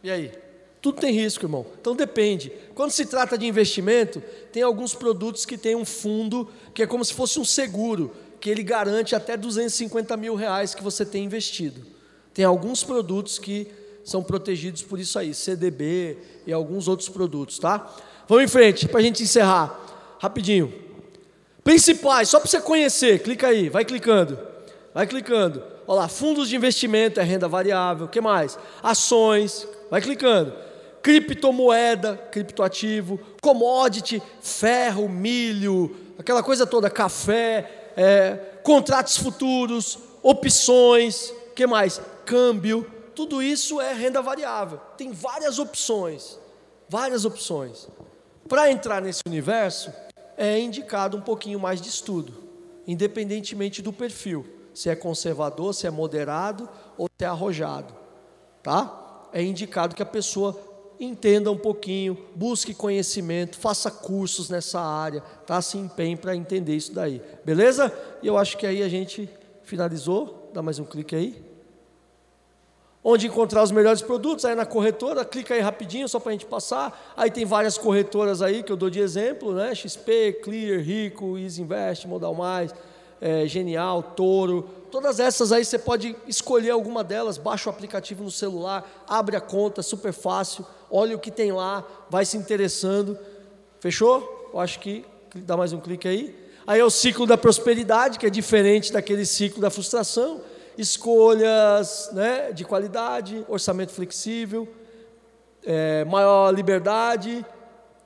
[0.02, 0.32] E aí?
[0.80, 1.66] Tudo tem risco, irmão.
[1.78, 2.50] Então depende.
[2.74, 7.04] Quando se trata de investimento, tem alguns produtos que tem um fundo que é como
[7.04, 11.86] se fosse um seguro, que ele garante até 250 mil reais que você tem investido.
[12.32, 13.79] Tem alguns produtos que
[14.10, 17.94] são protegidos por isso aí, CDB e alguns outros produtos, tá?
[18.26, 19.78] Vamos em frente, para a gente encerrar,
[20.18, 20.74] rapidinho.
[21.62, 24.36] Principais, só para você conhecer, clica aí, vai clicando,
[24.92, 25.62] vai clicando.
[25.86, 28.58] Olha lá, fundos de investimento é renda variável, o que mais?
[28.82, 30.54] Ações, vai clicando.
[31.00, 38.32] Criptomoeda, criptoativo, commodity, ferro, milho, aquela coisa toda, café, é,
[38.64, 42.00] contratos futuros, opções, que mais?
[42.26, 42.84] Câmbio,
[43.14, 44.80] tudo isso é renda variável.
[44.96, 46.38] Tem várias opções,
[46.88, 47.88] várias opções.
[48.48, 49.92] Para entrar nesse universo,
[50.36, 52.32] é indicado um pouquinho mais de estudo,
[52.86, 57.94] independentemente do perfil, se é conservador, se é moderado ou se é arrojado,
[58.62, 59.28] tá?
[59.32, 60.58] É indicado que a pessoa
[60.98, 65.60] entenda um pouquinho, busque conhecimento, faça cursos nessa área, tá?
[65.62, 67.92] Se empenhe para entender isso daí, beleza?
[68.22, 69.28] E eu acho que aí a gente
[69.62, 70.50] finalizou.
[70.52, 71.49] Dá mais um clique aí
[73.02, 76.46] onde encontrar os melhores produtos, aí na corretora, clica aí rapidinho só para a gente
[76.46, 77.12] passar.
[77.16, 79.74] Aí tem várias corretoras aí que eu dou de exemplo, né?
[79.74, 82.74] XP, Clear, Rico, Easy Invest, Modal Mais,
[83.20, 84.68] é, Genial, Toro.
[84.90, 89.40] Todas essas aí você pode escolher alguma delas, baixa o aplicativo no celular, abre a
[89.40, 93.18] conta, super fácil, olha o que tem lá, vai se interessando.
[93.78, 94.50] Fechou?
[94.52, 96.38] Eu acho que dá mais um clique aí.
[96.66, 100.42] Aí é o ciclo da prosperidade, que é diferente daquele ciclo da frustração
[100.76, 104.68] escolhas né, de qualidade, orçamento flexível,
[105.64, 107.44] é, maior liberdade,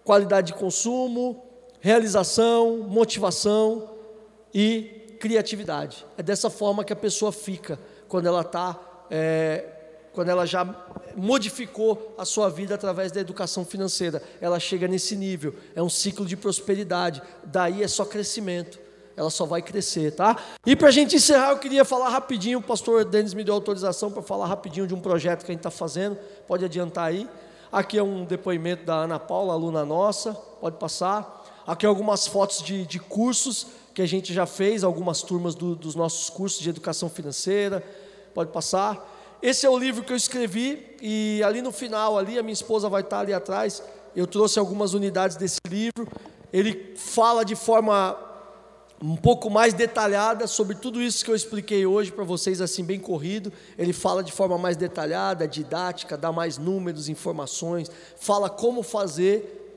[0.04, 1.42] qualidade de consumo,
[1.80, 3.90] realização, motivação
[4.52, 6.04] e criatividade.
[6.16, 7.78] É dessa forma que a pessoa fica
[8.08, 8.78] quando ela está,
[9.10, 9.64] é,
[10.12, 10.64] quando ela já
[11.16, 14.22] modificou a sua vida através da educação financeira.
[14.40, 15.54] Ela chega nesse nível.
[15.74, 17.22] É um ciclo de prosperidade.
[17.44, 18.83] Daí é só crescimento
[19.16, 20.36] ela só vai crescer, tá?
[20.66, 24.10] E para a gente encerrar, eu queria falar rapidinho, o pastor Denis me deu autorização
[24.10, 27.28] para falar rapidinho de um projeto que a gente está fazendo, pode adiantar aí.
[27.70, 31.44] Aqui é um depoimento da Ana Paula, aluna nossa, pode passar.
[31.66, 35.94] Aqui algumas fotos de, de cursos que a gente já fez, algumas turmas do, dos
[35.94, 37.82] nossos cursos de educação financeira,
[38.34, 39.12] pode passar.
[39.40, 42.88] Esse é o livro que eu escrevi e ali no final, ali a minha esposa
[42.88, 43.82] vai estar ali atrás.
[44.14, 46.08] Eu trouxe algumas unidades desse livro.
[46.52, 48.16] Ele fala de forma
[49.06, 52.98] um pouco mais detalhada sobre tudo isso que eu expliquei hoje para vocês, assim, bem
[52.98, 53.52] corrido.
[53.76, 59.76] Ele fala de forma mais detalhada, didática, dá mais números, informações, fala como fazer,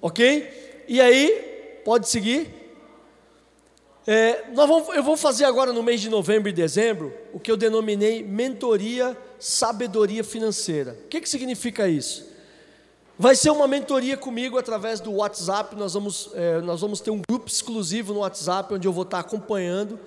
[0.00, 0.84] ok?
[0.86, 2.54] E aí, pode seguir.
[4.06, 7.50] É, nós vamos, eu vou fazer agora no mês de novembro e dezembro o que
[7.50, 10.96] eu denominei mentoria sabedoria financeira.
[11.04, 12.28] O que, que significa isso?
[13.20, 15.74] Vai ser uma mentoria comigo através do WhatsApp.
[15.74, 19.18] Nós vamos, é, nós vamos ter um grupo exclusivo no WhatsApp onde eu vou estar
[19.18, 19.98] acompanhando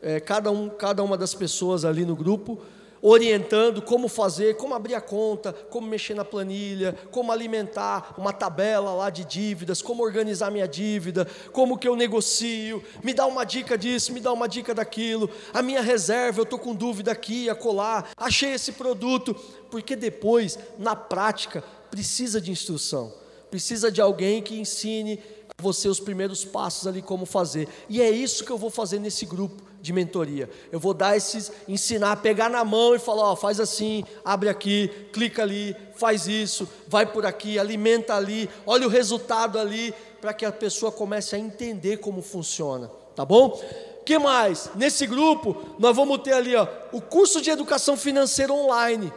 [0.00, 2.60] é, cada, um, cada uma das pessoas ali no grupo,
[3.02, 8.94] orientando como fazer, como abrir a conta, como mexer na planilha, como alimentar uma tabela
[8.94, 13.76] lá de dívidas, como organizar minha dívida, como que eu negocio, me dá uma dica
[13.76, 18.04] disso, me dá uma dica daquilo, a minha reserva, eu estou com dúvida aqui, acolá,
[18.16, 19.34] achei esse produto,
[19.70, 23.12] porque depois, na prática, precisa de instrução,
[23.50, 25.20] precisa de alguém que ensine
[25.60, 27.68] você os primeiros passos ali como fazer.
[27.88, 30.48] E é isso que eu vou fazer nesse grupo de mentoria.
[30.70, 34.88] Eu vou dar esses, ensinar, pegar na mão e falar, ó, faz assim, abre aqui,
[35.12, 40.44] clica ali, faz isso, vai por aqui, alimenta ali, olha o resultado ali, para que
[40.44, 43.60] a pessoa comece a entender como funciona, tá bom?
[44.04, 44.70] Que mais?
[44.74, 49.12] Nesse grupo nós vamos ter ali, ó, o curso de educação financeira online.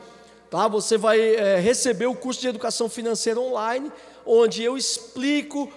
[0.53, 0.67] Tá?
[0.67, 3.91] Você vai é, receber o curso de educação financeira online,
[4.23, 5.67] onde eu explico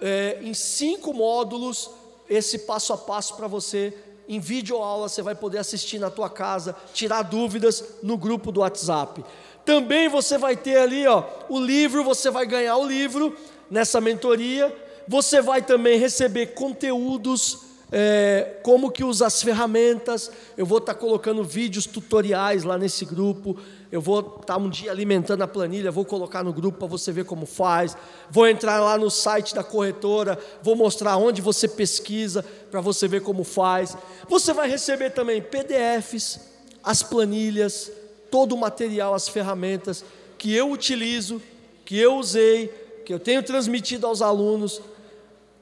[0.00, 1.90] é, em cinco módulos
[2.26, 3.92] esse passo a passo para você.
[4.26, 8.60] Em vídeo aula você vai poder assistir na tua casa, tirar dúvidas no grupo do
[8.60, 9.22] WhatsApp.
[9.62, 13.36] Também você vai ter ali ó, o livro, você vai ganhar o livro
[13.70, 14.74] nessa mentoria.
[15.06, 17.58] Você vai também receber conteúdos
[17.96, 20.30] é, como que usa as ferramentas.
[20.56, 23.56] Eu vou estar tá colocando vídeos tutoriais lá nesse grupo.
[23.94, 27.12] Eu vou estar tá um dia alimentando a planilha, vou colocar no grupo para você
[27.12, 27.96] ver como faz.
[28.28, 33.22] Vou entrar lá no site da corretora, vou mostrar onde você pesquisa para você ver
[33.22, 33.96] como faz.
[34.28, 36.40] Você vai receber também PDFs,
[36.82, 37.88] as planilhas,
[38.32, 40.04] todo o material, as ferramentas
[40.36, 41.40] que eu utilizo,
[41.84, 42.66] que eu usei,
[43.06, 44.82] que eu tenho transmitido aos alunos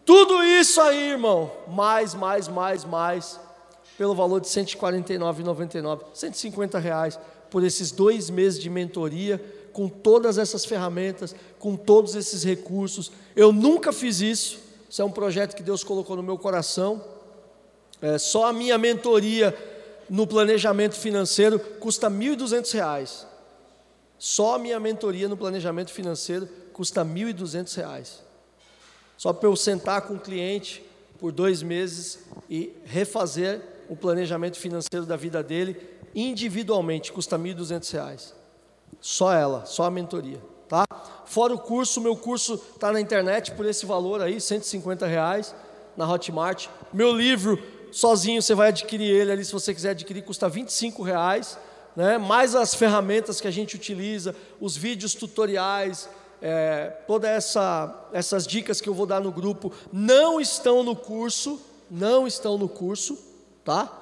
[0.07, 3.39] tudo isso aí, irmão, mais, mais, mais, mais,
[3.99, 7.21] pelo valor de R$ 149,99, 150 reais
[7.53, 9.39] por esses dois meses de mentoria,
[9.75, 13.13] com todas essas ferramentas, com todos esses recursos.
[13.37, 14.59] Eu nunca fiz isso.
[14.89, 17.05] Isso é um projeto que Deus colocou no meu coração.
[18.01, 19.55] É, só a minha mentoria
[20.09, 23.27] no planejamento financeiro custa R$ 1.200.
[24.19, 28.21] Só a minha mentoria no planejamento financeiro custa R$ 1.200.
[29.19, 30.83] Só para eu sentar com o cliente
[31.21, 33.61] por dois meses e refazer
[33.91, 38.33] o planejamento financeiro da vida dele individualmente, custa R$ 1.200.
[39.01, 40.41] Só ela, só a mentoria.
[40.69, 40.85] Tá?
[41.27, 45.55] Fora o curso, meu curso está na internet por esse valor aí, 150 reais
[45.97, 46.69] na Hotmart.
[46.93, 51.59] Meu livro, sozinho você vai adquirir ele ali, se você quiser adquirir, custa 25 reais.
[51.95, 52.17] Né?
[52.17, 56.09] Mais as ferramentas que a gente utiliza, os vídeos tutoriais,
[56.41, 61.61] é, todas essa, essas dicas que eu vou dar no grupo não estão no curso,
[61.91, 63.19] não estão no curso,
[63.65, 64.01] tá?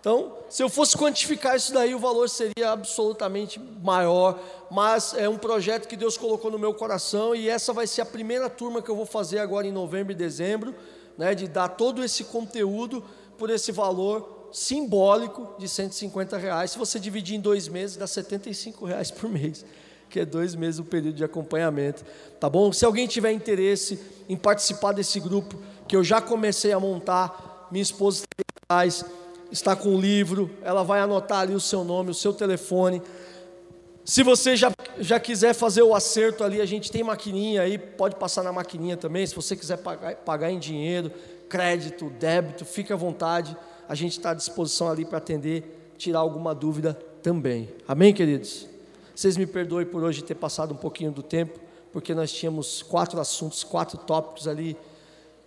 [0.00, 4.38] Então, se eu fosse quantificar isso daí, o valor seria absolutamente maior,
[4.70, 8.06] mas é um projeto que Deus colocou no meu coração e essa vai ser a
[8.06, 10.74] primeira turma que eu vou fazer agora em novembro e dezembro,
[11.16, 13.04] né, de dar todo esse conteúdo
[13.36, 16.70] por esse valor simbólico de 150 reais.
[16.70, 19.64] Se você dividir em dois meses, dá 75 reais por mês
[20.08, 22.04] que é dois meses o período de acompanhamento,
[22.40, 22.72] tá bom?
[22.72, 23.98] Se alguém tiver interesse
[24.28, 25.56] em participar desse grupo,
[25.86, 28.24] que eu já comecei a montar, minha esposa
[28.62, 28.86] está
[29.76, 33.02] com o livro, ela vai anotar ali o seu nome, o seu telefone.
[34.04, 38.16] Se você já, já quiser fazer o acerto ali, a gente tem maquininha aí, pode
[38.16, 39.26] passar na maquininha também.
[39.26, 41.10] Se você quiser pagar, pagar em dinheiro,
[41.48, 43.56] crédito, débito, fique à vontade.
[43.88, 47.68] A gente está à disposição ali para atender, tirar alguma dúvida também.
[47.86, 48.66] Amém, queridos?
[49.14, 51.58] Vocês me perdoem por hoje ter passado um pouquinho do tempo,
[51.92, 54.76] porque nós tínhamos quatro assuntos, quatro tópicos ali,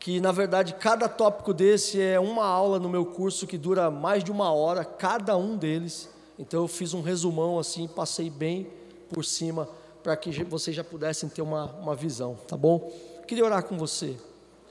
[0.02, 4.24] que na verdade cada tópico desse é uma aula no meu curso que dura mais
[4.24, 6.10] de uma hora, cada um deles.
[6.40, 8.68] Então eu fiz um resumão assim, passei bem
[9.14, 9.70] por cima,
[10.02, 12.92] para que vocês já pudessem ter uma, uma visão, tá bom?
[13.28, 14.18] Queria orar com você,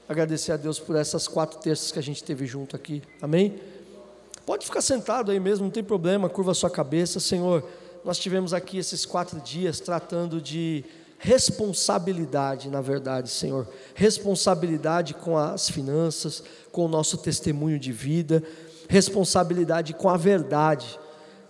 [0.07, 3.57] agradecer a Deus por essas quatro terças que a gente teve junto aqui, amém?
[4.45, 7.63] Pode ficar sentado aí mesmo, não tem problema, curva sua cabeça, Senhor
[8.03, 10.83] nós tivemos aqui esses quatro dias tratando de
[11.21, 13.67] responsabilidade, na verdade, Senhor.
[13.93, 18.41] Responsabilidade com as finanças, com o nosso testemunho de vida,
[18.89, 20.99] responsabilidade com a verdade,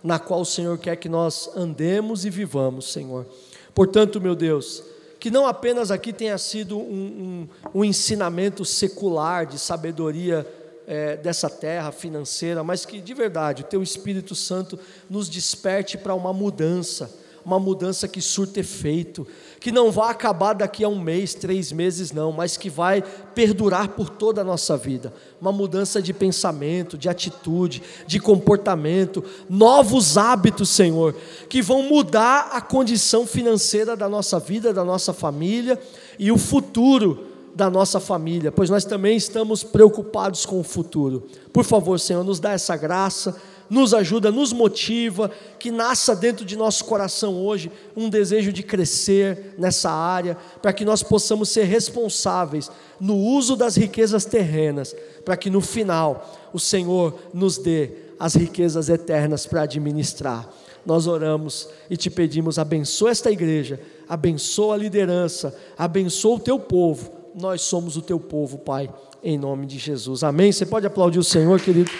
[0.04, 3.26] na qual o Senhor quer que nós andemos e vivamos, Senhor.
[3.74, 4.84] Portanto, meu Deus,
[5.18, 10.46] que não apenas aqui tenha sido um, um, um ensinamento secular de sabedoria
[10.86, 14.78] é, dessa terra financeira, mas que de verdade o Teu Espírito Santo
[15.08, 19.26] nos desperte para uma mudança, uma mudança que surte efeito,
[19.60, 23.02] que não vai acabar daqui a um mês, três meses, não, mas que vai
[23.34, 25.12] perdurar por toda a nossa vida.
[25.40, 31.14] Uma mudança de pensamento, de atitude, de comportamento, novos hábitos, Senhor,
[31.48, 35.80] que vão mudar a condição financeira da nossa vida, da nossa família
[36.18, 41.28] e o futuro da nossa família, pois nós também estamos preocupados com o futuro.
[41.52, 43.36] Por favor, Senhor, nos dá essa graça
[43.72, 49.54] nos ajuda, nos motiva, que nasça dentro de nosso coração hoje um desejo de crescer
[49.56, 52.70] nessa área, para que nós possamos ser responsáveis
[53.00, 54.94] no uso das riquezas terrenas,
[55.24, 60.46] para que no final o Senhor nos dê as riquezas eternas para administrar.
[60.84, 67.10] Nós oramos e te pedimos: abençoa esta igreja, abençoa a liderança, abençoa o teu povo.
[67.34, 68.92] Nós somos o teu povo, Pai,
[69.24, 70.22] em nome de Jesus.
[70.22, 70.52] Amém.
[70.52, 71.90] Você pode aplaudir o Senhor, querido.